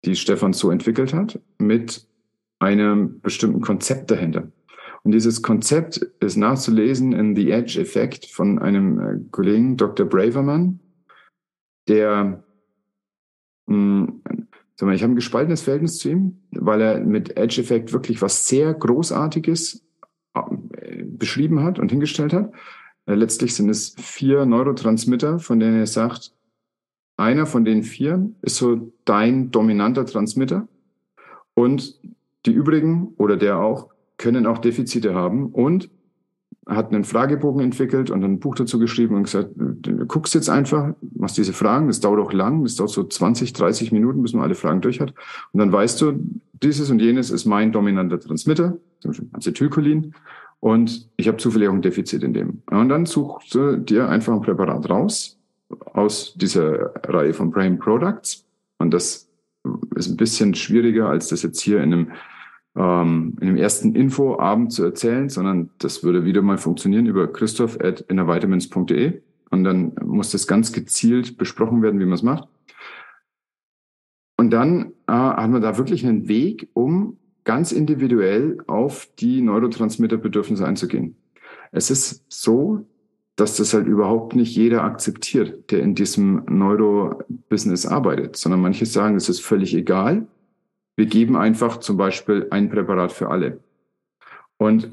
die 0.05 0.17
Stefan 0.17 0.53
so 0.53 0.71
entwickelt 0.71 1.13
hat, 1.13 1.41
mit 1.59 2.07
einem 2.59 3.21
bestimmten 3.21 3.61
Konzept 3.61 4.11
dahinter. 4.11 4.51
Und 5.05 5.13
dieses 5.13 5.43
Konzept 5.43 5.99
ist 6.21 6.37
nachzulesen 6.37 7.13
in 7.13 7.37
The 7.37 7.51
Edge 7.51 7.81
Effect 7.81 8.27
von 8.27 8.59
einem 8.59 9.01
äh, 9.01 9.21
Kollegen, 9.31 9.77
Dr. 9.77 10.07
Braverman, 10.07 10.81
der, 11.89 12.45
mh, 13.67 14.07
hm, 14.07 14.23
mal, 14.83 14.95
ich 14.95 15.03
habe 15.03 15.13
ein 15.13 15.17
gespaltenes 15.17 15.63
Verhältnis 15.63 15.99
zu 15.99 16.11
ihm, 16.11 16.39
weil 16.51 16.81
er 16.81 17.01
mit 17.01 17.37
Edge 17.37 17.61
Effect 17.61 17.93
wirklich 17.93 18.21
was 18.23 18.49
sehr 18.49 18.75
Großartiges 18.75 19.85
äh, 20.35 20.41
beschrieben 21.19 21.63
hat 21.63 21.79
und 21.79 21.91
hingestellt 21.91 22.33
hat. 22.33 22.53
Äh, 23.07 23.15
letztlich 23.15 23.55
sind 23.55 23.69
es 23.69 23.95
vier 23.99 24.47
Neurotransmitter, 24.47 25.39
von 25.39 25.61
denen 25.61 25.79
er 25.79 25.87
sagt, 25.87 26.33
einer 27.17 27.47
von 27.47 27.65
den 27.65 27.83
vier 27.83 28.31
ist 28.43 28.57
so 28.57 28.93
dein 29.05 29.51
dominanter 29.51 30.07
Transmitter 30.07 30.69
und 31.55 32.01
die 32.47 32.53
übrigen 32.53 33.15
oder 33.17 33.37
der 33.37 33.59
auch 33.59 33.89
können 34.19 34.47
auch 34.47 34.59
Defizite 34.59 35.15
haben 35.15 35.47
und 35.47 35.91
hat 36.69 36.93
einen 36.93 37.05
Fragebogen 37.05 37.63
entwickelt 37.63 38.11
und 38.11 38.23
ein 38.23 38.41
Buch 38.41 38.55
dazu 38.55 38.79
geschrieben 38.79 39.17
und 39.17 39.23
gesagt, 39.25 39.51
guckst 40.07 40.35
jetzt 40.35 40.51
einfach, 40.51 40.93
machst 41.15 41.39
diese 41.39 41.55
Fragen, 41.55 41.87
das 41.87 42.01
dauert 42.01 42.21
auch 42.21 42.33
lang, 42.33 42.63
das 42.63 42.77
dauert 42.77 42.91
so 42.91 43.05
20, 43.05 43.55
30 43.55 43.91
Minuten, 43.91 44.23
bis 44.23 44.35
man 44.35 44.43
alle 44.43 44.55
Fragen 44.55 44.83
durch 44.83 45.01
hat. 45.01 45.15
Und 45.53 45.61
dann 45.61 45.73
weißt 45.73 46.01
du, 46.03 46.13
dieses 46.53 46.91
und 46.91 47.01
jenes 47.01 47.31
ist 47.31 47.47
mein 47.47 47.73
dominanter 47.73 48.21
Transmitter, 48.21 48.77
zum 49.01 49.11
Beispiel 49.11 49.29
Acetylcholin, 49.33 50.15
und 50.61 51.09
ich 51.17 51.29
habe 51.29 51.39
zufällig 51.39 51.69
auch 51.69 51.73
ein 51.73 51.83
Defizit 51.83 52.23
in 52.23 52.33
dem. 52.33 52.63
Und 52.71 52.89
dann 52.89 53.07
suchst 53.07 53.55
du 53.55 53.77
dir 53.77 54.09
einfach 54.09 54.35
ein 54.35 54.43
Präparat 54.43 54.89
raus 54.91 55.39
aus 55.93 56.35
dieser 56.35 56.95
Reihe 57.07 57.33
von 57.33 57.51
Brain 57.51 57.79
Products. 57.79 58.45
Und 58.79 58.93
das 58.93 59.29
ist 59.95 60.09
ein 60.09 60.17
bisschen 60.17 60.55
schwieriger, 60.55 61.09
als 61.09 61.29
das 61.29 61.43
jetzt 61.43 61.61
hier 61.61 61.83
in 61.83 61.93
einem, 61.93 62.13
ähm, 62.77 63.37
in 63.41 63.49
einem 63.49 63.57
ersten 63.57 63.95
Infoabend 63.95 64.73
zu 64.73 64.85
erzählen, 64.85 65.29
sondern 65.29 65.71
das 65.79 66.03
würde 66.03 66.25
wieder 66.25 66.43
mal 66.43 66.59
funktionieren 66.59 67.07
über 67.07 67.33
christoph.innervitamins.de. 67.33 69.21
Und 69.51 69.65
dann 69.65 69.95
muss 70.05 70.33
das 70.33 70.47
ganz 70.47 70.73
gezielt 70.73 71.39
besprochen 71.39 71.83
werden, 71.83 72.01
wie 72.01 72.05
man 72.05 72.15
es 72.15 72.23
macht. 72.23 72.49
Und 74.37 74.51
dann 74.51 74.93
äh, 75.07 75.13
hat 75.13 75.51
man 75.51 75.63
da 75.63 75.79
wirklich 75.79 76.07
einen 76.07 76.29
Weg, 76.29 76.69
um 76.75 77.17
ganz 77.49 77.73
individuell 77.73 78.59
auf 78.67 79.09
die 79.19 79.41
Neurotransmitterbedürfnisse 79.41 80.67
einzugehen. 80.67 81.17
Es 81.73 81.91
ist 81.91 82.23
so, 82.29 82.85
dass 83.37 83.57
das 83.57 83.73
halt 83.73 83.87
überhaupt 83.87 84.37
nicht 84.37 84.55
jeder 84.55 84.85
akzeptiert, 84.85 85.71
der 85.71 85.81
in 85.81 85.95
diesem 85.95 86.45
Neuro-Business 86.45 87.87
arbeitet, 87.87 88.37
sondern 88.37 88.61
manche 88.61 88.85
sagen, 88.85 89.17
es 89.17 89.31
ist 89.31 89.41
völlig 89.41 89.75
egal. 89.75 90.27
Wir 90.95 91.07
geben 91.07 91.37
einfach 91.39 91.79
zum 91.79 91.97
Beispiel 91.97 92.49
ein 92.51 92.69
Präparat 92.69 93.13
für 93.13 93.31
alle. 93.31 93.61
Und 94.59 94.91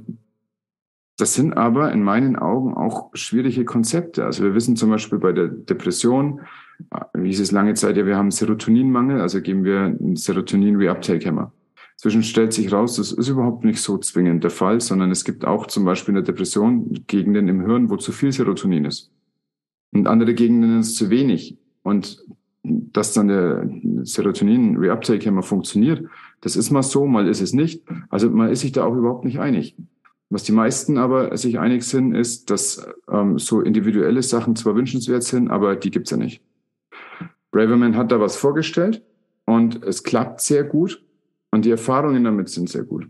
das 1.18 1.34
sind 1.34 1.58
aber 1.58 1.92
in 1.92 2.04
meinen 2.04 2.38
Augen 2.38 2.74
auch 2.74 3.10
schwierige 3.16 3.66
Konzepte. 3.66 4.24
Also 4.24 4.46
wir 4.46 4.56
wissen 4.56 4.78
zum 4.78 4.92
Beispiel 4.92 5.20
bei 5.20 5.34
der 5.34 5.50
Depression, 5.50 6.40
wie 7.14 7.28
hieß 7.28 7.42
es 7.42 7.52
lange 7.52 7.74
Zeit, 7.74 7.98
ja, 7.98 8.06
wir 8.06 8.16
haben 8.16 8.32
Serotoninmangel, 8.32 9.20
also 9.20 9.42
geben 9.42 9.66
wir 9.66 9.82
einen 9.82 10.16
Serotonin-Reuptake-Hämmer. 10.16 11.52
Zwischen 11.98 12.24
stellt 12.24 12.54
sich 12.54 12.72
raus, 12.72 12.98
das 12.98 13.12
ist 13.12 13.30
überhaupt 13.30 13.64
nicht 13.64 13.82
so 13.82 13.98
zwingend 13.98 14.44
der 14.44 14.52
Fall, 14.52 14.82
sondern 14.82 15.12
es 15.12 15.24
gibt 15.24 15.46
auch 15.46 15.68
zum 15.68 15.86
Beispiel 15.86 16.12
in 16.12 16.16
der 16.16 16.24
Depression 16.24 17.06
Gegenden 17.08 17.48
im 17.48 17.66
Hirn, 17.66 17.90
wo 17.90 17.96
zu 17.98 18.12
viel 18.12 18.32
Serotonin 18.32 18.86
ist. 18.86 19.12
Und 19.92 20.08
andere 20.08 20.34
Gegenden 20.34 20.80
ist 20.80 20.98
zu 20.98 21.10
wenig. 21.10 21.58
Und 21.84 22.24
dass 22.64 23.14
dann 23.14 23.28
der 23.28 23.70
Serotonin-Reuptake-Hämmer 24.04 25.44
funktioniert, 25.44 26.06
das 26.42 26.56
ist 26.56 26.72
mal 26.72 26.84
so, 26.84 27.06
mal 27.06 27.28
ist 27.28 27.42
es 27.42 27.54
nicht. 27.54 27.84
Also 28.10 28.30
man 28.30 28.50
ist 28.50 28.62
sich 28.62 28.72
da 28.72 28.86
auch 28.86 28.96
überhaupt 28.96 29.24
nicht 29.24 29.40
einig. 29.40 29.76
Was 30.30 30.44
die 30.44 30.52
meisten 30.52 30.98
aber 30.98 31.38
sich 31.38 31.60
einig 31.60 31.84
sind, 31.84 32.14
ist, 32.14 32.50
dass 32.50 32.86
ähm, 33.10 33.38
so 33.38 33.62
individuelle 33.62 34.24
Sachen 34.24 34.56
zwar 34.56 34.76
wünschenswert 34.76 35.24
sind, 35.24 35.50
aber 35.50 35.76
die 35.76 35.92
gibt's 35.92 36.12
ja 36.12 36.18
nicht. 36.18 36.42
Braverman 37.52 37.96
hat 37.96 38.12
da 38.12 38.20
was 38.20 38.36
vorgestellt 38.36 39.04
und 39.46 39.84
es 39.84 40.04
klappt 40.04 40.42
sehr 40.42 40.64
gut. 40.64 41.05
Und 41.56 41.64
die 41.64 41.72
Erfahrungen 41.72 42.26
damit 42.26 42.50
sind 42.50 42.68
sehr 42.68 42.84
gut. 42.84 43.08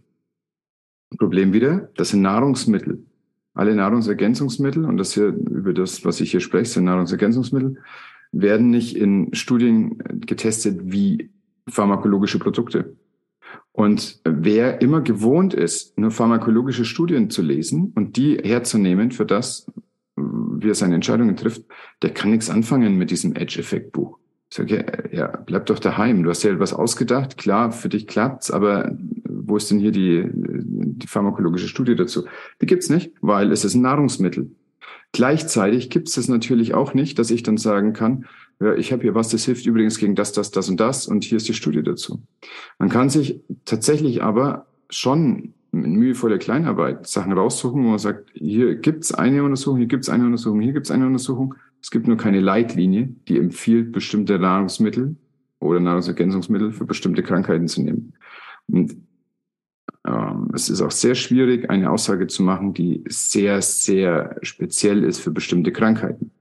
Problem 1.17 1.51
wieder, 1.51 1.89
das 1.95 2.09
sind 2.09 2.21
Nahrungsmittel. 2.21 3.03
Alle 3.55 3.73
Nahrungsergänzungsmittel, 3.73 4.85
und 4.85 4.97
das 4.97 5.15
hier 5.15 5.29
über 5.29 5.73
das, 5.73 6.05
was 6.05 6.21
ich 6.21 6.29
hier 6.29 6.41
spreche, 6.41 6.69
sind 6.69 6.83
Nahrungsergänzungsmittel, 6.83 7.77
werden 8.31 8.69
nicht 8.69 8.95
in 8.97 9.33
Studien 9.33 9.97
getestet 10.27 10.79
wie 10.83 11.31
pharmakologische 11.67 12.37
Produkte. 12.37 12.95
Und 13.71 14.21
wer 14.23 14.79
immer 14.79 15.01
gewohnt 15.01 15.55
ist, 15.55 15.97
nur 15.97 16.11
pharmakologische 16.11 16.85
Studien 16.85 17.31
zu 17.31 17.41
lesen 17.41 17.93
und 17.95 18.15
die 18.15 18.37
herzunehmen 18.37 19.09
für 19.09 19.25
das, 19.25 19.65
wie 20.15 20.69
er 20.69 20.75
seine 20.75 20.93
Entscheidungen 20.93 21.35
trifft, 21.35 21.63
der 22.03 22.13
kann 22.13 22.29
nichts 22.29 22.51
anfangen 22.51 22.95
mit 22.95 23.09
diesem 23.09 23.35
Edge-Effekt-Buch. 23.35 24.19
Ich 24.55 24.57
sage, 24.57 25.09
ja, 25.11 25.27
bleib 25.45 25.65
doch 25.65 25.79
daheim. 25.79 26.23
Du 26.23 26.29
hast 26.29 26.43
ja 26.43 26.51
etwas 26.53 26.71
ausgedacht. 26.71 27.37
Klar, 27.37 27.73
für 27.73 27.89
dich 27.89 28.07
klappt's, 28.07 28.51
aber 28.51 28.89
wo 29.25 29.57
ist 29.57 29.69
denn 29.69 29.79
hier 29.79 29.91
die, 29.91 30.29
die 30.31 31.07
pharmakologische 31.07 31.67
Studie 31.67 31.93
dazu? 31.93 32.23
Die 32.61 32.65
gibt's 32.65 32.89
nicht, 32.89 33.11
weil 33.19 33.51
es 33.51 33.65
ist 33.65 33.75
ein 33.75 33.81
Nahrungsmittel. 33.81 34.51
Gleichzeitig 35.11 35.89
gibt's 35.89 36.15
es 36.15 36.29
natürlich 36.29 36.73
auch 36.73 36.93
nicht, 36.93 37.19
dass 37.19 37.31
ich 37.31 37.43
dann 37.43 37.57
sagen 37.57 37.91
kann, 37.91 38.27
ja, 38.61 38.73
ich 38.75 38.93
habe 38.93 39.01
hier 39.01 39.13
was, 39.13 39.27
das 39.27 39.43
hilft 39.43 39.65
übrigens 39.65 39.97
gegen 39.97 40.15
das, 40.15 40.31
das, 40.31 40.51
das 40.51 40.69
und 40.69 40.79
das 40.79 41.05
und 41.05 41.25
hier 41.25 41.35
ist 41.35 41.49
die 41.49 41.53
Studie 41.53 41.83
dazu. 41.83 42.21
Man 42.79 42.87
kann 42.87 43.09
sich 43.09 43.41
tatsächlich 43.65 44.23
aber 44.23 44.67
schon 44.89 45.53
in 45.73 45.95
mühevoller 45.95 46.37
Kleinarbeit 46.37 47.07
Sachen 47.07 47.33
raussuchen, 47.33 47.83
wo 47.83 47.89
man 47.89 47.99
sagt, 47.99 48.29
hier 48.33 48.75
gibt's 48.75 49.13
eine 49.13 49.43
Untersuchung, 49.43 49.79
hier 49.79 49.87
gibt's 49.87 50.07
eine 50.07 50.25
Untersuchung, 50.25 50.61
hier 50.61 50.71
gibt's 50.71 50.91
eine 50.91 51.07
Untersuchung. 51.07 51.55
Es 51.81 51.91
gibt 51.91 52.07
nur 52.07 52.17
keine 52.17 52.39
Leitlinie, 52.39 53.09
die 53.27 53.37
empfiehlt, 53.37 53.91
bestimmte 53.91 54.39
Nahrungsmittel 54.39 55.15
oder 55.59 55.79
Nahrungsergänzungsmittel 55.79 56.71
für 56.71 56.85
bestimmte 56.85 57.23
Krankheiten 57.23 57.67
zu 57.67 57.81
nehmen. 57.81 58.13
Und 58.67 58.97
ähm, 60.05 60.49
es 60.53 60.69
ist 60.69 60.81
auch 60.81 60.91
sehr 60.91 61.15
schwierig, 61.15 61.69
eine 61.69 61.89
Aussage 61.89 62.27
zu 62.27 62.43
machen, 62.43 62.73
die 62.73 63.03
sehr, 63.07 63.61
sehr 63.61 64.37
speziell 64.41 65.03
ist 65.03 65.19
für 65.19 65.31
bestimmte 65.31 65.71
Krankheiten. 65.71 66.31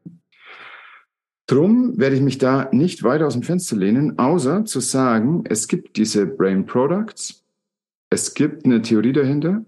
Drum 1.47 1.99
werde 1.99 2.17
ich 2.17 2.23
mich 2.23 2.39
da 2.39 2.71
nicht 2.73 3.03
weiter 3.03 3.27
aus 3.27 3.35
dem 3.35 3.43
Fenster 3.43 3.77
lehnen, 3.77 4.19
außer 4.19 4.65
zu 4.65 4.81
sagen, 4.81 5.45
es 5.47 5.69
gibt 5.69 5.97
diese 5.99 6.27
Brain 6.27 6.65
Products, 6.65 7.45
es 8.09 8.33
gibt 8.33 8.65
eine 8.65 8.81
Theorie 8.81 9.13
dahinter, 9.13 9.65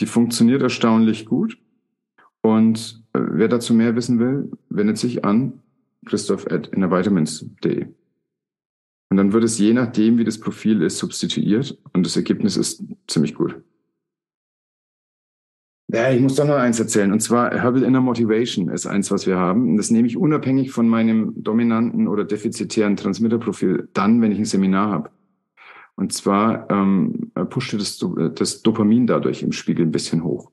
die 0.00 0.06
funktioniert 0.06 0.62
erstaunlich 0.62 1.26
gut. 1.26 1.58
Und 2.40 3.03
wer 3.14 3.48
dazu 3.48 3.74
mehr 3.74 3.96
wissen 3.96 4.18
will, 4.18 4.50
wendet 4.68 4.98
sich 4.98 5.24
an 5.24 5.60
christoph.innervitamins.de. 6.06 7.86
Und 9.10 9.16
dann 9.16 9.32
wird 9.32 9.44
es 9.44 9.58
je 9.58 9.72
nachdem, 9.72 10.18
wie 10.18 10.24
das 10.24 10.40
Profil 10.40 10.82
ist, 10.82 10.98
substituiert 10.98 11.78
und 11.92 12.04
das 12.04 12.16
Ergebnis 12.16 12.56
ist 12.56 12.82
ziemlich 13.06 13.34
gut. 13.34 13.56
Ja, 15.88 16.10
ich 16.10 16.20
muss 16.20 16.34
doch 16.34 16.46
noch 16.46 16.56
eins 16.56 16.80
erzählen. 16.80 17.12
Und 17.12 17.20
zwar 17.20 17.52
Herbal 17.52 17.84
Inner 17.84 18.00
Motivation 18.00 18.68
ist 18.68 18.86
eins, 18.86 19.10
was 19.10 19.26
wir 19.26 19.36
haben. 19.36 19.70
Und 19.70 19.76
das 19.76 19.90
nehme 19.90 20.08
ich 20.08 20.16
unabhängig 20.16 20.72
von 20.72 20.88
meinem 20.88 21.34
dominanten 21.36 22.08
oder 22.08 22.24
defizitären 22.24 22.96
Transmitterprofil 22.96 23.88
dann, 23.92 24.20
wenn 24.20 24.32
ich 24.32 24.38
ein 24.38 24.44
Seminar 24.44 24.90
habe. 24.90 25.10
Und 25.94 26.12
zwar 26.12 26.68
ähm, 26.70 27.30
pusht 27.50 27.74
das, 27.74 28.04
das 28.34 28.62
Dopamin 28.62 29.06
dadurch 29.06 29.42
im 29.42 29.52
Spiegel 29.52 29.86
ein 29.86 29.92
bisschen 29.92 30.24
hoch. 30.24 30.50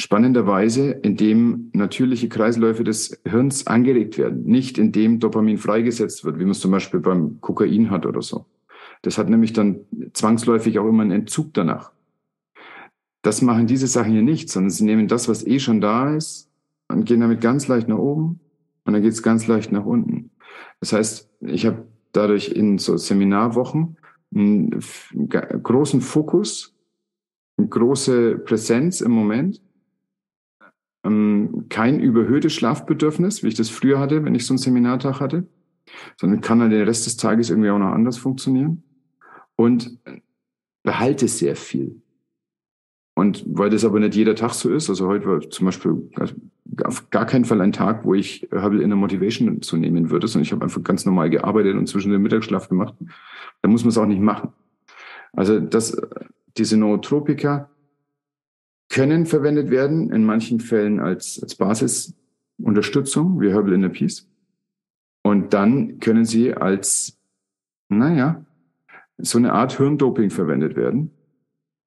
Spannenderweise, 0.00 0.92
indem 0.92 1.70
natürliche 1.72 2.28
Kreisläufe 2.28 2.84
des 2.84 3.20
Hirns 3.24 3.66
angeregt 3.66 4.16
werden, 4.16 4.44
nicht 4.44 4.78
indem 4.78 5.18
Dopamin 5.18 5.58
freigesetzt 5.58 6.24
wird, 6.24 6.38
wie 6.38 6.44
man 6.44 6.52
es 6.52 6.60
zum 6.60 6.70
Beispiel 6.70 7.00
beim 7.00 7.40
Kokain 7.40 7.90
hat 7.90 8.06
oder 8.06 8.22
so. 8.22 8.46
Das 9.02 9.18
hat 9.18 9.28
nämlich 9.28 9.54
dann 9.54 9.80
zwangsläufig 10.12 10.78
auch 10.78 10.86
immer 10.86 11.02
einen 11.02 11.10
Entzug 11.10 11.52
danach. 11.52 11.90
Das 13.22 13.42
machen 13.42 13.66
diese 13.66 13.88
Sachen 13.88 14.12
hier 14.12 14.22
nicht, 14.22 14.50
sondern 14.50 14.70
sie 14.70 14.84
nehmen 14.84 15.08
das, 15.08 15.28
was 15.28 15.44
eh 15.44 15.58
schon 15.58 15.80
da 15.80 16.14
ist, 16.14 16.48
und 16.86 17.04
gehen 17.04 17.18
damit 17.18 17.40
ganz 17.40 17.66
leicht 17.66 17.88
nach 17.88 17.98
oben 17.98 18.38
und 18.84 18.92
dann 18.92 19.02
geht 19.02 19.12
es 19.12 19.24
ganz 19.24 19.48
leicht 19.48 19.72
nach 19.72 19.84
unten. 19.84 20.30
Das 20.78 20.92
heißt, 20.92 21.28
ich 21.40 21.66
habe 21.66 21.88
dadurch 22.12 22.50
in 22.52 22.78
so 22.78 22.96
Seminarwochen 22.96 23.96
einen 24.32 24.78
großen 25.28 26.00
Fokus, 26.02 26.76
eine 27.56 27.66
große 27.66 28.38
Präsenz 28.38 29.00
im 29.00 29.10
Moment 29.10 29.60
ähm, 31.04 31.66
kein 31.68 32.00
überhöhtes 32.00 32.52
Schlafbedürfnis, 32.54 33.42
wie 33.42 33.48
ich 33.48 33.54
das 33.54 33.70
früher 33.70 33.98
hatte, 33.98 34.24
wenn 34.24 34.34
ich 34.34 34.46
so 34.46 34.52
einen 34.52 34.58
Seminartag 34.58 35.20
hatte, 35.20 35.46
sondern 36.16 36.40
kann 36.40 36.58
dann 36.58 36.70
den 36.70 36.84
Rest 36.84 37.06
des 37.06 37.16
Tages 37.16 37.50
irgendwie 37.50 37.70
auch 37.70 37.78
noch 37.78 37.92
anders 37.92 38.18
funktionieren 38.18 38.82
und 39.56 39.98
behalte 40.82 41.28
sehr 41.28 41.56
viel. 41.56 42.00
Und 43.14 43.44
weil 43.48 43.70
das 43.70 43.84
aber 43.84 43.98
nicht 43.98 44.14
jeder 44.14 44.36
Tag 44.36 44.54
so 44.54 44.70
ist, 44.70 44.88
also 44.88 45.08
heute 45.08 45.26
war 45.26 45.40
zum 45.50 45.66
Beispiel 45.66 46.08
auf 46.84 47.10
gar 47.10 47.26
keinen 47.26 47.44
Fall 47.44 47.60
ein 47.60 47.72
Tag, 47.72 48.04
wo 48.04 48.14
ich 48.14 48.48
Hubble 48.52 48.80
Inner 48.80 48.94
Motivation 48.94 49.60
zu 49.60 49.76
nehmen 49.76 50.10
würde, 50.10 50.28
sondern 50.28 50.44
ich 50.44 50.52
habe 50.52 50.62
einfach 50.62 50.84
ganz 50.84 51.04
normal 51.04 51.28
gearbeitet 51.28 51.74
und 51.74 51.88
zwischen 51.88 52.12
den 52.12 52.22
Mittagsschlaf 52.22 52.68
gemacht. 52.68 52.94
Da 53.60 53.68
muss 53.68 53.82
man 53.82 53.88
es 53.88 53.98
auch 53.98 54.06
nicht 54.06 54.20
machen. 54.20 54.52
Also 55.32 55.58
das, 55.58 56.00
diese 56.56 56.76
Nootropika 56.76 57.68
können 58.88 59.26
verwendet 59.26 59.70
werden, 59.70 60.12
in 60.12 60.24
manchen 60.24 60.60
Fällen 60.60 61.00
als, 61.00 61.40
als 61.42 61.54
Basisunterstützung, 61.56 63.40
wie 63.40 63.50
Herbal 63.50 63.74
Inner 63.74 63.90
Peace. 63.90 64.28
Und 65.22 65.52
dann 65.52 66.00
können 66.00 66.24
sie 66.24 66.54
als, 66.54 67.18
naja, 67.88 68.44
so 69.18 69.38
eine 69.38 69.52
Art 69.52 69.76
Hirndoping 69.76 70.30
verwendet 70.30 70.76
werden, 70.76 71.10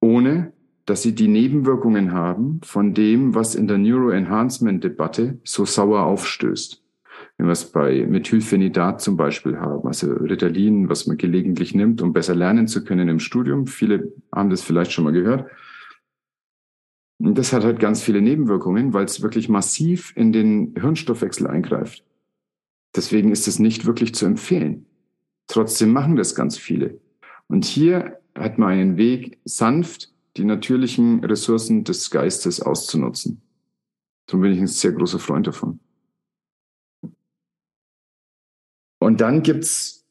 ohne 0.00 0.52
dass 0.86 1.02
sie 1.02 1.14
die 1.14 1.28
Nebenwirkungen 1.28 2.12
haben 2.12 2.60
von 2.64 2.92
dem, 2.92 3.34
was 3.34 3.54
in 3.54 3.68
der 3.68 3.78
Neuroenhancement-Debatte 3.78 5.38
so 5.44 5.64
sauer 5.64 6.02
aufstößt. 6.02 6.82
Wenn 7.38 7.46
wir 7.46 7.52
es 7.52 7.70
bei 7.70 8.06
Methylphenidat 8.06 9.00
zum 9.00 9.16
Beispiel 9.16 9.58
haben, 9.58 9.86
also 9.86 10.12
Ritalin, 10.12 10.88
was 10.88 11.06
man 11.06 11.16
gelegentlich 11.16 11.74
nimmt, 11.74 12.02
um 12.02 12.12
besser 12.12 12.34
lernen 12.34 12.68
zu 12.68 12.84
können 12.84 13.08
im 13.08 13.20
Studium. 13.20 13.66
Viele 13.66 14.12
haben 14.32 14.50
das 14.50 14.62
vielleicht 14.62 14.92
schon 14.92 15.04
mal 15.04 15.12
gehört. 15.12 15.48
Das 17.24 17.52
hat 17.52 17.62
halt 17.62 17.78
ganz 17.78 18.02
viele 18.02 18.20
Nebenwirkungen, 18.20 18.94
weil 18.94 19.04
es 19.04 19.22
wirklich 19.22 19.48
massiv 19.48 20.12
in 20.16 20.32
den 20.32 20.74
Hirnstoffwechsel 20.74 21.46
eingreift. 21.46 22.04
Deswegen 22.96 23.30
ist 23.30 23.46
es 23.46 23.60
nicht 23.60 23.86
wirklich 23.86 24.12
zu 24.12 24.26
empfehlen. 24.26 24.86
Trotzdem 25.46 25.92
machen 25.92 26.16
das 26.16 26.34
ganz 26.34 26.58
viele. 26.58 27.00
Und 27.46 27.64
hier 27.64 28.18
hat 28.36 28.58
man 28.58 28.70
einen 28.70 28.96
Weg, 28.96 29.38
sanft 29.44 30.12
die 30.36 30.42
natürlichen 30.42 31.24
Ressourcen 31.24 31.84
des 31.84 32.10
Geistes 32.10 32.60
auszunutzen. 32.60 33.40
Darum 34.26 34.40
bin 34.40 34.52
ich 34.52 34.58
ein 34.58 34.66
sehr 34.66 34.90
großer 34.90 35.20
Freund 35.20 35.46
davon. 35.46 35.78
Und 38.98 39.20
dann 39.20 39.44
gibt's 39.44 40.01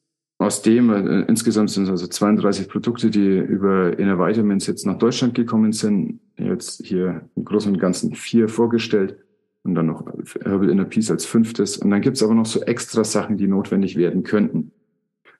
aus 0.41 0.63
dem, 0.63 0.89
äh, 0.89 1.21
insgesamt 1.27 1.69
sind 1.69 1.83
es 1.83 1.89
also 1.89 2.07
32 2.07 2.67
Produkte, 2.67 3.11
die 3.11 3.37
über 3.37 3.97
Inner 3.99 4.17
Vitamins 4.17 4.65
jetzt 4.65 4.87
nach 4.87 4.97
Deutschland 4.97 5.35
gekommen 5.35 5.71
sind. 5.71 6.19
Jetzt 6.35 6.83
hier 6.83 7.29
im 7.35 7.45
Großen 7.45 7.71
und 7.71 7.79
Ganzen 7.79 8.15
vier 8.15 8.49
vorgestellt 8.49 9.17
und 9.61 9.75
dann 9.75 9.85
noch 9.85 10.03
Herbal 10.41 10.71
Inner 10.71 10.85
Peace 10.85 11.11
als 11.11 11.25
fünftes. 11.25 11.77
Und 11.77 11.91
dann 11.91 12.01
gibt's 12.01 12.23
aber 12.23 12.33
noch 12.33 12.47
so 12.47 12.61
extra 12.61 13.03
Sachen, 13.03 13.37
die 13.37 13.47
notwendig 13.47 13.95
werden 13.97 14.23
könnten. 14.23 14.71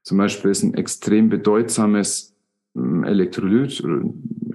Zum 0.04 0.20
Beispiel 0.20 0.52
ist 0.52 0.62
ein 0.62 0.76
extrem 0.76 1.30
bedeutsames 1.30 2.36
ähm, 2.76 3.04
Elektrolyt 3.04 3.84
oder 3.84 4.04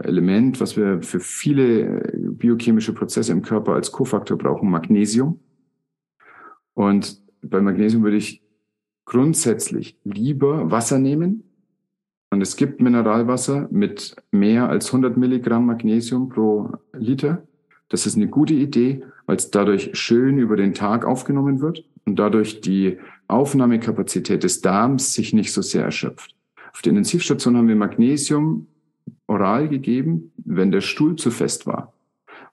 Element, 0.05 0.61
was 0.61 0.77
wir 0.77 1.03
für 1.03 1.19
viele 1.19 2.03
äh, 2.05 2.19
biochemische 2.19 2.93
Prozesse 2.93 3.33
im 3.33 3.43
Körper 3.43 3.73
als 3.73 3.91
Kofaktor 3.91 4.39
brauchen, 4.39 4.71
Magnesium. 4.71 5.41
Und 6.75 7.21
bei 7.43 7.61
Magnesium 7.61 8.05
würde 8.05 8.19
ich 8.19 8.46
grundsätzlich 9.07 9.97
lieber 10.05 10.71
Wasser 10.71 10.99
nehmen. 10.99 11.45
Und 12.31 12.43
es 12.43 12.57
gibt 12.57 12.81
Mineralwasser 12.81 13.69
mit 13.71 14.17
mehr 14.31 14.69
als 14.69 14.89
100 14.89 15.17
Milligramm 15.17 15.67
Magnesium 15.67 16.29
pro 16.29 16.73
Liter. 16.93 17.47
Das 17.89 18.05
ist 18.05 18.17
eine 18.17 18.27
gute 18.27 18.53
Idee, 18.53 19.03
weil 19.27 19.37
es 19.37 19.51
dadurch 19.51 19.91
schön 19.95 20.39
über 20.39 20.57
den 20.57 20.75
Tag 20.75 21.05
aufgenommen 21.05 21.61
wird 21.61 21.85
und 22.05 22.19
dadurch 22.19 22.61
die 22.61 22.99
Aufnahmekapazität 23.29 24.43
des 24.43 24.61
Darms 24.61 25.15
sich 25.15 25.33
nicht 25.33 25.53
so 25.53 25.63
sehr 25.63 25.85
erschöpft. 25.85 26.35
Auf 26.73 26.83
der 26.83 26.91
Intensivstation 26.91 27.57
haben 27.57 27.69
wir 27.69 27.77
Magnesium 27.77 28.67
oral 29.29 29.69
gegeben, 29.69 30.33
wenn 30.37 30.73
der 30.73 30.81
Stuhl 30.81 31.17
zu 31.17 31.31
fest 31.31 31.67
war. 31.67 31.93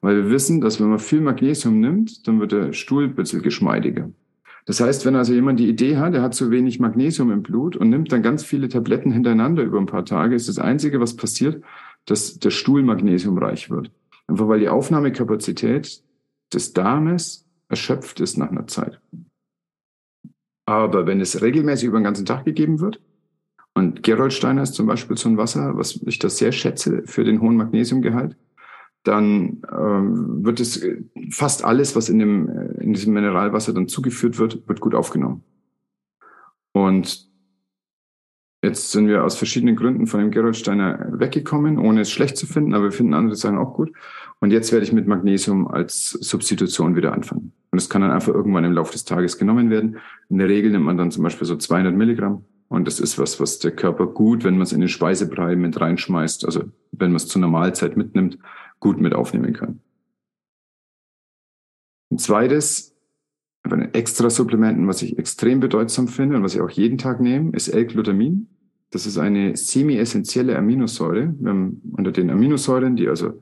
Weil 0.01 0.23
wir 0.23 0.29
wissen, 0.29 0.61
dass 0.61 0.79
wenn 0.79 0.89
man 0.89 0.99
viel 0.99 1.21
Magnesium 1.21 1.79
nimmt, 1.79 2.27
dann 2.27 2.39
wird 2.39 2.51
der 2.51 2.73
Stuhl 2.73 3.05
ein 3.05 3.15
bisschen 3.15 3.41
geschmeidiger. 3.41 4.09
Das 4.65 4.79
heißt, 4.79 5.05
wenn 5.05 5.15
also 5.15 5.33
jemand 5.33 5.59
die 5.59 5.67
Idee 5.67 5.97
hat, 5.97 6.13
er 6.13 6.21
hat 6.21 6.35
zu 6.35 6.49
wenig 6.49 6.79
Magnesium 6.79 7.31
im 7.31 7.43
Blut 7.43 7.75
und 7.75 7.89
nimmt 7.89 8.11
dann 8.11 8.23
ganz 8.23 8.43
viele 8.43 8.69
Tabletten 8.69 9.11
hintereinander 9.11 9.63
über 9.63 9.77
ein 9.77 9.85
paar 9.85 10.05
Tage, 10.05 10.35
ist 10.35 10.47
das 10.47 10.59
Einzige, 10.59 11.01
was 11.01 11.15
passiert, 11.15 11.63
dass 12.05 12.39
der 12.39 12.49
Stuhl 12.49 12.83
magnesiumreich 12.83 13.69
wird. 13.69 13.91
Einfach 14.27 14.47
weil 14.47 14.59
die 14.59 14.69
Aufnahmekapazität 14.69 16.01
des 16.53 16.73
Darmes 16.73 17.45
erschöpft 17.67 18.19
ist 18.19 18.37
nach 18.37 18.51
einer 18.51 18.67
Zeit. 18.67 18.99
Aber 20.65 21.07
wenn 21.07 21.19
es 21.19 21.41
regelmäßig 21.41 21.89
über 21.89 21.99
den 21.99 22.05
ganzen 22.05 22.25
Tag 22.25 22.45
gegeben 22.45 22.79
wird, 22.79 23.01
und 23.75 24.03
Gerolsteiner 24.03 24.61
ist 24.61 24.75
zum 24.75 24.85
Beispiel 24.85 25.17
so 25.17 25.29
ein 25.29 25.37
Wasser, 25.37 25.75
was 25.77 25.99
ich 26.05 26.19
das 26.19 26.37
sehr 26.37 26.51
schätze 26.51 27.03
für 27.05 27.23
den 27.23 27.41
hohen 27.41 27.57
Magnesiumgehalt, 27.57 28.37
dann 29.03 29.63
ähm, 29.71 30.45
wird 30.45 30.59
es 30.59 30.85
fast 31.31 31.65
alles, 31.65 31.95
was 31.95 32.07
in 32.07 32.19
dem 32.19 32.47
in 32.83 32.93
diesem 32.93 33.13
Mineralwasser 33.13 33.73
dann 33.73 33.87
zugeführt 33.87 34.37
wird, 34.37 34.67
wird 34.67 34.79
gut 34.79 34.95
aufgenommen. 34.95 35.43
Und 36.73 37.29
jetzt 38.63 38.91
sind 38.91 39.07
wir 39.07 39.23
aus 39.23 39.37
verschiedenen 39.37 39.75
Gründen 39.75 40.07
von 40.07 40.19
dem 40.19 40.31
Gerolsteiner 40.31 41.07
weggekommen, 41.11 41.77
ohne 41.77 42.01
es 42.01 42.11
schlecht 42.11 42.37
zu 42.37 42.45
finden, 42.45 42.73
aber 42.73 42.85
wir 42.85 42.91
finden 42.91 43.13
andere 43.13 43.35
Sachen 43.35 43.57
auch 43.57 43.73
gut. 43.73 43.91
Und 44.39 44.51
jetzt 44.51 44.71
werde 44.71 44.85
ich 44.85 44.91
mit 44.91 45.07
Magnesium 45.07 45.67
als 45.67 46.09
Substitution 46.09 46.95
wieder 46.95 47.13
anfangen. 47.13 47.53
Und 47.71 47.77
es 47.77 47.89
kann 47.89 48.01
dann 48.01 48.11
einfach 48.11 48.33
irgendwann 48.33 48.65
im 48.65 48.73
Laufe 48.73 48.91
des 48.91 49.05
Tages 49.05 49.37
genommen 49.37 49.69
werden. 49.69 49.97
In 50.29 50.37
der 50.37 50.49
Regel 50.49 50.71
nimmt 50.71 50.85
man 50.85 50.97
dann 50.97 51.11
zum 51.11 51.23
Beispiel 51.23 51.47
so 51.47 51.55
200 51.55 51.95
Milligramm. 51.95 52.43
Und 52.67 52.87
das 52.87 52.99
ist 52.99 53.19
was, 53.19 53.39
was 53.39 53.59
der 53.59 53.71
Körper 53.71 54.07
gut, 54.07 54.43
wenn 54.43 54.55
man 54.55 54.63
es 54.63 54.73
in 54.73 54.79
den 54.79 54.89
Speisebrei 54.89 55.55
mit 55.55 55.79
reinschmeißt, 55.79 56.45
also 56.45 56.63
wenn 56.91 57.11
man 57.11 57.17
es 57.17 57.27
zur 57.27 57.39
Normalzeit 57.39 57.95
mitnimmt, 57.95 58.39
gut 58.79 58.99
mit 58.99 59.13
aufnehmen 59.13 59.53
kann. 59.53 59.79
Ein 62.13 62.19
zweites, 62.19 62.95
ein 63.63 63.91
extra 63.95 64.29
Supplementen, 64.29 64.87
was 64.87 65.01
ich 65.01 65.17
extrem 65.17 65.59
bedeutsam 65.59 66.07
finde 66.07 66.35
und 66.35 66.43
was 66.43 66.53
ich 66.53 66.61
auch 66.61 66.69
jeden 66.69 66.99
Tag 66.99 67.19
nehme, 67.19 67.55
ist 67.55 67.69
L-Glutamin. 67.69 68.49
Das 68.91 69.07
ist 69.07 69.17
eine 69.17 69.57
semi-essentielle 69.57 70.55
Aminosäure. 70.55 71.33
Wir 71.39 71.49
haben 71.49 71.81
unter 71.97 72.11
den 72.11 72.29
Aminosäuren, 72.29 72.95
die 72.95 73.07
also 73.07 73.41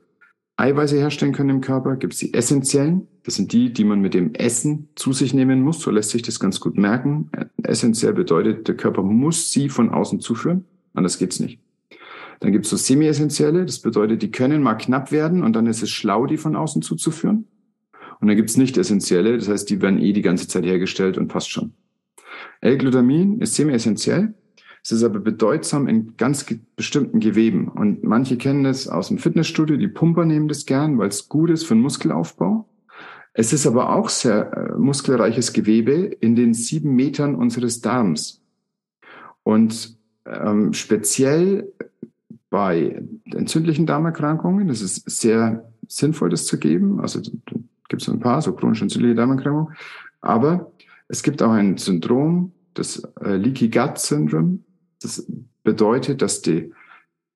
Eiweiße 0.56 0.96
herstellen 0.96 1.34
können 1.34 1.50
im 1.50 1.60
Körper, 1.60 1.96
gibt 1.96 2.14
es 2.14 2.20
die 2.20 2.32
essentiellen. 2.32 3.08
Das 3.24 3.34
sind 3.34 3.52
die, 3.52 3.74
die 3.74 3.84
man 3.84 4.00
mit 4.00 4.14
dem 4.14 4.32
Essen 4.32 4.88
zu 4.94 5.12
sich 5.12 5.34
nehmen 5.34 5.60
muss. 5.60 5.80
So 5.80 5.90
lässt 5.90 6.08
sich 6.08 6.22
das 6.22 6.40
ganz 6.40 6.58
gut 6.58 6.78
merken. 6.78 7.30
Essentiell 7.62 8.14
bedeutet, 8.14 8.68
der 8.68 8.76
Körper 8.78 9.02
muss 9.02 9.52
sie 9.52 9.68
von 9.68 9.90
außen 9.90 10.20
zuführen. 10.20 10.64
Anders 10.94 11.18
geht's 11.18 11.40
nicht. 11.40 11.60
Dann 12.40 12.52
gibt 12.52 12.64
es 12.64 12.70
so 12.70 12.78
semi-essentielle. 12.78 13.66
Das 13.66 13.80
bedeutet, 13.80 14.22
die 14.22 14.30
können 14.30 14.62
mal 14.62 14.76
knapp 14.76 15.12
werden 15.12 15.42
und 15.42 15.52
dann 15.54 15.66
ist 15.66 15.82
es 15.82 15.90
schlau, 15.90 16.24
die 16.24 16.38
von 16.38 16.56
außen 16.56 16.80
zuzuführen. 16.80 17.48
Und 18.22 18.28
dann 18.28 18.36
gibt 18.36 18.50
es 18.50 18.56
nicht 18.56 18.78
essentielle. 18.78 19.36
Das 19.36 19.48
heißt, 19.48 19.68
die 19.68 19.82
werden 19.82 20.00
eh 20.00 20.12
die 20.12 20.22
ganze 20.22 20.46
Zeit 20.46 20.64
hergestellt 20.64 21.18
und 21.18 21.26
passt 21.26 21.50
schon. 21.50 21.72
L-Glutamin 22.60 23.40
ist 23.40 23.56
semi-essentiell. 23.56 24.32
Es 24.84 24.92
ist 24.92 25.02
aber 25.02 25.18
bedeutsam 25.18 25.88
in 25.88 26.16
ganz 26.16 26.46
bestimmten 26.76 27.18
Geweben. 27.18 27.66
Und 27.66 28.04
manche 28.04 28.36
kennen 28.36 28.62
das 28.62 28.86
aus 28.86 29.08
dem 29.08 29.18
Fitnessstudio, 29.18 29.76
die 29.76 29.88
Pumper 29.88 30.24
nehmen 30.24 30.46
das 30.46 30.66
gern, 30.66 30.98
weil 30.98 31.08
es 31.08 31.28
gut 31.28 31.50
ist 31.50 31.64
für 31.64 31.74
den 31.74 31.82
Muskelaufbau. 31.82 32.68
Es 33.32 33.52
ist 33.52 33.66
aber 33.66 33.92
auch 33.92 34.08
sehr 34.08 34.52
äh, 34.52 34.78
muskelreiches 34.78 35.52
Gewebe 35.52 35.92
in 35.92 36.36
den 36.36 36.54
sieben 36.54 36.94
Metern 36.94 37.34
unseres 37.34 37.80
Darms. 37.80 38.40
Und 39.42 39.98
ähm, 40.26 40.72
speziell 40.74 41.72
bei 42.50 43.02
entzündlichen 43.24 43.86
Darmerkrankungen, 43.86 44.68
das 44.68 44.80
ist 44.80 45.10
sehr 45.10 45.72
sinnvoll, 45.88 46.30
das 46.30 46.46
zu 46.46 46.60
geben. 46.60 47.00
Also 47.00 47.20
gibt 47.92 48.02
es 48.02 48.08
ein 48.08 48.20
paar, 48.20 48.40
so 48.40 48.54
chronisch 48.54 48.80
entzündliche 48.80 49.14
Darmerkrankungen. 49.14 49.76
Aber 50.22 50.72
es 51.08 51.22
gibt 51.22 51.42
auch 51.42 51.50
ein 51.50 51.76
Syndrom, 51.76 52.52
das 52.72 53.02
äh, 53.22 53.36
Leaky 53.36 53.68
Gut 53.68 53.98
Syndrome. 53.98 54.60
Das 55.02 55.30
bedeutet, 55.62 56.22
dass 56.22 56.40
die 56.40 56.72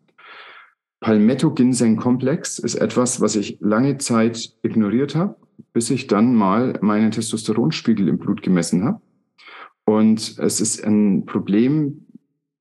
Palmetto-Ginseng-Komplex 1.02 2.60
ist 2.60 2.76
etwas, 2.76 3.20
was 3.20 3.36
ich 3.36 3.58
lange 3.60 3.98
Zeit 3.98 4.56
ignoriert 4.62 5.16
habe, 5.16 5.36
bis 5.74 5.90
ich 5.90 6.08
dann 6.08 6.36
mal 6.36 6.80
meinen 6.82 7.12
Testosteronspiegel 7.12 8.08
im 8.08 8.18
Blut 8.18 8.42
gemessen 8.42 8.86
habe. 8.86 9.02
Und 9.86 10.40
es 10.40 10.62
ist 10.62 10.84
ein 10.84 11.26
Problem 11.26 12.06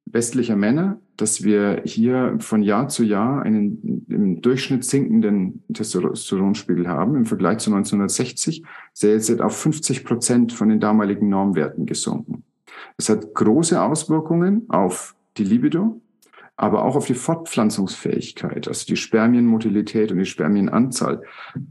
westlicher 0.07 0.57
Männer, 0.57 1.01
dass 1.17 1.45
wir 1.45 1.83
hier 1.85 2.37
von 2.39 2.63
Jahr 2.63 2.89
zu 2.89 3.05
Jahr 3.05 3.43
einen 3.43 4.07
im 4.09 4.41
Durchschnitt 4.41 4.85
sinkenden 4.85 5.63
Testosteronspiegel 5.73 6.89
haben. 6.89 7.17
Im 7.17 7.27
Vergleich 7.27 7.59
zu 7.59 7.71
1960 7.71 8.65
ist 8.95 9.31
er 9.31 9.45
auf 9.45 9.57
50 9.57 10.05
Prozent 10.05 10.53
von 10.53 10.69
den 10.69 10.81
damaligen 10.81 11.29
Normwerten 11.29 11.87
gesunken. 11.87 12.45
Das 12.97 13.09
hat 13.09 13.35
große 13.35 13.81
Auswirkungen 13.81 14.67
auf 14.69 15.15
die 15.37 15.45
Libido, 15.45 16.01
aber 16.57 16.85
auch 16.85 16.97
auf 16.97 17.07
die 17.07 17.15
Fortpflanzungsfähigkeit, 17.15 18.69
also 18.69 18.87
die 18.87 18.97
Spermienmotilität 18.97 20.13
und 20.13 20.19
die 20.19 20.27
Spermienanzahl. 20.27 21.23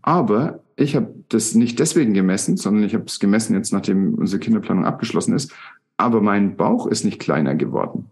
Aber 0.01 0.63
ich 0.75 0.95
habe 0.95 1.13
das 1.29 1.55
nicht 1.55 1.79
deswegen 1.79 2.13
gemessen, 2.13 2.57
sondern 2.57 2.83
ich 2.83 2.93
habe 2.93 3.05
es 3.05 3.19
gemessen 3.19 3.55
jetzt, 3.55 3.71
nachdem 3.71 4.15
unsere 4.15 4.39
Kinderplanung 4.39 4.85
abgeschlossen 4.85 5.35
ist. 5.35 5.53
Aber 5.97 6.21
mein 6.21 6.57
Bauch 6.57 6.87
ist 6.87 7.05
nicht 7.05 7.19
kleiner 7.19 7.55
geworden. 7.55 8.09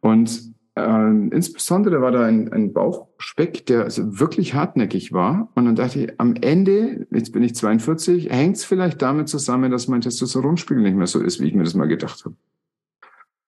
Und 0.00 0.54
äh, 0.76 1.10
insbesondere 1.30 2.02
war 2.02 2.12
da 2.12 2.24
ein, 2.24 2.52
ein 2.52 2.72
Bauchspeck, 2.72 3.66
der 3.66 3.84
also 3.84 4.20
wirklich 4.20 4.54
hartnäckig 4.54 5.12
war. 5.12 5.48
Und 5.54 5.64
dann 5.64 5.74
dachte 5.74 6.00
ich, 6.00 6.20
am 6.20 6.34
Ende, 6.34 7.06
jetzt 7.10 7.32
bin 7.32 7.42
ich 7.42 7.54
42, 7.54 8.30
hängt 8.30 8.56
es 8.56 8.64
vielleicht 8.64 9.00
damit 9.00 9.28
zusammen, 9.28 9.70
dass 9.70 9.88
mein 9.88 10.02
Testosteronspiegel 10.02 10.82
nicht 10.82 10.96
mehr 10.96 11.06
so 11.06 11.20
ist, 11.20 11.40
wie 11.40 11.48
ich 11.48 11.54
mir 11.54 11.64
das 11.64 11.74
mal 11.74 11.88
gedacht 11.88 12.24
habe. 12.24 12.36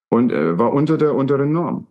Und 0.08 0.32
äh, 0.32 0.58
war 0.58 0.72
unter 0.72 0.96
der 0.96 1.14
unteren 1.14 1.52
Norm. 1.52 1.86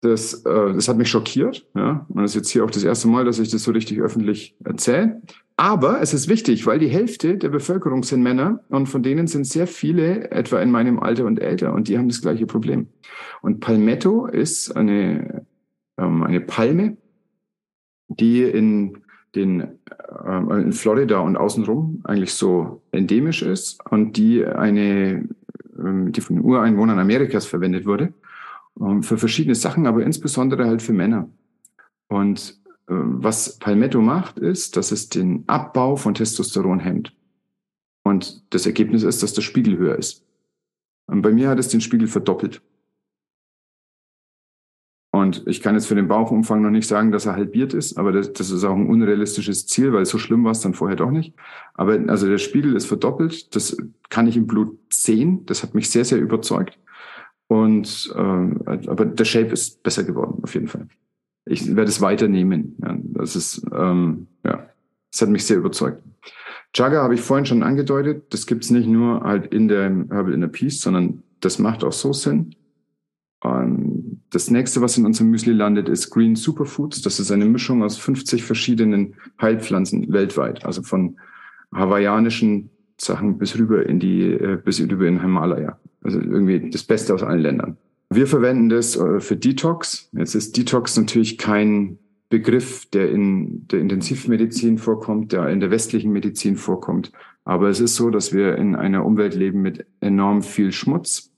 Das, 0.00 0.44
äh, 0.44 0.72
das 0.72 0.88
hat 0.88 0.96
mich 0.96 1.10
schockiert. 1.10 1.66
Ja? 1.74 2.06
Und 2.08 2.22
das 2.22 2.30
ist 2.30 2.36
jetzt 2.36 2.50
hier 2.50 2.64
auch 2.64 2.70
das 2.70 2.84
erste 2.84 3.08
Mal, 3.08 3.26
dass 3.26 3.38
ich 3.38 3.50
das 3.50 3.62
so 3.62 3.72
richtig 3.72 4.00
öffentlich 4.00 4.56
erzähle. 4.64 5.20
Aber 5.58 6.02
es 6.02 6.12
ist 6.12 6.28
wichtig, 6.28 6.66
weil 6.66 6.78
die 6.78 6.88
Hälfte 6.88 7.38
der 7.38 7.48
Bevölkerung 7.48 8.02
sind 8.02 8.22
Männer 8.22 8.60
und 8.68 8.86
von 8.86 9.02
denen 9.02 9.26
sind 9.26 9.46
sehr 9.46 9.66
viele 9.66 10.30
etwa 10.30 10.60
in 10.60 10.70
meinem 10.70 10.98
Alter 10.98 11.24
und 11.24 11.40
älter 11.40 11.72
und 11.72 11.88
die 11.88 11.96
haben 11.96 12.08
das 12.08 12.20
gleiche 12.20 12.46
Problem. 12.46 12.88
Und 13.40 13.60
Palmetto 13.60 14.26
ist 14.26 14.76
eine, 14.76 15.46
ähm, 15.96 16.22
eine 16.22 16.42
Palme, 16.42 16.98
die 18.08 18.42
in 18.42 18.98
den 19.34 19.62
äh, 19.62 20.60
in 20.60 20.72
Florida 20.72 21.20
und 21.20 21.36
außenrum 21.36 22.02
eigentlich 22.04 22.34
so 22.34 22.82
endemisch 22.92 23.42
ist 23.42 23.80
und 23.90 24.18
die 24.18 24.44
eine 24.44 25.26
ähm, 25.78 26.12
die 26.12 26.20
von 26.20 26.36
den 26.36 26.44
Ureinwohnern 26.44 26.98
Amerikas 26.98 27.46
verwendet 27.46 27.86
wurde 27.86 28.12
ähm, 28.80 29.02
für 29.02 29.18
verschiedene 29.18 29.54
Sachen, 29.54 29.86
aber 29.86 30.02
insbesondere 30.02 30.66
halt 30.66 30.82
für 30.82 30.92
Männer. 30.92 31.28
Und 32.08 32.60
was 32.86 33.58
Palmetto 33.58 34.00
macht, 34.00 34.38
ist, 34.38 34.76
dass 34.76 34.92
es 34.92 35.08
den 35.08 35.44
Abbau 35.48 35.96
von 35.96 36.14
Testosteron 36.14 36.80
hemmt. 36.80 37.14
Und 38.04 38.44
das 38.54 38.66
Ergebnis 38.66 39.02
ist, 39.02 39.22
dass 39.22 39.32
der 39.32 39.42
Spiegel 39.42 39.76
höher 39.76 39.96
ist. 39.96 40.24
Und 41.06 41.22
bei 41.22 41.32
mir 41.32 41.48
hat 41.48 41.58
es 41.58 41.68
den 41.68 41.80
Spiegel 41.80 42.06
verdoppelt. 42.06 42.62
Und 45.10 45.44
ich 45.46 45.62
kann 45.62 45.74
jetzt 45.74 45.86
für 45.86 45.94
den 45.94 46.08
Bauchumfang 46.08 46.60
noch 46.60 46.70
nicht 46.70 46.86
sagen, 46.86 47.10
dass 47.10 47.24
er 47.24 47.34
halbiert 47.34 47.72
ist, 47.72 47.96
aber 47.96 48.12
das, 48.12 48.34
das 48.34 48.50
ist 48.50 48.64
auch 48.64 48.74
ein 48.74 48.86
unrealistisches 48.86 49.66
Ziel, 49.66 49.92
weil 49.94 50.04
so 50.04 50.18
schlimm 50.18 50.44
war 50.44 50.52
es 50.52 50.60
dann 50.60 50.74
vorher 50.74 50.96
doch 50.96 51.10
nicht. 51.10 51.34
Aber 51.74 51.98
also 52.08 52.28
der 52.28 52.38
Spiegel 52.38 52.76
ist 52.76 52.84
verdoppelt, 52.84 53.56
das 53.56 53.76
kann 54.10 54.26
ich 54.26 54.36
im 54.36 54.46
Blut 54.46 54.78
sehen, 54.92 55.46
das 55.46 55.62
hat 55.62 55.74
mich 55.74 55.88
sehr, 55.88 56.04
sehr 56.04 56.18
überzeugt. 56.18 56.78
Und 57.48 58.12
äh, 58.14 58.18
aber 58.18 59.06
der 59.06 59.24
Shape 59.24 59.52
ist 59.52 59.82
besser 59.82 60.04
geworden, 60.04 60.40
auf 60.42 60.52
jeden 60.52 60.68
Fall. 60.68 60.86
Ich 61.46 61.74
werde 61.74 61.88
es 61.88 62.00
weiternehmen. 62.00 62.76
Ja, 62.82 62.96
das 63.00 63.36
ist, 63.36 63.64
ähm, 63.72 64.26
ja, 64.44 64.68
das 65.10 65.22
hat 65.22 65.28
mich 65.28 65.46
sehr 65.46 65.58
überzeugt. 65.58 66.02
Jagger 66.74 67.02
habe 67.02 67.14
ich 67.14 67.22
vorhin 67.22 67.46
schon 67.46 67.62
angedeutet, 67.62 68.34
das 68.34 68.46
gibt's 68.46 68.70
nicht 68.70 68.88
nur 68.88 69.22
halt 69.22 69.52
in 69.54 69.68
der 69.68 69.84
Herbal 69.84 70.34
Inner 70.34 70.48
Peace, 70.48 70.80
sondern 70.80 71.22
das 71.40 71.58
macht 71.58 71.84
auch 71.84 71.92
so 71.92 72.12
Sinn. 72.12 72.54
Ähm, 73.44 74.20
das 74.30 74.50
nächste, 74.50 74.80
was 74.80 74.98
in 74.98 75.06
unserem 75.06 75.30
Müsli 75.30 75.52
landet, 75.52 75.88
ist 75.88 76.10
Green 76.10 76.36
Superfoods. 76.36 77.02
Das 77.02 77.20
ist 77.20 77.30
eine 77.30 77.46
Mischung 77.46 77.82
aus 77.82 77.96
50 77.96 78.42
verschiedenen 78.42 79.14
Heilpflanzen 79.40 80.12
weltweit, 80.12 80.64
also 80.64 80.82
von 80.82 81.16
hawaiianischen 81.72 82.70
Sachen 82.98 83.38
bis 83.38 83.58
rüber 83.58 83.86
in 83.86 84.00
die, 84.00 84.32
äh, 84.32 84.58
bis 84.62 84.80
rüber 84.80 85.06
in 85.06 85.20
Himalaya. 85.20 85.78
Also 86.02 86.20
irgendwie 86.20 86.70
das 86.70 86.82
Beste 86.84 87.14
aus 87.14 87.22
allen 87.22 87.40
Ländern. 87.40 87.76
Wir 88.08 88.26
verwenden 88.26 88.68
das 88.68 88.96
äh, 88.96 89.20
für 89.20 89.36
Detox. 89.36 90.08
Jetzt 90.12 90.34
ist 90.34 90.56
Detox 90.56 90.96
natürlich 90.96 91.38
kein 91.38 91.98
Begriff, 92.28 92.86
der 92.86 93.10
in 93.10 93.66
der 93.68 93.80
Intensivmedizin 93.80 94.78
vorkommt, 94.78 95.32
der 95.32 95.48
in 95.48 95.60
der 95.60 95.70
westlichen 95.70 96.12
Medizin 96.12 96.56
vorkommt. 96.56 97.12
Aber 97.44 97.68
es 97.68 97.80
ist 97.80 97.94
so, 97.94 98.10
dass 98.10 98.32
wir 98.32 98.56
in 98.56 98.74
einer 98.74 99.04
Umwelt 99.04 99.34
leben 99.34 99.62
mit 99.62 99.86
enorm 100.00 100.42
viel 100.42 100.72
Schmutz, 100.72 101.32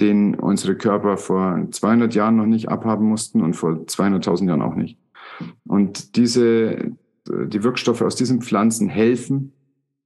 den 0.00 0.34
unsere 0.34 0.76
Körper 0.76 1.16
vor 1.16 1.68
200 1.70 2.14
Jahren 2.14 2.36
noch 2.36 2.46
nicht 2.46 2.68
abhaben 2.68 3.06
mussten 3.06 3.42
und 3.42 3.54
vor 3.54 3.72
200.000 3.72 4.48
Jahren 4.48 4.62
auch 4.62 4.74
nicht. 4.74 4.98
Und 5.64 6.16
diese, 6.16 6.92
die 7.28 7.62
Wirkstoffe 7.62 8.02
aus 8.02 8.16
diesen 8.16 8.40
Pflanzen 8.42 8.88
helfen, 8.88 9.52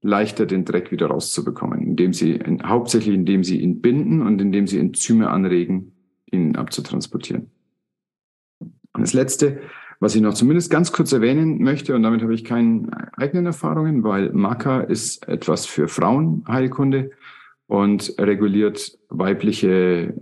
leichter 0.02 0.46
den 0.46 0.64
Dreck 0.64 0.92
wieder 0.92 1.06
rauszubekommen, 1.06 1.82
indem 1.82 2.12
sie, 2.12 2.38
hauptsächlich 2.62 3.14
indem 3.14 3.44
sie 3.44 3.60
ihn 3.60 3.80
binden 3.80 4.22
und 4.22 4.40
indem 4.40 4.66
sie 4.66 4.78
Enzyme 4.78 5.30
anregen, 5.30 5.92
ihn 6.32 6.56
abzutransportieren. 6.56 7.50
Und 8.60 9.02
das 9.02 9.12
letzte, 9.12 9.60
was 10.00 10.14
ich 10.14 10.22
noch 10.22 10.34
zumindest 10.34 10.70
ganz 10.70 10.92
kurz 10.92 11.12
erwähnen 11.12 11.62
möchte, 11.62 11.94
und 11.94 12.02
damit 12.02 12.22
habe 12.22 12.34
ich 12.34 12.44
keine 12.44 12.88
eigenen 13.16 13.46
Erfahrungen, 13.46 14.04
weil 14.04 14.32
Maka 14.32 14.80
ist 14.80 15.26
etwas 15.28 15.66
für 15.66 15.88
Frauenheilkunde 15.88 17.10
und 17.66 18.14
reguliert 18.18 18.98
weibliche 19.08 20.14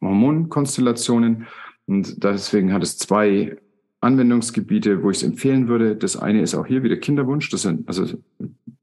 Hormonkonstellationen. 0.00 1.46
Und 1.86 2.22
deswegen 2.22 2.72
hat 2.72 2.82
es 2.82 2.98
zwei 2.98 3.56
Anwendungsgebiete, 4.00 5.02
wo 5.02 5.10
ich 5.10 5.18
es 5.18 5.22
empfehlen 5.22 5.68
würde. 5.68 5.96
Das 5.96 6.16
eine 6.16 6.42
ist 6.42 6.54
auch 6.54 6.66
hier 6.66 6.82
wieder 6.82 6.96
Kinderwunsch. 6.96 7.50
Das 7.50 7.62
sind, 7.62 7.88
also 7.88 8.06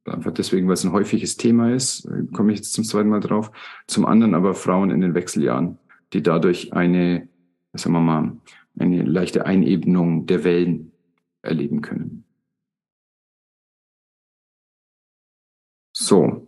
einfach 0.03 0.31
deswegen, 0.31 0.67
weil 0.67 0.73
es 0.73 0.83
ein 0.83 0.91
häufiges 0.91 1.37
Thema 1.37 1.73
ist, 1.73 2.07
komme 2.33 2.51
ich 2.51 2.59
jetzt 2.59 2.73
zum 2.73 2.83
zweiten 2.83 3.09
Mal 3.09 3.21
drauf. 3.21 3.51
Zum 3.87 4.05
anderen 4.05 4.35
aber 4.35 4.53
Frauen 4.53 4.91
in 4.91 5.01
den 5.01 5.13
Wechseljahren, 5.13 5.77
die 6.15 6.23
dadurch 6.23 6.71
eine, 6.71 7.27
sagen 7.73 7.93
wir 7.93 7.99
mal, 7.99 8.37
eine 8.79 9.03
leichte 9.03 9.45
Einebnung 9.45 10.25
der 10.25 10.45
Wellen 10.45 10.93
erleben 11.41 11.81
können. 11.81 12.23
So, 15.93 16.47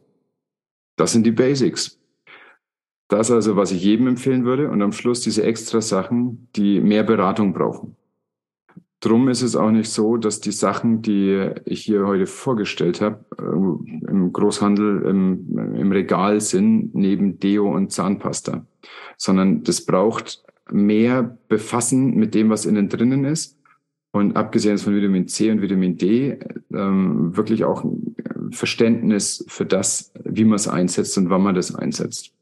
das 0.95 1.11
sind 1.11 1.25
die 1.25 1.31
Basics. 1.31 1.99
Das 3.09 3.29
also, 3.29 3.55
was 3.57 3.71
ich 3.71 3.83
jedem 3.83 4.07
empfehlen 4.07 4.45
würde 4.45 4.69
und 4.69 4.81
am 4.81 4.93
Schluss 4.93 5.21
diese 5.21 5.43
extra 5.43 5.81
Sachen, 5.81 6.47
die 6.55 6.79
mehr 6.79 7.03
Beratung 7.03 7.53
brauchen. 7.53 7.95
Drum 8.99 9.27
ist 9.29 9.43
es 9.43 9.55
auch 9.55 9.69
nicht 9.69 9.91
so, 9.91 10.17
dass 10.17 10.39
die 10.39 10.51
Sachen, 10.51 11.03
die 11.03 11.51
ich 11.65 11.83
hier 11.83 12.07
heute 12.07 12.25
vorgestellt 12.25 12.99
habe, 12.99 13.23
äh, 13.37 14.09
im 14.09 14.33
Großhandel 14.33 15.03
im, 15.03 15.75
im 15.75 15.91
Regal 15.91 16.41
sind, 16.41 16.95
neben 16.95 17.39
Deo 17.39 17.71
und 17.71 17.91
Zahnpasta, 17.91 18.65
sondern 19.17 19.63
das 19.63 19.81
braucht 19.85 20.43
mehr 20.71 21.37
Befassen 21.47 22.15
mit 22.15 22.33
dem, 22.33 22.49
was 22.49 22.65
innen 22.65 22.89
drinnen 22.89 23.23
ist 23.23 23.57
und 24.11 24.35
abgesehen 24.35 24.79
von 24.79 24.95
Vitamin 24.95 25.27
C 25.27 25.51
und 25.51 25.61
Vitamin 25.61 25.97
D 25.97 26.39
ähm, 26.71 27.37
wirklich 27.37 27.65
auch 27.65 27.85
Verständnis 28.51 29.45
für 29.47 29.65
das, 29.65 30.11
wie 30.23 30.45
man 30.45 30.55
es 30.55 30.67
einsetzt 30.67 31.17
und 31.17 31.29
wann 31.29 31.43
man 31.43 31.55
das 31.55 31.75
einsetzt. 31.75 32.33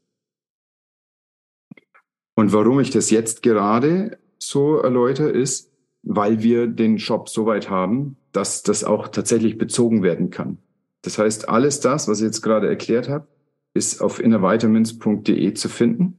Und 2.34 2.52
warum 2.52 2.80
ich 2.80 2.90
das 2.90 3.10
jetzt 3.10 3.42
gerade 3.42 4.18
so 4.38 4.78
erläutere, 4.78 5.30
ist, 5.30 5.72
weil 6.06 6.42
wir 6.42 6.68
den 6.68 6.98
Shop 6.98 7.28
so 7.28 7.46
weit 7.46 7.68
haben, 7.68 8.16
dass 8.30 8.62
das 8.62 8.84
auch 8.84 9.08
tatsächlich 9.08 9.58
bezogen 9.58 10.04
werden 10.04 10.30
kann. 10.30 10.58
Das 11.02 11.18
heißt, 11.18 11.48
alles 11.48 11.80
das, 11.80 12.06
was 12.06 12.20
ich 12.20 12.26
jetzt 12.26 12.42
gerade 12.42 12.68
erklärt 12.68 13.08
habe, 13.08 13.26
ist 13.74 14.00
auf 14.00 14.20
innervitamins.de 14.20 15.52
zu 15.54 15.68
finden. 15.68 16.18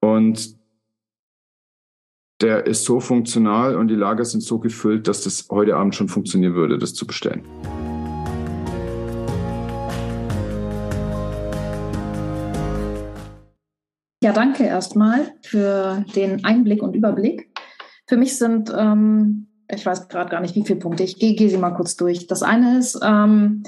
Und 0.00 0.56
der 2.42 2.66
ist 2.66 2.84
so 2.84 3.00
funktional 3.00 3.76
und 3.76 3.88
die 3.88 3.94
Lager 3.94 4.24
sind 4.24 4.42
so 4.42 4.58
gefüllt, 4.58 5.08
dass 5.08 5.22
das 5.22 5.48
heute 5.50 5.76
Abend 5.76 5.94
schon 5.94 6.08
funktionieren 6.08 6.54
würde, 6.54 6.78
das 6.78 6.92
zu 6.92 7.06
bestellen. 7.06 7.44
Ja, 14.22 14.32
danke 14.32 14.64
erstmal 14.64 15.32
für 15.42 16.04
den 16.14 16.44
Einblick 16.44 16.82
und 16.82 16.94
Überblick. 16.94 17.51
Für 18.12 18.18
mich 18.18 18.36
sind, 18.36 18.70
ähm, 18.76 19.46
ich 19.70 19.86
weiß 19.86 20.08
gerade 20.08 20.28
gar 20.28 20.42
nicht, 20.42 20.54
wie 20.54 20.66
viele 20.66 20.78
Punkte, 20.78 21.02
ich 21.02 21.18
gehe 21.18 21.34
geh 21.34 21.48
sie 21.48 21.56
mal 21.56 21.70
kurz 21.70 21.96
durch. 21.96 22.26
Das 22.26 22.42
eine 22.42 22.76
ist, 22.76 23.00
ähm, 23.02 23.62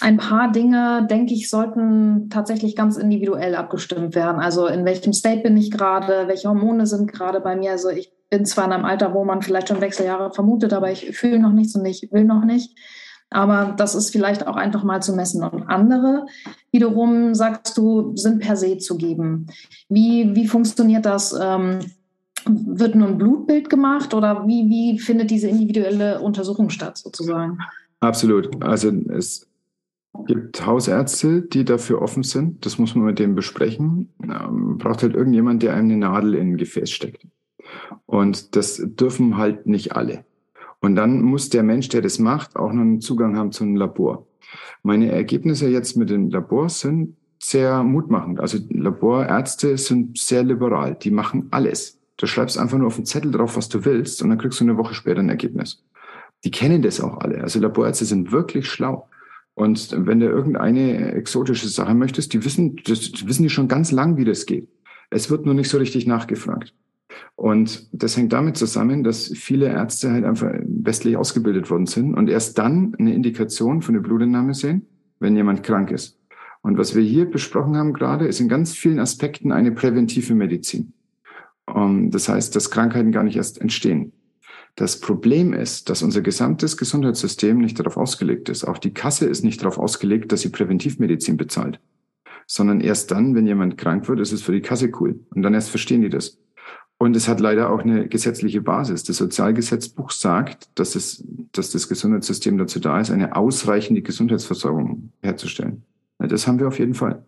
ein 0.00 0.16
paar 0.16 0.50
Dinge, 0.50 1.06
denke 1.10 1.34
ich, 1.34 1.50
sollten 1.50 2.30
tatsächlich 2.30 2.74
ganz 2.74 2.96
individuell 2.96 3.54
abgestimmt 3.54 4.14
werden. 4.14 4.40
Also 4.40 4.66
in 4.66 4.86
welchem 4.86 5.12
State 5.12 5.42
bin 5.42 5.58
ich 5.58 5.70
gerade, 5.70 6.26
welche 6.26 6.48
Hormone 6.48 6.86
sind 6.86 7.12
gerade 7.12 7.42
bei 7.42 7.54
mir. 7.54 7.72
Also 7.72 7.90
ich 7.90 8.10
bin 8.30 8.46
zwar 8.46 8.64
in 8.64 8.72
einem 8.72 8.86
Alter, 8.86 9.12
wo 9.12 9.26
man 9.26 9.42
vielleicht 9.42 9.68
schon 9.68 9.82
Wechseljahre 9.82 10.32
vermutet, 10.32 10.72
aber 10.72 10.90
ich 10.90 11.14
fühle 11.14 11.38
noch 11.38 11.52
nichts 11.52 11.74
und 11.74 11.84
ich 11.84 12.08
will 12.12 12.24
noch 12.24 12.46
nicht. 12.46 12.78
Aber 13.28 13.74
das 13.76 13.94
ist 13.94 14.08
vielleicht 14.08 14.46
auch 14.46 14.56
einfach 14.56 14.84
mal 14.84 15.02
zu 15.02 15.14
messen. 15.14 15.44
Und 15.44 15.64
andere 15.64 16.24
wiederum, 16.72 17.34
sagst 17.34 17.76
du, 17.76 18.16
sind 18.16 18.40
per 18.40 18.56
se 18.56 18.78
zu 18.78 18.96
geben. 18.96 19.48
Wie, 19.90 20.34
wie 20.34 20.48
funktioniert 20.48 21.04
das? 21.04 21.38
Ähm, 21.38 21.80
wird 22.46 22.94
nur 22.94 23.08
ein 23.08 23.18
Blutbild 23.18 23.70
gemacht 23.70 24.14
oder 24.14 24.46
wie, 24.46 24.68
wie 24.68 24.98
findet 24.98 25.30
diese 25.30 25.48
individuelle 25.48 26.20
Untersuchung 26.20 26.70
statt 26.70 26.98
sozusagen? 26.98 27.58
Absolut. 28.00 28.62
Also 28.62 28.90
es 28.90 29.46
gibt 30.26 30.64
Hausärzte, 30.66 31.42
die 31.42 31.64
dafür 31.64 32.02
offen 32.02 32.22
sind. 32.22 32.64
Das 32.66 32.78
muss 32.78 32.94
man 32.94 33.04
mit 33.04 33.18
dem 33.18 33.34
besprechen. 33.34 34.10
Ähm, 34.22 34.78
braucht 34.78 35.02
halt 35.02 35.14
irgendjemand, 35.14 35.62
der 35.62 35.74
einem 35.74 35.90
eine 35.90 35.98
Nadel 35.98 36.34
in 36.34 36.52
ein 36.52 36.56
Gefäß 36.56 36.90
steckt. 36.90 37.26
Und 38.06 38.56
das 38.56 38.82
dürfen 38.84 39.36
halt 39.36 39.66
nicht 39.66 39.94
alle. 39.94 40.24
Und 40.80 40.96
dann 40.96 41.22
muss 41.22 41.50
der 41.50 41.62
Mensch, 41.62 41.88
der 41.88 42.00
das 42.00 42.18
macht, 42.18 42.56
auch 42.56 42.72
noch 42.72 42.80
einen 42.80 43.00
Zugang 43.00 43.36
haben 43.36 43.52
zu 43.52 43.64
einem 43.64 43.76
Labor. 43.76 44.26
Meine 44.82 45.12
Ergebnisse 45.12 45.68
jetzt 45.68 45.96
mit 45.96 46.10
den 46.10 46.30
Labors 46.30 46.80
sind 46.80 47.16
sehr 47.38 47.82
mutmachend. 47.82 48.40
Also 48.40 48.58
Laborärzte 48.70 49.76
sind 49.78 50.18
sehr 50.18 50.42
liberal. 50.42 50.94
Die 50.94 51.10
machen 51.10 51.48
alles. 51.50 51.99
Du 52.20 52.26
schreibst 52.26 52.58
einfach 52.58 52.76
nur 52.76 52.88
auf 52.88 52.96
den 52.96 53.06
Zettel 53.06 53.30
drauf, 53.30 53.56
was 53.56 53.70
du 53.70 53.86
willst, 53.86 54.22
und 54.22 54.28
dann 54.28 54.36
kriegst 54.36 54.60
du 54.60 54.64
eine 54.64 54.76
Woche 54.76 54.92
später 54.92 55.20
ein 55.20 55.30
Ergebnis. 55.30 55.82
Die 56.44 56.50
kennen 56.50 56.82
das 56.82 57.00
auch 57.00 57.16
alle. 57.16 57.40
Also 57.40 57.60
Laborärzte 57.60 58.04
sind 58.04 58.30
wirklich 58.30 58.68
schlau. 58.68 59.08
Und 59.54 59.96
wenn 60.06 60.20
du 60.20 60.26
irgendeine 60.26 61.12
exotische 61.12 61.68
Sache 61.68 61.94
möchtest, 61.94 62.34
die 62.34 62.44
wissen, 62.44 62.76
das 62.84 63.26
wissen 63.26 63.44
die 63.44 63.48
schon 63.48 63.68
ganz 63.68 63.90
lang, 63.90 64.18
wie 64.18 64.26
das 64.26 64.44
geht. 64.44 64.68
Es 65.08 65.30
wird 65.30 65.46
nur 65.46 65.54
nicht 65.54 65.70
so 65.70 65.78
richtig 65.78 66.06
nachgefragt. 66.06 66.74
Und 67.36 67.88
das 67.92 68.18
hängt 68.18 68.34
damit 68.34 68.58
zusammen, 68.58 69.02
dass 69.02 69.28
viele 69.28 69.68
Ärzte 69.68 70.12
halt 70.12 70.26
einfach 70.26 70.52
westlich 70.62 71.16
ausgebildet 71.16 71.70
worden 71.70 71.86
sind 71.86 72.14
und 72.14 72.28
erst 72.28 72.58
dann 72.58 72.94
eine 72.98 73.14
Indikation 73.14 73.80
für 73.80 73.92
eine 73.92 74.02
Blutentnahme 74.02 74.52
sehen, 74.52 74.86
wenn 75.20 75.36
jemand 75.36 75.62
krank 75.62 75.90
ist. 75.90 76.18
Und 76.60 76.76
was 76.76 76.94
wir 76.94 77.02
hier 77.02 77.30
besprochen 77.30 77.78
haben 77.78 77.94
gerade, 77.94 78.26
ist 78.26 78.40
in 78.40 78.50
ganz 78.50 78.74
vielen 78.74 78.98
Aspekten 78.98 79.52
eine 79.52 79.72
präventive 79.72 80.34
Medizin. 80.34 80.92
Um, 81.74 82.10
das 82.10 82.28
heißt, 82.28 82.54
dass 82.56 82.70
Krankheiten 82.70 83.12
gar 83.12 83.22
nicht 83.22 83.36
erst 83.36 83.60
entstehen. 83.60 84.12
Das 84.76 85.00
Problem 85.00 85.52
ist, 85.52 85.90
dass 85.90 86.02
unser 86.02 86.22
gesamtes 86.22 86.76
Gesundheitssystem 86.76 87.58
nicht 87.58 87.78
darauf 87.78 87.96
ausgelegt 87.96 88.48
ist. 88.48 88.64
Auch 88.64 88.78
die 88.78 88.94
Kasse 88.94 89.26
ist 89.26 89.44
nicht 89.44 89.60
darauf 89.62 89.78
ausgelegt, 89.78 90.32
dass 90.32 90.42
sie 90.42 90.50
Präventivmedizin 90.50 91.36
bezahlt. 91.36 91.80
Sondern 92.46 92.80
erst 92.80 93.10
dann, 93.10 93.34
wenn 93.34 93.46
jemand 93.46 93.78
krank 93.78 94.08
wird, 94.08 94.20
ist 94.20 94.32
es 94.32 94.42
für 94.42 94.52
die 94.52 94.62
Kasse 94.62 94.90
cool. 95.00 95.20
Und 95.34 95.42
dann 95.42 95.54
erst 95.54 95.70
verstehen 95.70 96.02
die 96.02 96.08
das. 96.08 96.38
Und 96.98 97.16
es 97.16 97.28
hat 97.28 97.40
leider 97.40 97.70
auch 97.70 97.80
eine 97.80 98.08
gesetzliche 98.08 98.60
Basis. 98.60 99.04
Das 99.04 99.16
Sozialgesetzbuch 99.16 100.10
sagt, 100.10 100.68
dass, 100.78 100.94
es, 100.94 101.24
dass 101.52 101.70
das 101.70 101.88
Gesundheitssystem 101.88 102.58
dazu 102.58 102.78
da 102.78 103.00
ist, 103.00 103.10
eine 103.10 103.36
ausreichende 103.36 104.02
Gesundheitsversorgung 104.02 105.12
herzustellen. 105.22 105.82
Das 106.18 106.46
haben 106.46 106.58
wir 106.58 106.68
auf 106.68 106.78
jeden 106.78 106.94
Fall. 106.94 107.24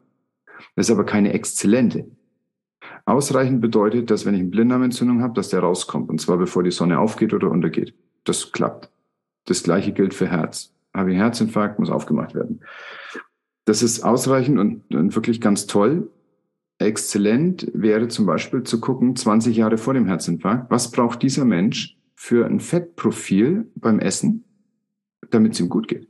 Das 0.77 0.87
ist 0.87 0.91
aber 0.91 1.05
keine 1.05 1.33
exzellente. 1.33 2.07
Ausreichend 3.05 3.61
bedeutet, 3.61 4.11
dass 4.11 4.25
wenn 4.27 4.35
ich 4.35 4.41
eine 4.41 4.51
Blinddarmentzündung 4.51 5.23
habe, 5.23 5.35
dass 5.35 5.49
der 5.49 5.61
rauskommt. 5.61 6.09
Und 6.09 6.21
zwar 6.21 6.39
bevor 6.39 6.63
die 6.63 6.71
Sonne 6.71 6.99
aufgeht 6.99 7.35
oder 7.35 7.51
untergeht. 7.51 7.95
Das 8.25 8.53
klappt. 8.53 8.91
Das 9.47 9.63
gleiche 9.63 9.93
gilt 9.93 10.15
für 10.15 10.29
Herz. 10.29 10.73
Habe 10.95 11.11
ich 11.11 11.15
einen 11.15 11.25
Herzinfarkt, 11.25 11.79
muss 11.79 11.91
aufgemacht 11.91 12.35
werden. 12.35 12.61
Das 13.65 13.83
ist 13.83 14.03
ausreichend 14.03 14.59
und, 14.59 14.95
und 14.95 15.15
wirklich 15.15 15.41
ganz 15.41 15.67
toll. 15.67 16.11
Exzellent 16.79 17.71
wäre 17.75 18.09
zum 18.09 18.27
Beispiel 18.27 18.63
zu 18.63 18.81
gucken, 18.81 19.17
20 19.17 19.57
Jahre 19.57 19.79
vor 19.79 19.95
dem 19.95 20.07
Herzinfarkt, 20.07 20.71
was 20.71 20.91
braucht 20.91 21.23
dieser 21.23 21.45
Mensch 21.45 21.97
für 22.15 22.47
ein 22.47 22.61
Fettprofil 22.61 23.71
beim 23.75 23.99
Essen, 23.99 24.45
damit 25.31 25.55
es 25.55 25.61
ihm 25.61 25.69
gut 25.69 25.89
geht. 25.89 26.09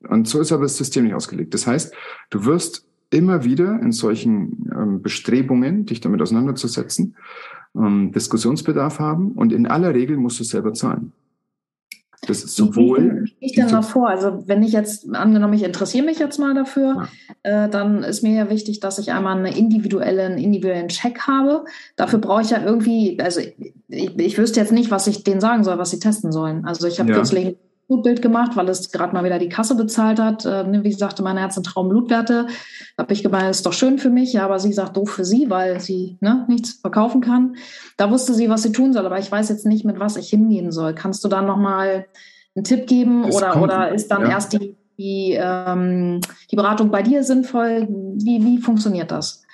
Und 0.00 0.28
so 0.28 0.40
ist 0.40 0.52
aber 0.52 0.62
das 0.62 0.76
System 0.76 1.04
nicht 1.04 1.14
ausgelegt. 1.14 1.54
Das 1.54 1.66
heißt, 1.66 1.94
du 2.30 2.44
wirst 2.44 2.87
immer 3.10 3.44
wieder 3.44 3.80
in 3.80 3.92
solchen 3.92 4.70
ähm, 4.74 5.02
Bestrebungen, 5.02 5.86
dich 5.86 6.00
damit 6.00 6.20
auseinanderzusetzen, 6.20 7.16
ähm, 7.76 8.12
Diskussionsbedarf 8.12 8.98
haben 8.98 9.32
und 9.32 9.52
in 9.52 9.66
aller 9.66 9.94
Regel 9.94 10.16
musst 10.16 10.40
du 10.40 10.44
selber 10.44 10.74
zahlen. 10.74 11.12
Das 12.26 12.42
ist 12.42 12.56
sowohl. 12.56 13.26
Wie 13.38 13.46
ich 13.46 13.52
denn 13.52 13.68
da 13.68 13.80
vor? 13.80 14.08
Also, 14.08 14.42
wenn 14.46 14.62
ich 14.62 14.72
jetzt, 14.72 15.14
angenommen, 15.14 15.54
ich 15.54 15.62
interessiere 15.62 16.04
mich 16.04 16.18
jetzt 16.18 16.38
mal 16.38 16.52
dafür, 16.52 17.08
ja. 17.44 17.64
äh, 17.64 17.70
dann 17.70 18.02
ist 18.02 18.22
mir 18.22 18.34
ja 18.34 18.50
wichtig, 18.50 18.80
dass 18.80 18.98
ich 18.98 19.12
einmal 19.12 19.38
eine 19.38 19.56
individuelle, 19.56 20.24
einen 20.24 20.38
individuellen 20.38 20.88
Check 20.88 21.20
habe. 21.28 21.64
Dafür 21.96 22.18
brauche 22.18 22.42
ich 22.42 22.50
ja 22.50 22.62
irgendwie, 22.62 23.18
also 23.20 23.40
ich, 23.88 24.18
ich 24.18 24.36
wüsste 24.36 24.58
jetzt 24.58 24.72
nicht, 24.72 24.90
was 24.90 25.06
ich 25.06 25.22
denen 25.22 25.40
sagen 25.40 25.62
soll, 25.62 25.78
was 25.78 25.90
sie 25.90 26.00
testen 26.00 26.32
sollen. 26.32 26.64
Also, 26.64 26.88
ich 26.88 26.98
habe 26.98 27.10
ja. 27.10 27.16
kürzlich 27.16 27.56
Blutbild 27.88 28.20
gemacht, 28.20 28.54
weil 28.54 28.68
es 28.68 28.92
gerade 28.92 29.14
mal 29.14 29.24
wieder 29.24 29.38
die 29.38 29.48
Kasse 29.48 29.74
bezahlt 29.74 30.20
hat. 30.20 30.44
Äh, 30.44 30.64
ne, 30.64 30.84
wie 30.84 30.92
sagte, 30.92 31.22
mein 31.22 31.38
Herz- 31.38 31.56
und 31.56 31.64
Traumblutwerte. 31.64 32.46
Da 32.96 33.02
habe 33.02 33.14
ich 33.14 33.22
gemeint, 33.22 33.48
das 33.48 33.58
ist 33.58 33.66
doch 33.66 33.72
schön 33.72 33.98
für 33.98 34.10
mich, 34.10 34.38
aber 34.40 34.58
sie 34.58 34.72
sagt 34.72 34.96
doof 34.96 35.10
für 35.10 35.24
sie, 35.24 35.48
weil 35.48 35.80
sie 35.80 36.18
ne, 36.20 36.44
nichts 36.48 36.72
verkaufen 36.72 37.22
kann. 37.22 37.56
Da 37.96 38.10
wusste 38.10 38.34
sie, 38.34 38.50
was 38.50 38.62
sie 38.62 38.72
tun 38.72 38.92
soll, 38.92 39.06
aber 39.06 39.18
ich 39.18 39.32
weiß 39.32 39.48
jetzt 39.48 39.66
nicht, 39.66 39.84
mit 39.84 39.98
was 39.98 40.16
ich 40.16 40.28
hingehen 40.28 40.70
soll. 40.70 40.94
Kannst 40.94 41.24
du 41.24 41.28
dann 41.28 41.46
nochmal 41.46 42.06
einen 42.54 42.64
Tipp 42.64 42.86
geben 42.86 43.24
oder, 43.24 43.60
oder 43.60 43.92
ist 43.92 44.08
dann 44.08 44.22
ja. 44.22 44.30
erst 44.30 44.52
die, 44.52 44.76
die, 44.98 45.38
ähm, 45.40 46.20
die 46.50 46.56
Beratung 46.56 46.90
bei 46.90 47.02
dir 47.02 47.24
sinnvoll? 47.24 47.88
Wie, 47.88 48.44
wie 48.44 48.58
funktioniert 48.58 49.10
das? 49.10 49.44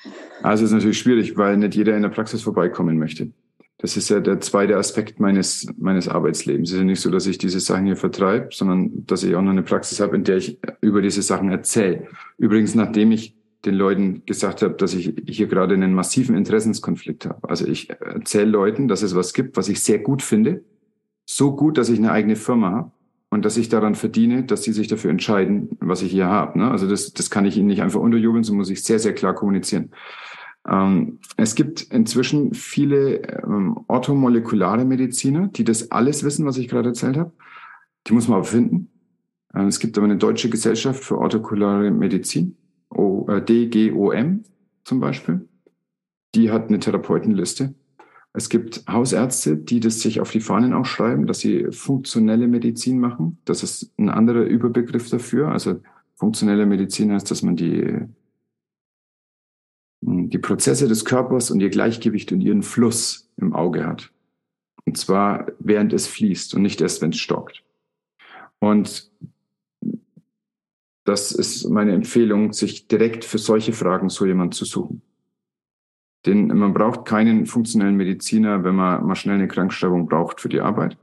Also 0.42 0.64
es 0.64 0.70
ist 0.70 0.74
natürlich 0.74 0.98
schwierig, 0.98 1.36
weil 1.36 1.56
nicht 1.56 1.76
jeder 1.76 1.96
in 1.96 2.02
der 2.02 2.08
Praxis 2.08 2.42
vorbeikommen 2.42 2.98
möchte. 2.98 3.30
Das 3.78 3.96
ist 3.96 4.08
ja 4.08 4.20
der 4.20 4.40
zweite 4.40 4.76
Aspekt 4.76 5.20
meines, 5.20 5.66
meines 5.76 6.08
Arbeitslebens. 6.08 6.70
Es 6.70 6.74
ist 6.74 6.78
ja 6.78 6.84
nicht 6.84 7.00
so, 7.00 7.10
dass 7.10 7.26
ich 7.26 7.38
diese 7.38 7.60
Sachen 7.60 7.86
hier 7.86 7.96
vertreibe, 7.96 8.48
sondern 8.52 9.04
dass 9.06 9.22
ich 9.24 9.34
auch 9.34 9.42
noch 9.42 9.50
eine 9.50 9.62
Praxis 9.62 10.00
habe, 10.00 10.16
in 10.16 10.24
der 10.24 10.36
ich 10.36 10.58
über 10.80 11.02
diese 11.02 11.22
Sachen 11.22 11.50
erzähle. 11.50 12.06
Übrigens, 12.38 12.74
nachdem 12.74 13.10
ich 13.12 13.36
den 13.64 13.74
Leuten 13.74 14.22
gesagt 14.26 14.62
habe, 14.62 14.74
dass 14.74 14.94
ich 14.94 15.14
hier 15.26 15.46
gerade 15.46 15.74
einen 15.74 15.94
massiven 15.94 16.36
Interessenskonflikt 16.36 17.26
habe. 17.26 17.48
Also 17.48 17.66
ich 17.66 17.90
erzähle 17.90 18.50
Leuten, 18.50 18.88
dass 18.88 19.02
es 19.02 19.14
was 19.14 19.32
gibt, 19.32 19.56
was 19.56 19.68
ich 19.68 19.82
sehr 19.82 19.98
gut 19.98 20.22
finde. 20.22 20.62
So 21.24 21.56
gut, 21.56 21.78
dass 21.78 21.88
ich 21.88 21.98
eine 21.98 22.12
eigene 22.12 22.36
Firma 22.36 22.70
habe 22.70 22.90
und 23.30 23.44
dass 23.44 23.56
ich 23.56 23.68
daran 23.68 23.94
verdiene, 23.94 24.44
dass 24.44 24.62
sie 24.62 24.72
sich 24.72 24.88
dafür 24.88 25.10
entscheiden, 25.10 25.70
was 25.80 26.02
ich 26.02 26.12
hier 26.12 26.26
habe. 26.26 26.58
Ne? 26.58 26.70
Also 26.70 26.88
das, 26.88 27.12
das 27.14 27.30
kann 27.30 27.46
ich 27.46 27.56
ihnen 27.56 27.66
nicht 27.66 27.82
einfach 27.82 28.00
unterjubeln, 28.00 28.44
so 28.44 28.54
muss 28.54 28.70
ich 28.70 28.82
sehr, 28.82 28.98
sehr 28.98 29.14
klar 29.14 29.34
kommunizieren. 29.34 29.90
Ähm, 30.68 31.18
es 31.36 31.54
gibt 31.54 31.82
inzwischen 31.82 32.54
viele 32.54 33.22
ähm, 33.42 33.78
orthomolekulare 33.88 34.84
Mediziner, 34.84 35.48
die 35.48 35.64
das 35.64 35.90
alles 35.90 36.24
wissen, 36.24 36.46
was 36.46 36.56
ich 36.56 36.68
gerade 36.68 36.90
erzählt 36.90 37.16
habe. 37.16 37.32
Die 38.06 38.12
muss 38.12 38.28
man 38.28 38.38
aber 38.38 38.46
finden. 38.46 38.90
Ähm, 39.54 39.66
es 39.66 39.78
gibt 39.78 39.96
aber 39.98 40.06
eine 40.06 40.16
deutsche 40.16 40.48
Gesellschaft 40.48 41.04
für 41.04 41.18
orthomolekulare 41.18 41.90
Medizin, 41.90 42.56
o, 42.90 43.26
äh, 43.28 43.42
DGOM 43.42 44.44
zum 44.84 45.00
Beispiel. 45.00 45.48
Die 46.34 46.50
hat 46.50 46.68
eine 46.68 46.80
Therapeutenliste. 46.80 47.74
Es 48.32 48.48
gibt 48.48 48.84
Hausärzte, 48.88 49.56
die 49.56 49.78
das 49.78 50.00
sich 50.00 50.20
auf 50.20 50.32
die 50.32 50.40
Fahnen 50.40 50.72
auch 50.72 50.86
schreiben, 50.86 51.28
dass 51.28 51.38
sie 51.38 51.68
funktionelle 51.70 52.48
Medizin 52.48 52.98
machen. 52.98 53.38
Das 53.44 53.62
ist 53.62 53.92
ein 53.96 54.08
anderer 54.08 54.42
Überbegriff 54.42 55.08
dafür. 55.08 55.52
Also 55.52 55.80
funktionelle 56.16 56.66
Medizin 56.66 57.12
heißt, 57.12 57.30
dass 57.30 57.42
man 57.42 57.54
die 57.54 58.00
die 60.06 60.38
Prozesse 60.38 60.88
des 60.88 61.04
Körpers 61.04 61.50
und 61.50 61.60
ihr 61.60 61.70
Gleichgewicht 61.70 62.32
und 62.32 62.40
ihren 62.40 62.62
Fluss 62.62 63.30
im 63.36 63.54
Auge 63.54 63.86
hat. 63.86 64.10
Und 64.84 64.98
zwar 64.98 65.46
während 65.58 65.92
es 65.92 66.06
fließt 66.06 66.54
und 66.54 66.62
nicht 66.62 66.80
erst, 66.80 67.00
wenn 67.00 67.10
es 67.10 67.18
stockt. 67.18 67.64
Und 68.58 69.10
das 71.04 71.32
ist 71.32 71.68
meine 71.68 71.92
Empfehlung, 71.92 72.52
sich 72.52 72.86
direkt 72.88 73.24
für 73.24 73.38
solche 73.38 73.72
Fragen 73.72 74.08
so 74.08 74.26
jemand 74.26 74.54
zu 74.54 74.64
suchen. 74.64 75.02
Denn 76.26 76.46
man 76.48 76.72
braucht 76.72 77.04
keinen 77.04 77.44
funktionellen 77.44 77.96
Mediziner, 77.96 78.64
wenn 78.64 78.74
man 78.74 79.04
mal 79.04 79.14
schnell 79.14 79.34
eine 79.34 79.48
Krankschreibung 79.48 80.06
braucht 80.06 80.40
für 80.40 80.48
die 80.48 80.60
Arbeit. 80.60 80.96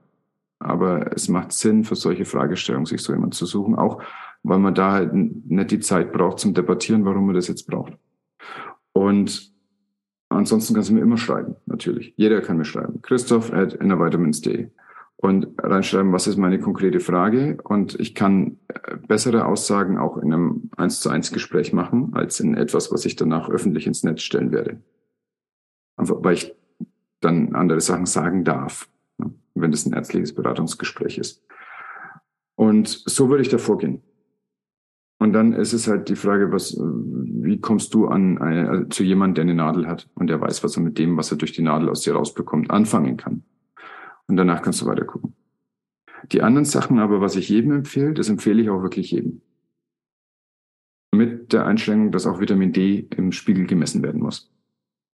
Aber 0.58 1.16
es 1.16 1.28
macht 1.28 1.52
Sinn, 1.52 1.84
für 1.84 1.96
solche 1.96 2.26
Fragestellungen 2.26 2.86
sich 2.86 3.02
so 3.02 3.14
jemand 3.14 3.34
zu 3.36 3.46
suchen, 3.46 3.76
auch 3.76 4.02
weil 4.44 4.60
man 4.60 4.74
da 4.74 4.92
halt 4.92 5.14
nicht 5.14 5.72
die 5.72 5.80
Zeit 5.80 6.12
braucht 6.12 6.40
zum 6.40 6.56
Debattieren, 6.56 7.06
warum 7.06 7.28
man 7.28 7.36
das 7.36 7.48
jetzt 7.48 7.68
braucht. 7.68 7.94
Und 8.94 9.52
ansonsten 10.30 10.74
kannst 10.74 10.90
du 10.90 10.94
mir 10.94 11.02
immer 11.02 11.18
schreiben, 11.18 11.56
natürlich. 11.66 12.14
Jeder 12.18 12.42
kann 12.42 12.58
mir 12.58 12.66
schreiben. 12.66 13.02
Christoph 13.02 13.54
at 13.54 13.74
innervitamins.de 13.74 14.70
und 15.22 15.48
reinschreiben, 15.60 16.12
was 16.12 16.26
ist 16.26 16.38
meine 16.38 16.60
konkrete 16.60 17.00
Frage. 17.00 17.60
Und 17.64 18.00
ich 18.00 18.16
kann 18.16 18.58
äh, 18.68 18.98
bessere 19.08 19.46
Aussagen 19.46 19.98
auch 19.98 20.18
in 20.18 20.34
einem 20.34 20.72
eins 20.78 21.00
zu 21.00 21.10
eins 21.10 21.32
Gespräch 21.32 21.74
machen, 21.74 22.12
als 22.14 22.40
in 22.40 22.56
etwas, 22.56 22.92
was 22.92 23.06
ich 23.06 23.16
danach 23.16 23.50
öffentlich 23.50 23.86
ins 23.86 24.04
Netz 24.04 24.24
stellen 24.24 24.52
werde. 24.52 24.82
Einfach, 25.96 26.18
weil 26.22 26.34
ich 26.34 26.56
dann 27.20 27.54
andere 27.54 27.82
Sachen 27.82 28.08
sagen 28.08 28.44
darf, 28.44 28.90
ne, 29.20 29.32
wenn 29.54 29.72
das 29.72 29.86
ein 29.86 29.94
ärztliches 29.94 30.34
Beratungsgespräch 30.34 31.20
ist. 31.20 31.44
Und 32.56 32.88
so 32.88 33.30
würde 33.30 33.44
ich 33.44 33.50
da 33.50 33.60
vorgehen. 33.60 34.02
Und 35.22 35.34
dann 35.34 35.54
ist 35.54 35.72
es 35.72 35.88
halt 35.88 36.10
die 36.10 36.16
Frage, 36.16 36.52
was, 36.52 36.76
wie 36.76 37.60
kommst 37.60 37.94
du 37.94 38.08
an 38.08 38.40
eine, 38.40 38.68
also 38.68 38.86
zu 38.86 39.04
jemandem, 39.04 39.36
der 39.36 39.42
eine 39.44 39.54
Nadel 39.54 39.88
hat 39.88 40.10
und 40.16 40.26
der 40.26 40.42
weiß, 40.42 40.64
was 40.64 40.78
er 40.78 40.82
mit 40.82 40.98
dem, 40.98 41.16
was 41.16 41.30
er 41.30 41.38
durch 41.38 41.52
die 41.52 41.62
Nadel 41.62 41.90
aus 41.90 42.02
dir 42.02 42.16
rausbekommt, 42.16 42.72
anfangen 42.72 43.18
kann. 43.18 43.44
Und 44.26 44.38
danach 44.38 44.64
kannst 44.64 44.82
du 44.82 44.88
weiter 44.88 45.06
gucken. 45.06 45.36
Die 46.32 46.42
anderen 46.42 46.66
Sachen 46.66 46.98
aber, 46.98 47.22
was 47.22 47.36
ich 47.36 47.50
jedem 47.50 47.72
empfehle, 47.72 48.16
das 48.16 48.30
empfehle 48.30 48.64
ich 48.64 48.72
auch 48.72 48.82
wirklich 48.82 49.12
jedem. 49.12 49.42
Mit 51.12 51.54
der 51.54 51.68
Einschränkung, 51.68 52.12
dass 52.12 52.26
auch 52.26 52.40
Vitamin 52.40 52.74
D 52.74 53.08
im 53.16 53.32
Spiegel 53.32 53.68
gemessen 53.68 54.02
werden 54.02 54.24
muss. 54.24 54.52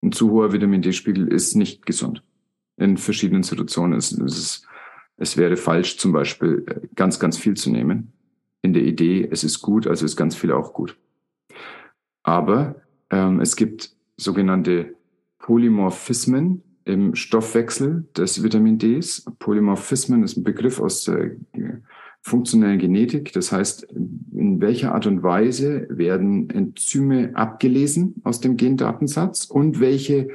Ein 0.04 0.12
zu 0.12 0.30
hoher 0.30 0.52
Vitamin 0.52 0.82
D-Spiegel 0.82 1.26
ist 1.26 1.56
nicht 1.56 1.84
gesund. 1.84 2.22
In 2.76 2.96
verschiedenen 2.96 3.42
Situationen 3.42 3.98
ist 3.98 4.12
es, 4.12 4.68
es 5.16 5.36
wäre 5.36 5.56
falsch, 5.56 5.98
zum 5.98 6.12
Beispiel 6.12 6.64
ganz, 6.94 7.18
ganz 7.18 7.36
viel 7.36 7.54
zu 7.54 7.72
nehmen 7.72 8.12
in 8.62 8.72
der 8.72 8.82
Idee, 8.82 9.28
es 9.30 9.44
ist 9.44 9.60
gut, 9.60 9.86
also 9.86 10.04
ist 10.04 10.16
ganz 10.16 10.34
viel 10.34 10.52
auch 10.52 10.72
gut. 10.72 10.98
Aber 12.22 12.82
ähm, 13.10 13.40
es 13.40 13.56
gibt 13.56 13.94
sogenannte 14.16 14.94
Polymorphismen 15.38 16.62
im 16.84 17.14
Stoffwechsel 17.14 18.06
des 18.16 18.42
Vitamin 18.42 18.78
Ds. 18.78 19.26
Polymorphismen 19.38 20.22
ist 20.22 20.36
ein 20.36 20.44
Begriff 20.44 20.80
aus 20.80 21.04
der 21.04 21.32
funktionellen 22.22 22.78
Genetik. 22.78 23.32
Das 23.32 23.52
heißt, 23.52 23.84
in 23.84 24.60
welcher 24.60 24.94
Art 24.94 25.06
und 25.06 25.22
Weise 25.22 25.86
werden 25.88 26.50
Enzyme 26.50 27.30
abgelesen 27.34 28.16
aus 28.24 28.40
dem 28.40 28.56
Gendatensatz 28.56 29.44
und 29.44 29.78
welche 29.78 30.28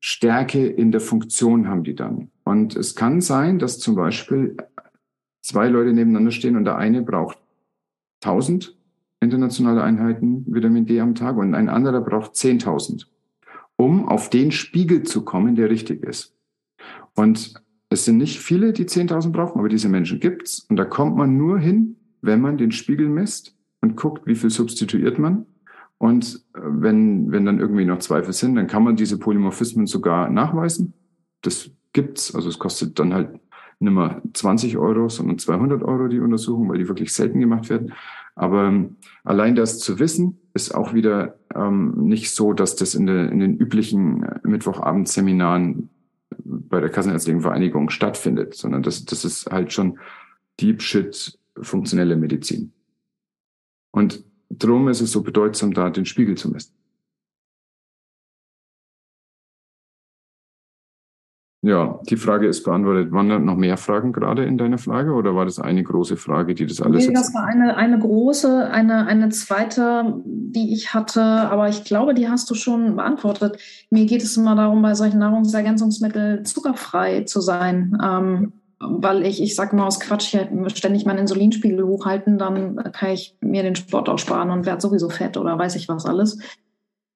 Stärke 0.00 0.66
in 0.66 0.92
der 0.92 1.00
Funktion 1.00 1.68
haben 1.68 1.84
die 1.84 1.94
dann. 1.94 2.30
Und 2.44 2.76
es 2.76 2.94
kann 2.94 3.20
sein, 3.20 3.58
dass 3.58 3.78
zum 3.78 3.94
Beispiel 3.94 4.56
zwei 5.40 5.68
Leute 5.68 5.92
nebeneinander 5.92 6.30
stehen 6.30 6.56
und 6.56 6.64
der 6.64 6.76
eine 6.76 7.02
braucht 7.02 7.38
1000 8.22 8.76
internationale 9.20 9.82
Einheiten 9.82 10.44
Vitamin 10.46 10.86
D 10.86 11.00
am 11.00 11.14
Tag 11.14 11.36
und 11.36 11.54
ein 11.54 11.68
anderer 11.68 12.00
braucht 12.00 12.32
10.000, 12.32 13.06
um 13.76 14.08
auf 14.08 14.30
den 14.30 14.50
Spiegel 14.50 15.02
zu 15.02 15.24
kommen, 15.24 15.56
der 15.56 15.70
richtig 15.70 16.02
ist. 16.02 16.34
Und 17.14 17.54
es 17.90 18.04
sind 18.04 18.16
nicht 18.16 18.38
viele, 18.38 18.72
die 18.72 18.84
10.000 18.84 19.30
brauchen, 19.30 19.58
aber 19.58 19.68
diese 19.68 19.88
Menschen 19.88 20.20
gibt's. 20.20 20.60
Und 20.70 20.76
da 20.76 20.84
kommt 20.84 21.16
man 21.16 21.36
nur 21.36 21.58
hin, 21.58 21.96
wenn 22.22 22.40
man 22.40 22.56
den 22.56 22.72
Spiegel 22.72 23.08
misst 23.08 23.56
und 23.80 23.96
guckt, 23.96 24.26
wie 24.26 24.36
viel 24.36 24.50
substituiert 24.50 25.18
man. 25.18 25.46
Und 25.98 26.46
äh, 26.54 26.60
wenn, 26.62 27.30
wenn 27.30 27.44
dann 27.44 27.60
irgendwie 27.60 27.84
noch 27.84 27.98
Zweifel 27.98 28.32
sind, 28.32 28.54
dann 28.54 28.68
kann 28.68 28.84
man 28.84 28.96
diese 28.96 29.18
Polymorphismen 29.18 29.86
sogar 29.86 30.30
nachweisen. 30.30 30.94
Das 31.42 31.70
gibt's. 31.92 32.34
Also 32.34 32.48
es 32.48 32.58
kostet 32.58 32.98
dann 32.98 33.12
halt 33.12 33.40
nicht 33.80 33.92
mehr 33.92 34.22
20 34.34 34.76
Euro, 34.76 35.08
sondern 35.08 35.38
200 35.38 35.82
Euro 35.82 36.08
die 36.08 36.20
Untersuchung, 36.20 36.68
weil 36.68 36.78
die 36.78 36.88
wirklich 36.88 37.12
selten 37.12 37.40
gemacht 37.40 37.68
werden. 37.70 37.92
Aber 38.36 38.64
ähm, 38.64 38.96
allein 39.24 39.54
das 39.54 39.78
zu 39.78 39.98
wissen, 39.98 40.38
ist 40.54 40.74
auch 40.74 40.94
wieder 40.94 41.38
ähm, 41.54 41.94
nicht 42.04 42.30
so, 42.30 42.52
dass 42.52 42.76
das 42.76 42.94
in, 42.94 43.06
der, 43.06 43.30
in 43.32 43.40
den 43.40 43.56
üblichen 43.56 44.22
äh, 44.22 44.40
Mittwochabendseminaren 44.44 45.90
bei 46.44 46.80
der 46.80 46.90
Kassenärztlichen 46.90 47.40
Vereinigung 47.40 47.90
stattfindet, 47.90 48.54
sondern 48.54 48.82
das, 48.82 49.04
das 49.04 49.24
ist 49.24 49.50
halt 49.50 49.72
schon 49.72 49.98
Deep 50.60 50.82
Shit 50.82 51.38
funktionelle 51.60 52.16
Medizin. 52.16 52.72
Und 53.90 54.24
drum 54.50 54.88
ist 54.88 55.00
es 55.00 55.12
so 55.12 55.22
bedeutsam, 55.22 55.72
da 55.72 55.90
den 55.90 56.06
Spiegel 56.06 56.36
zu 56.36 56.50
messen. 56.50 56.74
Ja, 61.62 62.00
die 62.08 62.16
Frage 62.16 62.46
ist 62.46 62.64
beantwortet. 62.64 63.12
Waren 63.12 63.28
da 63.28 63.38
noch 63.38 63.56
mehr 63.56 63.76
Fragen 63.76 64.12
gerade 64.12 64.44
in 64.44 64.56
deiner 64.56 64.78
Frage 64.78 65.12
oder 65.12 65.34
war 65.34 65.44
das 65.44 65.58
eine 65.58 65.82
große 65.82 66.16
Frage, 66.16 66.54
die 66.54 66.64
das 66.64 66.80
alles? 66.80 67.06
Nee, 67.06 67.12
das 67.12 67.34
war 67.34 67.44
eine, 67.44 67.76
eine 67.76 67.98
große, 67.98 68.70
eine, 68.70 69.06
eine 69.06 69.28
zweite, 69.28 70.22
die 70.24 70.72
ich 70.72 70.94
hatte, 70.94 71.22
aber 71.22 71.68
ich 71.68 71.84
glaube, 71.84 72.14
die 72.14 72.30
hast 72.30 72.50
du 72.50 72.54
schon 72.54 72.96
beantwortet. 72.96 73.58
Mir 73.90 74.06
geht 74.06 74.22
es 74.22 74.38
immer 74.38 74.56
darum, 74.56 74.80
bei 74.80 74.94
solchen 74.94 75.18
Nahrungsergänzungsmitteln 75.18 76.46
zuckerfrei 76.46 77.24
zu 77.24 77.42
sein. 77.42 77.98
Ähm, 78.02 78.52
weil 78.80 79.26
ich, 79.26 79.42
ich 79.42 79.54
sage 79.54 79.76
mal 79.76 79.86
aus 79.86 80.00
Quatsch, 80.00 80.34
ständig 80.74 81.04
meinen 81.04 81.18
Insulinspiegel 81.18 81.84
hochhalten, 81.84 82.38
dann 82.38 82.76
kann 82.94 83.10
ich 83.10 83.36
mir 83.42 83.62
den 83.62 83.76
Sport 83.76 84.08
auch 84.08 84.18
sparen 84.18 84.48
und 84.48 84.64
werde 84.64 84.80
sowieso 84.80 85.10
fett 85.10 85.36
oder 85.36 85.58
weiß 85.58 85.76
ich 85.76 85.86
was 85.88 86.06
alles. 86.06 86.38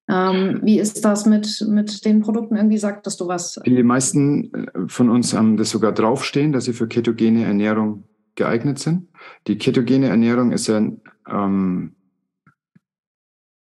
Ähm, 0.08 0.60
wie 0.62 0.78
ist 0.78 1.04
das 1.04 1.24
mit, 1.24 1.64
mit 1.66 2.04
den 2.04 2.20
Produkten? 2.20 2.56
Irgendwie 2.56 2.78
sagtest 2.78 3.20
du 3.20 3.28
was? 3.28 3.58
Die 3.64 3.82
meisten 3.82 4.52
äh, 4.52 4.66
von 4.86 5.08
uns 5.08 5.32
haben 5.32 5.56
das 5.56 5.70
sogar 5.70 5.92
draufstehen, 5.92 6.52
dass 6.52 6.66
sie 6.66 6.74
für 6.74 6.88
ketogene 6.88 7.44
Ernährung 7.44 8.04
geeignet 8.34 8.78
sind. 8.78 9.08
Die 9.46 9.56
ketogene 9.56 10.08
Ernährung 10.08 10.52
ist 10.52 10.66
ja 10.66 10.82
ähm, 11.30 11.94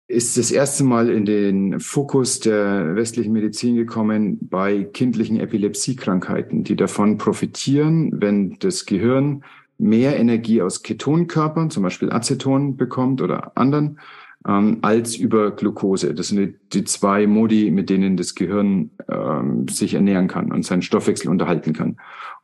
ist 0.10 0.38
das 0.38 0.52
erste 0.52 0.86
Mal 0.86 1.10
in 1.10 1.26
den 1.26 1.80
Fokus 1.82 2.40
der 2.40 2.96
westlichen 2.96 3.34
Medizin 3.34 3.76
gekommen 3.76 4.38
bei 4.42 4.84
kindlichen 4.84 5.38
Epilepsiekrankheiten, 5.40 6.64
die 6.64 6.78
davon 6.78 7.18
profitieren, 7.18 8.12
wenn 8.22 8.58
das 8.60 8.86
Gehirn 8.86 9.44
mehr 9.78 10.18
Energie 10.18 10.62
aus 10.62 10.82
Ketonkörpern, 10.82 11.70
zum 11.70 11.84
Beispiel 11.84 12.10
Aceton, 12.10 12.78
bekommt 12.78 13.22
oder 13.22 13.58
anderen, 13.58 14.00
ähm, 14.46 14.80
als 14.82 15.16
über 15.16 15.52
Glucose. 15.52 16.14
Das 16.14 16.30
sind 16.30 16.38
die, 16.38 16.56
die, 16.74 16.84
zwei 16.84 17.28
Modi, 17.28 17.72
mit 17.72 17.90
denen 17.90 18.18
das 18.18 18.36
Gehirn 18.36 18.92
ähm, 19.10 19.68
sich 19.68 19.94
ernähren 19.94 20.28
kann 20.28 20.52
und 20.52 20.66
seinen 20.66 20.82
Stoffwechsel 20.82 21.30
unterhalten 21.30 21.74
kann. 21.74 21.98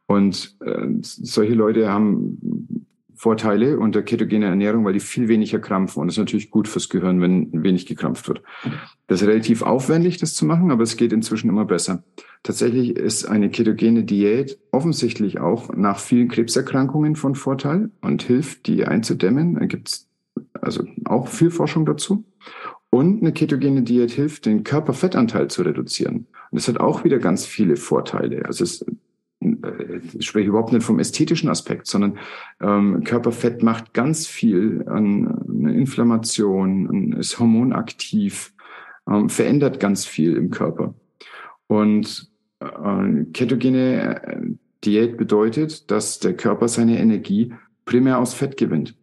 Und 0.06 0.58
äh, 0.66 0.88
solche 1.02 1.54
Leute 1.54 1.92
haben 1.92 2.88
Vorteile 3.16 3.80
unter 3.80 4.02
ketogener 4.02 4.48
Ernährung, 4.48 4.84
weil 4.84 4.92
die 4.92 5.00
viel 5.00 5.30
weniger 5.30 5.58
krampfen. 5.60 6.02
Und 6.02 6.08
das 6.08 6.16
ist 6.16 6.20
natürlich 6.20 6.52
gut 6.52 6.68
fürs 6.68 6.90
Gehirn, 6.90 7.22
wenn 7.22 7.64
wenig 7.64 7.86
gekrampft 7.86 8.28
wird. 8.28 8.42
Das 9.08 9.22
ist 9.22 9.28
relativ 9.30 9.62
aufwendig, 9.62 10.18
das 10.18 10.34
zu 10.34 10.46
machen, 10.46 10.72
aber 10.72 10.84
es 10.84 10.98
geht 10.98 11.14
inzwischen 11.14 11.48
immer 11.48 11.64
besser. 11.64 12.04
Tatsächlich 12.44 12.98
ist 12.98 13.24
eine 13.24 13.50
ketogene 13.50 14.04
Diät 14.04 14.60
offensichtlich 14.72 15.40
auch 15.40 15.74
nach 15.74 16.00
vielen 16.00 16.28
Krebserkrankungen 16.28 17.16
von 17.16 17.36
Vorteil 17.36 17.92
und 18.02 18.24
hilft, 18.24 18.68
die 18.68 18.84
einzudämmen. 18.84 19.56
Da 19.56 19.68
gibt 19.68 19.88
es 19.88 20.10
also 20.64 20.84
auch 21.06 21.28
viel 21.28 21.52
Forschung 21.52 21.86
dazu. 21.86 22.24
Und 22.90 23.22
eine 23.22 23.34
ketogene 23.34 23.82
Diät 23.82 24.12
hilft, 24.12 24.46
den 24.46 24.64
Körperfettanteil 24.64 25.48
zu 25.50 25.64
reduzieren. 25.64 26.28
Und 26.52 26.60
das 26.60 26.68
hat 26.68 26.80
auch 26.80 27.04
wieder 27.04 27.18
ganz 27.18 27.46
viele 27.46 27.76
Vorteile. 27.76 28.46
Also 28.46 28.64
es, 28.64 28.86
äh, 29.42 30.00
ich 30.14 30.28
spreche 30.28 30.50
überhaupt 30.50 30.74
nicht 30.74 30.86
vom 30.86 31.00
ästhetischen 31.00 31.50
Aspekt, 31.50 31.88
sondern 31.88 32.20
ähm, 32.62 33.04
Körperfett 33.04 33.64
macht 33.64 33.94
ganz 33.94 34.28
viel 34.28 34.84
an, 34.88 35.28
an 35.28 35.70
Inflammation, 35.70 37.14
ist 37.14 37.40
hormonaktiv, 37.40 38.54
ähm, 39.10 39.28
verändert 39.28 39.80
ganz 39.80 40.06
viel 40.06 40.38
im 40.38 40.52
Körper. 40.52 40.94
Und 41.66 42.30
äh, 42.60 43.24
ketogene 43.34 44.24
äh, 44.24 44.42
Diät 44.84 45.18
bedeutet, 45.18 45.90
dass 45.90 46.20
der 46.20 46.36
Körper 46.36 46.68
seine 46.68 47.00
Energie 47.00 47.54
primär 47.86 48.20
aus 48.20 48.36
Fett 48.36 48.56
gewinnt 48.58 48.96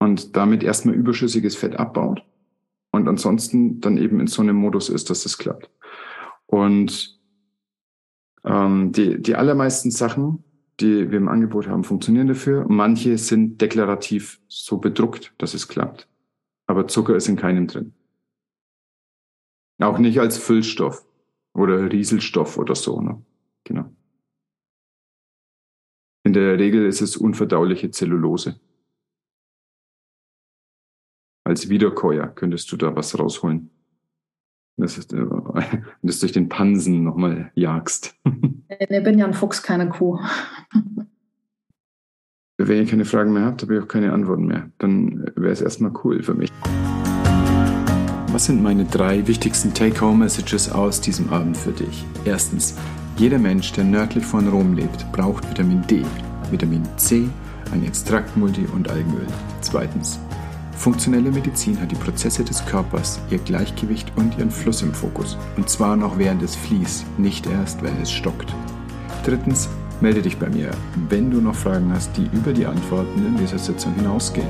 und 0.00 0.36
damit 0.36 0.64
erstmal 0.64 0.96
überschüssiges 0.96 1.54
Fett 1.54 1.76
abbaut 1.76 2.24
und 2.90 3.06
ansonsten 3.06 3.80
dann 3.80 3.96
eben 3.96 4.18
in 4.18 4.26
so 4.26 4.42
einem 4.42 4.56
Modus 4.56 4.88
ist, 4.88 5.10
dass 5.10 5.22
das 5.22 5.38
klappt. 5.38 5.70
Und 6.46 7.20
ähm, 8.44 8.90
die, 8.92 9.20
die 9.22 9.36
allermeisten 9.36 9.90
Sachen, 9.90 10.42
die 10.80 11.10
wir 11.10 11.18
im 11.18 11.28
Angebot 11.28 11.68
haben, 11.68 11.84
funktionieren 11.84 12.26
dafür. 12.26 12.66
Manche 12.68 13.18
sind 13.18 13.60
deklarativ 13.60 14.40
so 14.48 14.78
bedruckt, 14.78 15.34
dass 15.38 15.54
es 15.54 15.68
klappt. 15.68 16.08
Aber 16.66 16.88
Zucker 16.88 17.14
ist 17.14 17.28
in 17.28 17.36
keinem 17.36 17.66
drin. 17.66 17.92
Auch 19.78 19.98
nicht 19.98 20.18
als 20.20 20.38
Füllstoff 20.38 21.04
oder 21.52 21.90
Rieselstoff 21.90 22.58
oder 22.58 22.74
so. 22.74 23.00
Ne? 23.00 23.22
Genau. 23.64 23.90
In 26.24 26.32
der 26.32 26.58
Regel 26.58 26.86
ist 26.86 27.00
es 27.00 27.16
unverdauliche 27.16 27.90
Zellulose. 27.90 28.60
Als 31.50 31.68
Wiederkäuer 31.68 32.28
könntest 32.28 32.70
du 32.70 32.76
da 32.76 32.94
was 32.94 33.18
rausholen. 33.18 33.70
Das 34.76 34.96
ist, 34.96 35.12
äh, 35.12 35.16
wenn 35.18 35.82
du 36.00 36.08
es 36.08 36.20
durch 36.20 36.30
den 36.30 36.48
Pansen 36.48 37.02
nochmal 37.02 37.50
jagst. 37.56 38.14
Ich 38.68 39.02
bin 39.02 39.18
ja 39.18 39.26
ein 39.26 39.34
Fuchs, 39.34 39.60
keine 39.60 39.88
Kuh. 39.88 40.20
Wenn 42.56 42.76
ihr 42.76 42.86
keine 42.86 43.04
Fragen 43.04 43.32
mehr 43.32 43.46
habt, 43.46 43.62
habe 43.62 43.74
ich 43.74 43.82
auch 43.82 43.88
keine 43.88 44.12
Antworten 44.12 44.46
mehr. 44.46 44.70
Dann 44.78 45.28
wäre 45.34 45.50
es 45.50 45.60
erstmal 45.60 45.90
cool 46.04 46.22
für 46.22 46.34
mich. 46.34 46.52
Was 48.28 48.44
sind 48.44 48.62
meine 48.62 48.84
drei 48.84 49.26
wichtigsten 49.26 49.74
Take-Home-Messages 49.74 50.70
aus 50.70 51.00
diesem 51.00 51.30
Abend 51.30 51.56
für 51.56 51.72
dich? 51.72 52.04
Erstens, 52.24 52.78
jeder 53.16 53.40
Mensch, 53.40 53.72
der 53.72 53.82
nördlich 53.82 54.24
von 54.24 54.46
Rom 54.46 54.74
lebt, 54.74 55.10
braucht 55.10 55.50
Vitamin 55.50 55.84
D, 55.88 56.04
Vitamin 56.52 56.84
C, 56.96 57.28
ein 57.72 57.84
Extraktmulti 57.84 58.66
und 58.72 58.88
Algenöl. 58.88 59.26
Zweitens, 59.62 60.20
Funktionelle 60.80 61.30
Medizin 61.30 61.78
hat 61.78 61.92
die 61.92 61.96
Prozesse 61.96 62.42
des 62.42 62.64
Körpers, 62.64 63.20
ihr 63.28 63.36
Gleichgewicht 63.36 64.10
und 64.16 64.38
ihren 64.38 64.50
Fluss 64.50 64.80
im 64.80 64.94
Fokus. 64.94 65.36
Und 65.58 65.68
zwar 65.68 65.94
noch 65.94 66.16
während 66.16 66.42
es 66.42 66.56
fließt, 66.56 67.18
nicht 67.18 67.46
erst, 67.46 67.82
wenn 67.82 68.00
es 68.00 68.10
stockt. 68.10 68.54
Drittens, 69.22 69.68
melde 70.00 70.22
dich 70.22 70.38
bei 70.38 70.48
mir, 70.48 70.70
wenn 71.10 71.30
du 71.30 71.42
noch 71.42 71.54
Fragen 71.54 71.92
hast, 71.92 72.16
die 72.16 72.30
über 72.32 72.54
die 72.54 72.64
Antworten 72.64 73.26
in 73.26 73.36
dieser 73.36 73.58
Sitzung 73.58 73.92
hinausgehen. 73.92 74.48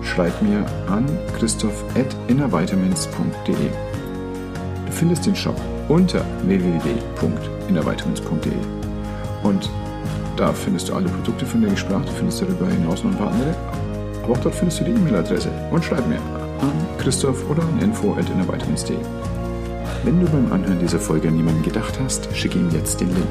Schreib 0.00 0.40
mir 0.40 0.64
an 0.88 1.04
christoph.innervitamins.de. 1.36 3.68
Du 4.86 4.92
findest 4.92 5.26
den 5.26 5.36
Shop 5.36 5.60
unter 5.90 6.24
www.innervitamins.de 6.46 8.56
und 9.42 9.68
da 10.38 10.54
findest 10.54 10.88
du 10.88 10.94
alle 10.94 11.10
Produkte, 11.10 11.44
von 11.44 11.60
denen 11.60 11.74
ich 11.74 11.80
sprach. 11.80 12.02
Du 12.02 12.12
findest 12.12 12.40
darüber 12.40 12.66
hinaus 12.66 13.04
noch 13.04 13.10
ein 13.10 13.18
paar 13.18 13.30
andere 13.30 13.54
auch 14.28 14.38
dort 14.38 14.54
findest 14.54 14.80
du 14.80 14.84
die 14.84 14.92
E-Mail-Adresse 14.92 15.50
und 15.70 15.84
schreib 15.84 16.06
mir 16.08 16.16
an 16.16 16.72
Christoph 16.98 17.48
oder 17.50 17.62
an 17.62 17.80
info.innervitamins.de. 17.80 18.96
Wenn 20.04 20.20
du 20.20 20.26
beim 20.26 20.52
Anhören 20.52 20.78
dieser 20.78 20.98
Folge 20.98 21.28
an 21.28 21.36
jemanden 21.36 21.62
gedacht 21.62 21.98
hast, 22.02 22.34
schicke 22.34 22.58
ihm 22.58 22.70
jetzt 22.70 23.00
den 23.00 23.08
Link. 23.14 23.28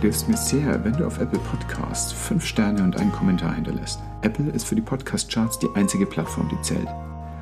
Du 0.00 0.08
hilfst 0.08 0.28
mir 0.28 0.36
sehr, 0.36 0.84
wenn 0.84 0.94
du 0.94 1.06
auf 1.06 1.20
Apple 1.20 1.38
Podcasts 1.38 2.12
5 2.12 2.44
Sterne 2.44 2.82
und 2.82 2.96
einen 2.96 3.12
Kommentar 3.12 3.54
hinterlässt. 3.54 4.00
Apple 4.22 4.50
ist 4.50 4.66
für 4.66 4.74
die 4.74 4.82
Podcast-Charts 4.82 5.58
die 5.60 5.68
einzige 5.74 6.06
Plattform, 6.06 6.48
die 6.48 6.60
zählt. 6.62 6.88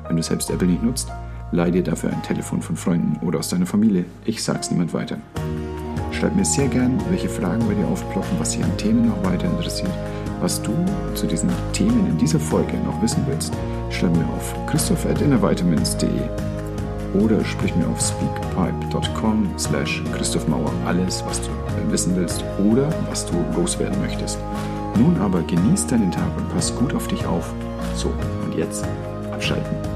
Wenn 0.07 0.17
du 0.17 0.23
selbst 0.23 0.49
Apple 0.49 0.67
nicht 0.67 0.83
nutzt, 0.83 1.09
leih 1.51 1.71
dir 1.71 1.83
dafür 1.83 2.11
ein 2.11 2.21
Telefon 2.23 2.61
von 2.61 2.75
Freunden 2.75 3.25
oder 3.25 3.39
aus 3.39 3.49
deiner 3.49 3.65
Familie. 3.65 4.05
Ich 4.25 4.43
sag's 4.43 4.69
niemand 4.69 4.93
weiter. 4.93 5.17
Schreib 6.11 6.35
mir 6.35 6.45
sehr 6.45 6.67
gern, 6.67 7.01
welche 7.09 7.29
Fragen 7.29 7.65
bei 7.67 7.73
dir 7.73 7.87
aufploppen, 7.87 8.39
was 8.39 8.51
dich 8.51 8.63
an 8.63 8.77
Themen 8.77 9.07
noch 9.07 9.23
weiter 9.23 9.45
interessiert 9.45 9.91
was 10.41 10.61
du 10.61 10.73
zu 11.13 11.27
diesen 11.27 11.49
Themen 11.71 12.07
in 12.07 12.17
dieser 12.17 12.39
Folge 12.39 12.77
noch 12.77 13.01
wissen 13.01 13.23
willst, 13.27 13.53
schreib 13.89 14.15
mir 14.15 14.25
auf 14.35 14.53
christoph.innervitamins.de 14.67 16.21
oder 17.13 17.43
sprich 17.43 17.75
mir 17.75 17.87
auf 17.87 18.01
speakpipe.com 18.01 19.49
slash 19.57 20.03
Christoph 20.15 20.47
Mauer 20.47 20.71
alles, 20.85 21.23
was 21.25 21.41
du 21.41 21.49
wissen 21.91 22.15
willst 22.15 22.43
oder 22.65 22.89
was 23.09 23.25
du 23.25 23.33
loswerden 23.55 23.99
möchtest. 24.01 24.39
Nun 24.97 25.17
aber 25.21 25.41
genieß 25.41 25.87
deinen 25.87 26.11
Tag 26.11 26.29
und 26.37 26.49
pass 26.53 26.75
gut 26.75 26.93
auf 26.93 27.07
dich 27.07 27.25
auf. 27.25 27.53
So, 27.95 28.11
und 28.43 28.55
jetzt 28.55 28.85
abschalten. 29.31 29.90